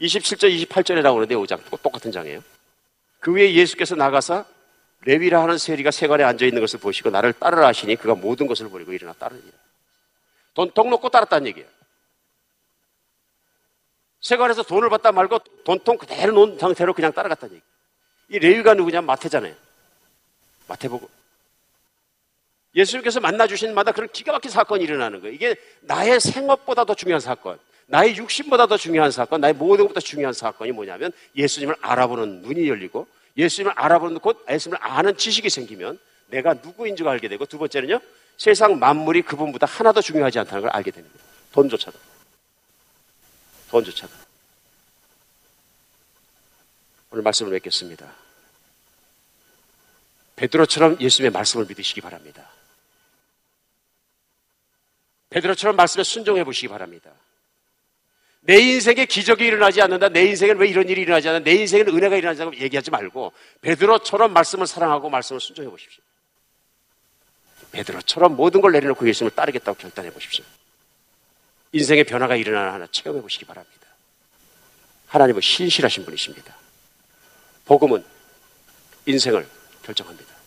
27절, 0.00 0.66
28절에 0.66 1.02
나오는데 1.02 1.34
5장 1.34 1.60
똑같은 1.82 2.10
장이에요. 2.10 2.42
그 3.20 3.34
위에 3.34 3.52
예수께서 3.52 3.96
나가서 3.96 4.46
레위라 5.02 5.42
하는 5.42 5.58
세리가 5.58 5.90
세관에 5.90 6.24
앉아 6.24 6.44
있는 6.44 6.60
것을 6.60 6.80
보시고 6.80 7.10
나를 7.10 7.32
따르라 7.32 7.68
하시니 7.68 7.96
그가 7.96 8.14
모든 8.14 8.46
것을 8.46 8.68
버리고 8.68 8.92
일어나 8.92 9.12
따르니라. 9.12 9.56
돈통 10.54 10.90
놓고 10.90 11.08
따랐다는 11.08 11.46
얘기예요. 11.48 11.68
세관에서 14.20 14.64
돈을 14.64 14.90
받다 14.90 15.12
말고 15.12 15.38
돈통 15.64 15.98
그대로 15.98 16.32
놓은 16.32 16.58
상태로 16.58 16.94
그냥 16.94 17.12
따라갔다는 17.12 17.54
얘기. 17.54 17.64
이 18.30 18.38
레위가 18.38 18.74
누구냐? 18.74 19.00
마태잖아요. 19.02 19.54
마태보고. 20.66 21.08
예수님께서 22.74 23.20
만나주신 23.20 23.74
마다 23.74 23.92
그런 23.92 24.08
기가 24.12 24.32
막힌 24.32 24.50
사건이 24.50 24.84
일어나는 24.84 25.20
거예요. 25.20 25.34
이게 25.34 25.56
나의 25.80 26.20
생업보다 26.20 26.84
더 26.84 26.94
중요한 26.94 27.20
사건, 27.20 27.58
나의 27.86 28.16
육신보다 28.16 28.66
더 28.66 28.76
중요한 28.76 29.10
사건, 29.10 29.40
나의 29.40 29.54
모든 29.54 29.84
것보다 29.84 30.00
중요한 30.00 30.34
사건이 30.34 30.72
뭐냐면 30.72 31.10
예수님을 31.36 31.76
알아보는 31.80 32.42
눈이 32.42 32.68
열리고 32.68 33.06
예수님을 33.38 33.72
알아보는 33.76 34.18
곧 34.18 34.44
예수님을 34.50 34.78
아는 34.82 35.16
지식이 35.16 35.48
생기면 35.48 35.98
내가 36.26 36.54
누구인 36.54 36.96
줄 36.96 37.08
알게 37.08 37.28
되고 37.28 37.46
두 37.46 37.56
번째는요. 37.56 38.00
세상 38.36 38.78
만물이 38.78 39.22
그분보다 39.22 39.66
하나도 39.66 40.02
중요하지 40.02 40.40
않다는 40.40 40.62
걸 40.62 40.70
알게 40.70 40.90
거예요. 41.08 41.28
돈조차도. 41.52 41.98
돈조차도. 43.70 44.12
오늘 47.10 47.22
말씀을 47.22 47.52
맺겠습니다. 47.52 48.12
베드로처럼 50.36 51.00
예수님의 51.00 51.30
말씀을 51.32 51.66
믿으시기 51.66 52.00
바랍니다. 52.00 52.50
베드로처럼 55.30 55.76
말씀에 55.76 56.04
순종해 56.04 56.44
보시기 56.44 56.68
바랍니다. 56.68 57.10
내 58.48 58.58
인생에 58.60 59.04
기적이 59.04 59.44
일어나지 59.44 59.82
않는다. 59.82 60.08
내 60.08 60.24
인생에 60.24 60.52
왜 60.52 60.68
이런 60.68 60.88
일이 60.88 61.02
일어나지 61.02 61.28
않는다. 61.28 61.44
내 61.44 61.56
인생에 61.56 61.82
은혜가 61.82 62.16
일어나지 62.16 62.40
않는다. 62.40 62.64
얘기하지 62.64 62.90
말고 62.90 63.34
베드로처럼 63.60 64.32
말씀을 64.32 64.66
사랑하고 64.66 65.10
말씀을 65.10 65.38
순종해 65.38 65.68
보십시오. 65.68 66.02
베드로처럼 67.72 68.36
모든 68.36 68.62
걸 68.62 68.72
내려놓고 68.72 69.06
예수님을 69.06 69.34
따르겠다고 69.34 69.76
결단해 69.76 70.10
보십시오. 70.10 70.46
인생의 71.72 72.04
변화가 72.04 72.36
일어나는 72.36 72.72
하나 72.72 72.86
체험해 72.90 73.20
보시기 73.20 73.44
바랍니다. 73.44 73.86
하나님은 75.08 75.42
신실하신 75.42 76.06
분이십니다. 76.06 76.56
복음은 77.66 78.02
인생을 79.04 79.46
결정합니다. 79.82 80.37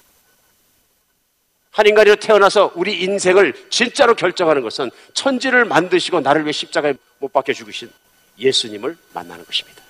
한 1.72 1.88
인간으로 1.88 2.18
태어나서 2.18 2.74
우리 2.76 3.02
인생을 3.02 3.54
진짜로 3.70 4.14
결정하는 4.14 4.62
것은 4.62 4.92
천지를 5.14 5.66
만드시고 5.66 6.20
나를 6.20 6.44
위해 6.44 6.52
십자가에 6.52 6.94
못 7.20 7.32
박혀 7.32 7.54
죽으신 7.54 7.90
예수님을 8.38 8.98
만나는 9.14 9.46
것입니다. 9.46 9.82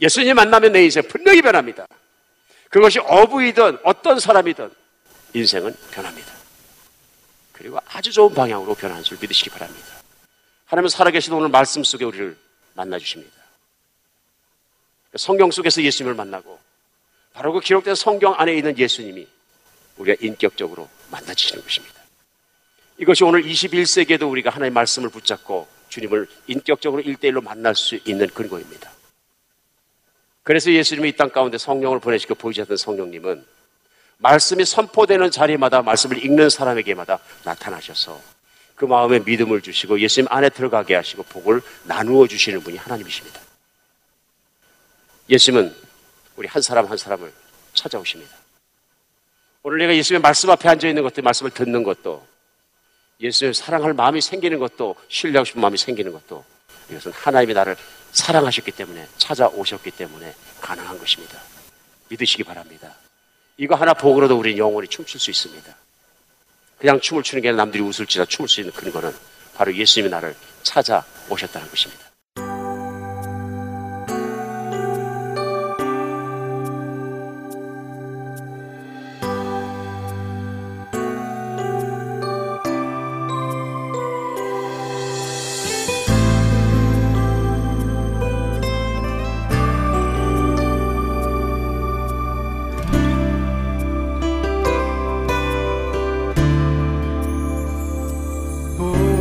예수님 0.00 0.34
만나면 0.34 0.72
내 0.72 0.82
인생 0.84 1.02
분명히 1.06 1.40
변합니다. 1.40 1.86
그것이 2.68 2.98
어부이든 2.98 3.78
어떤 3.84 4.18
사람이든 4.18 4.70
인생은 5.34 5.74
변합니다. 5.92 6.32
그리고 7.52 7.78
아주 7.86 8.10
좋은 8.10 8.34
방향으로 8.34 8.74
변하는 8.74 9.04
줄 9.04 9.18
믿으시기 9.20 9.50
바랍니다. 9.50 9.86
하나님은 10.66 10.88
살아계신 10.88 11.32
오늘 11.32 11.48
말씀 11.48 11.84
속에 11.84 12.04
우리를 12.04 12.36
만나주십니다. 12.74 13.32
성경 15.16 15.50
속에서 15.50 15.82
예수님을 15.82 16.14
만나고 16.14 16.58
바로 17.34 17.52
그 17.52 17.60
기록된 17.60 17.94
성경 17.94 18.34
안에 18.36 18.54
있는 18.54 18.76
예수님이 18.76 19.28
우리가 19.96 20.16
인격적으로 20.20 20.88
만나주시는 21.10 21.62
것입니다. 21.62 22.00
이것이 22.98 23.24
오늘 23.24 23.42
21세기에도 23.42 24.30
우리가 24.30 24.50
하나님의 24.50 24.70
말씀을 24.70 25.08
붙잡고 25.08 25.66
주님을 25.88 26.26
인격적으로 26.46 27.02
일대일로 27.02 27.40
만날 27.40 27.74
수 27.74 27.98
있는 28.04 28.28
근거입니다. 28.28 28.90
그래서 30.42 30.72
예수님이 30.72 31.10
이 31.10 31.12
땅 31.12 31.30
가운데 31.30 31.58
성령을 31.58 32.00
보내시고 32.00 32.34
보이셨던 32.34 32.76
성령님은 32.76 33.44
말씀이 34.18 34.64
선포되는 34.64 35.30
자리마다 35.30 35.82
말씀을 35.82 36.24
읽는 36.24 36.48
사람에게마다 36.50 37.18
나타나셔서 37.44 38.20
그 38.74 38.84
마음에 38.84 39.18
믿음을 39.20 39.60
주시고 39.62 40.00
예수님 40.00 40.28
안에 40.30 40.48
들어가게 40.48 40.94
하시고 40.94 41.24
복을 41.24 41.60
나누어 41.84 42.26
주시는 42.26 42.60
분이 42.62 42.76
하나님이십니다. 42.76 43.40
예수님은 45.28 45.74
우리 46.36 46.48
한 46.48 46.62
사람 46.62 46.86
한 46.86 46.96
사람을 46.96 47.32
찾아오십니다. 47.74 48.41
오늘 49.64 49.78
내가 49.78 49.94
예수님의 49.94 50.22
말씀 50.22 50.50
앞에 50.50 50.68
앉아 50.68 50.88
있는 50.88 51.02
것도 51.04 51.22
말씀을 51.22 51.52
듣는 51.52 51.84
것도 51.84 52.26
예수님을 53.20 53.54
사랑할 53.54 53.92
마음이 53.92 54.20
생기는 54.20 54.58
것도 54.58 54.96
신뢰하고 55.08 55.44
싶은 55.44 55.60
마음이 55.60 55.78
생기는 55.78 56.10
것도 56.10 56.44
이것은 56.90 57.12
하나님이 57.12 57.54
나를 57.54 57.76
사랑하셨기 58.10 58.72
때문에 58.72 59.06
찾아오셨기 59.18 59.92
때문에 59.92 60.34
가능한 60.60 60.98
것입니다. 60.98 61.38
믿으시기 62.08 62.42
바랍니다. 62.42 62.94
이거 63.56 63.76
하나 63.76 63.94
보고로도 63.94 64.36
우리는 64.36 64.58
영원히 64.58 64.88
춤출 64.88 65.20
수 65.20 65.30
있습니다. 65.30 65.76
그냥 66.78 67.00
춤을 67.00 67.22
추는 67.22 67.42
게 67.42 67.48
아니라 67.48 67.62
남들이 67.62 67.82
웃을지라 67.84 68.24
춤을 68.24 68.48
수 68.48 68.60
있는 68.60 68.72
근거는 68.74 69.14
바로 69.54 69.74
예수님이 69.74 70.10
나를 70.10 70.34
찾아오셨다는 70.64 71.70
것입니다. 71.70 72.11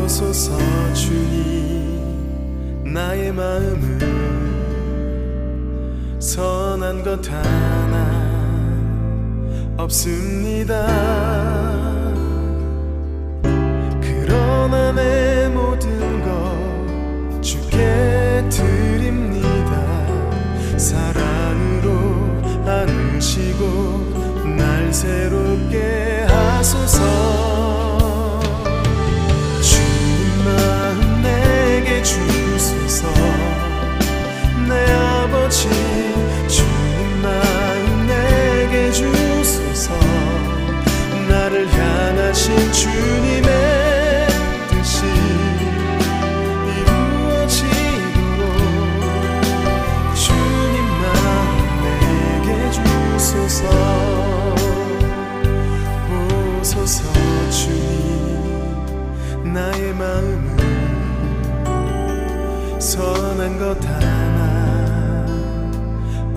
오소서 0.04 0.58
주님 0.94 2.84
나의 2.94 3.32
마음은 3.32 4.00
선한 6.20 7.04
것 7.04 7.30
하나 7.30 8.32
없습니다. 9.78 10.88
그러나 14.02 14.92
내 14.92 15.48
모든 15.50 16.22
것 16.24 17.42
주께 17.42 18.44
드립니다. 18.50 19.82
사랑으로 20.78 21.92
안으시고 22.68 23.66
날 24.58 24.94
새롭게 24.94 26.26
하소서 26.28 27.41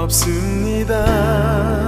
없습니다 0.04 1.83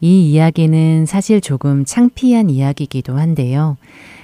이 0.00 0.30
이야기는 0.30 1.04
사실 1.04 1.42
조금 1.42 1.84
창피한 1.84 2.48
이야기이기도 2.48 3.18
한데요. 3.18 3.76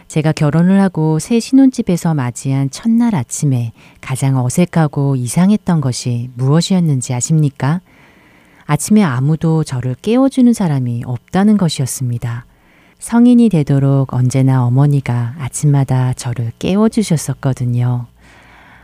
제가 0.09 0.33
결혼을 0.33 0.81
하고 0.81 1.19
새 1.19 1.39
신혼집에서 1.39 2.15
맞이한 2.15 2.71
첫날 2.71 3.15
아침에 3.15 3.73
가장 4.01 4.43
어색하고 4.43 5.17
이상했던 5.17 5.81
것이 5.81 6.31
무엇이었는지 6.35 7.13
아십니까? 7.13 7.81
아침에 8.65 9.03
아무도 9.03 9.65
저를 9.65 9.95
깨워주는 10.01 10.53
사람이 10.53 11.03
없다는 11.05 11.57
것이었습니다. 11.57 12.47
성인이 12.99 13.51
되도록 13.51 14.15
언제나 14.15 14.65
어머니가 14.65 15.35
아침마다 15.39 16.15
저를 16.15 16.53
깨워주셨었거든요. 16.59 18.07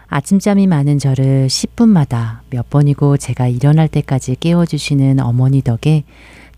아침잠이 0.09 0.67
많은 0.67 0.99
저를 0.99 1.47
10분마다 1.47 2.41
몇 2.51 2.69
번이고 2.69 3.17
제가 3.17 3.49
일어날 3.49 3.89
때까지 3.89 4.37
깨워주시는 4.39 5.21
어머니 5.21 5.63
덕에 5.63 6.05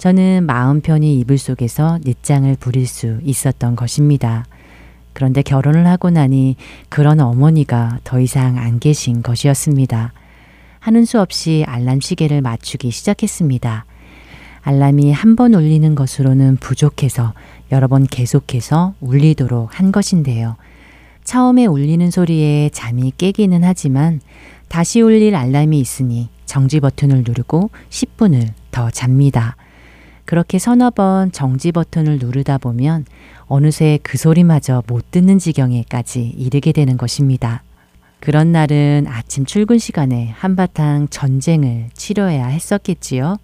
저는 0.04 0.44
마음 0.44 0.82
편히 0.82 1.18
이불 1.18 1.38
속에서 1.38 1.98
늦장을 2.04 2.54
부릴 2.60 2.86
수 2.86 3.20
있었던 3.22 3.74
것입니다. 3.74 4.44
그런데 5.14 5.40
결혼을 5.40 5.86
하고 5.86 6.10
나니 6.10 6.56
그런 6.90 7.20
어머니가 7.20 8.00
더 8.04 8.20
이상 8.20 8.58
안 8.58 8.80
계신 8.80 9.22
것이었습니다. 9.22 10.12
하는 10.78 11.06
수 11.06 11.22
없이 11.22 11.64
알람 11.66 12.02
시계를 12.02 12.42
맞추기 12.42 12.90
시작했습니다. 12.90 13.86
알람이 14.60 15.10
한 15.10 15.36
번 15.36 15.54
울리는 15.54 15.94
것으로는 15.94 16.56
부족해서 16.56 17.32
여러 17.72 17.88
번 17.88 18.06
계속해서 18.06 18.92
울리도록 19.00 19.80
한 19.80 19.90
것인데요. 19.90 20.56
처음에 21.24 21.64
울리는 21.64 22.10
소리에 22.10 22.68
잠이 22.74 23.14
깨기는 23.16 23.64
하지만 23.64 24.20
다시 24.68 25.00
울릴 25.00 25.34
알람이 25.34 25.80
있으니 25.80 26.28
정지 26.44 26.80
버튼을 26.80 27.24
누르고 27.26 27.70
10분을 27.88 28.50
더 28.70 28.90
잡니다. 28.90 29.56
그렇게 30.24 30.58
서너 30.58 30.90
번 30.90 31.32
정지 31.32 31.72
버튼을 31.72 32.18
누르다 32.18 32.58
보면 32.58 33.04
어느새 33.46 33.98
그 34.02 34.16
소리마저 34.16 34.82
못 34.86 35.10
듣는 35.10 35.38
지경에까지 35.38 36.34
이르게 36.36 36.72
되는 36.72 36.96
것입니다. 36.96 37.62
그런 38.20 38.52
날은 38.52 39.06
아침 39.06 39.44
출근 39.44 39.78
시간에 39.78 40.30
한바탕 40.30 41.08
전쟁을 41.08 41.90
치러야 41.92 42.46
했었겠지요. 42.46 43.36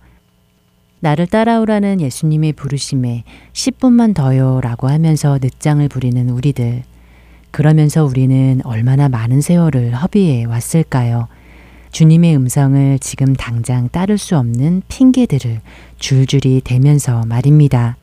나를 1.01 1.27
따라오라는 1.27 2.01
예수님의 2.01 2.55
부르심에 2.55 3.25
10분만 3.53 4.15
더요 4.15 4.61
라고 4.63 4.89
하면서 4.89 5.39
늦장을 5.41 5.87
부리는 5.89 6.31
우리들. 6.31 6.83
그러면서 7.51 8.05
우리는 8.05 8.61
얼마나 8.65 9.09
많은 9.09 9.41
세월을 9.41 9.95
허비해 9.95 10.45
왔을까요? 10.45 11.29
주님의 11.91 12.37
음성을 12.37 12.99
지금 13.01 13.35
당장 13.35 13.89
따를 13.89 14.17
수 14.19 14.37
없는 14.37 14.83
핑계들을 14.89 15.61
줄줄이 15.99 16.61
대면서 16.63 17.25
말입니다. 17.27 17.97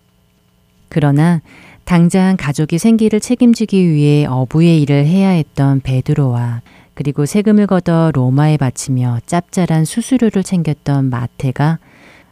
그러나 0.89 1.41
당장 1.85 2.35
가족이 2.37 2.77
생기를 2.77 3.19
책임지기 3.19 3.89
위해 3.89 4.25
어부의 4.25 4.81
일을 4.81 5.05
해야 5.05 5.29
했던 5.29 5.79
베드로와 5.79 6.61
그리고 6.93 7.25
세금을 7.25 7.67
걷어 7.67 8.11
로마에 8.13 8.57
바치며 8.57 9.19
짭짤한 9.25 9.85
수수료를 9.85 10.43
챙겼던 10.43 11.09
마태가 11.09 11.79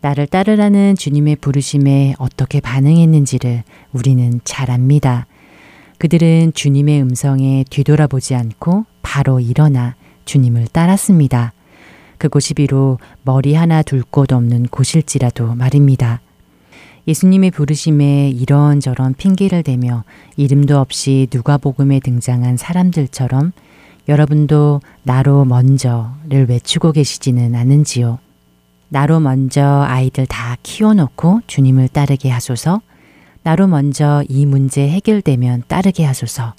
나를 0.01 0.27
따르라는 0.27 0.95
주님의 0.95 1.37
부르심에 1.37 2.15
어떻게 2.19 2.59
반응했는지를 2.59 3.63
우리는 3.93 4.41
잘 4.43 4.71
압니다. 4.71 5.25
그들은 5.99 6.51
주님의 6.53 7.01
음성에 7.01 7.63
뒤돌아보지 7.69 8.35
않고 8.35 8.85
바로 9.01 9.39
일어나 9.39 9.95
주님을 10.25 10.67
따랐습니다. 10.67 11.53
그곳이 12.17 12.53
비록 12.53 12.99
머리 13.23 13.53
하나 13.53 13.81
둘 13.81 14.03
곳 14.03 14.31
없는 14.31 14.67
곳일지라도 14.67 15.55
말입니다. 15.55 16.21
예수님의 17.07 17.51
부르심에 17.51 18.29
이런저런 18.29 19.13
핑계를 19.13 19.63
대며 19.63 20.03
이름도 20.37 20.79
없이 20.79 21.27
누가복음에 21.31 21.99
등장한 21.99 22.57
사람들처럼 22.57 23.51
여러분도 24.07 24.81
나로 25.03 25.45
먼저를 25.45 26.47
외치고 26.49 26.91
계시지는 26.91 27.53
않은지요. 27.55 28.19
나로 28.89 29.19
먼저 29.19 29.83
아이들 29.87 30.25
다 30.25 30.57
키워놓고 30.63 31.41
주님을 31.47 31.89
따르게 31.89 32.29
하소서. 32.29 32.81
나로 33.43 33.67
먼저 33.67 34.23
이 34.29 34.45
문제 34.45 34.87
해결되면 34.87 35.63
따르게 35.67 36.03
하소서. 36.05 36.53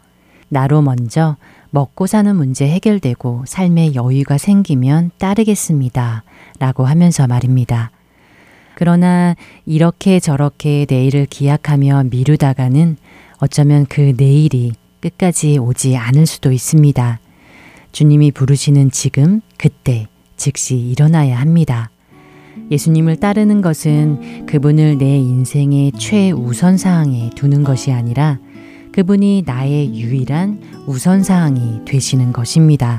나로 0.49 0.83
먼저 0.83 1.37
먹고 1.71 2.07
사는 2.07 2.35
문제 2.35 2.69
해결되고 2.69 3.45
삶의 3.47 3.95
여유가 3.95 4.39
생기면 4.39 5.11
따르겠습니다. 5.19 6.25
라고 6.59 6.85
하면서 6.85 7.27
말입니다. 7.27 7.91
그러나 8.75 9.35
이렇게 9.65 10.21
저렇게 10.21 10.87
내일을 10.89 11.27
기약하며 11.27 12.05
미루다가는 12.11 12.97
어쩌면 13.39 13.87
그 13.89 14.15
내일이 14.17 14.73
끝까지 15.01 15.59
오지 15.59 15.97
않을 15.97 16.27
수도 16.27 16.53
있습니다. 16.53 17.21
주님이 17.93 18.33
부르시는 18.33 18.91
지금, 18.91 19.41
그때, 19.57 20.07
즉시 20.37 20.77
일어나야 20.77 21.41
합니다. 21.41 21.91
예수님을 22.71 23.17
따르는 23.17 23.63
것은 23.63 24.47
그분을 24.47 24.99
내 24.99 25.17
인생의 25.17 25.93
최우선 25.93 26.77
사항에 26.77 27.31
두는 27.35 27.65
것이 27.65 27.93
아니라 27.93 28.39
그분이 28.97 29.43
나의 29.45 29.95
유일한 29.95 30.59
우선사항이 30.87 31.85
되시는 31.85 32.33
것입니다. 32.33 32.99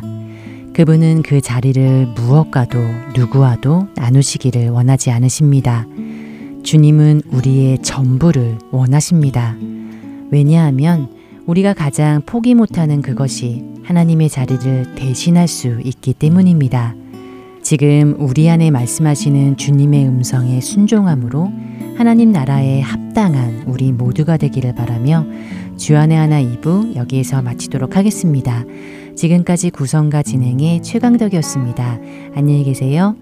그분은 0.75 1.23
그 1.23 1.41
자리를 1.41 2.09
무엇과도 2.15 2.77
누구와도 3.15 3.87
나누시기를 3.95 4.69
원하지 4.69 5.09
않으십니다. 5.09 5.87
주님은 6.61 7.23
우리의 7.31 7.81
전부를 7.81 8.59
원하십니다. 8.69 9.55
왜냐하면 10.29 11.09
우리가 11.47 11.73
가장 11.73 12.21
포기 12.27 12.53
못하는 12.53 13.01
그것이 13.01 13.63
하나님의 13.81 14.29
자리를 14.29 14.93
대신할 14.93 15.47
수 15.47 15.81
있기 15.83 16.13
때문입니다. 16.13 16.93
지금 17.63 18.15
우리 18.19 18.47
안에 18.51 18.69
말씀하시는 18.69 19.57
주님의 19.57 20.07
음성에 20.07 20.61
순종함으로 20.61 21.51
하나님 21.97 22.31
나라에 22.31 22.81
합당한 22.81 23.63
우리 23.65 23.91
모두가 23.91 24.37
되기를 24.37 24.75
바라며 24.75 25.25
주안의 25.78 26.17
하나 26.17 26.41
2부 26.41 26.95
여기에서 26.95 27.41
마치도록 27.41 27.95
하겠습니다. 27.95 28.65
지금까지 29.15 29.69
구성과 29.69 30.23
진행의 30.23 30.82
최강덕이었습니다. 30.82 31.99
안녕히 32.36 32.63
계세요. 32.63 33.15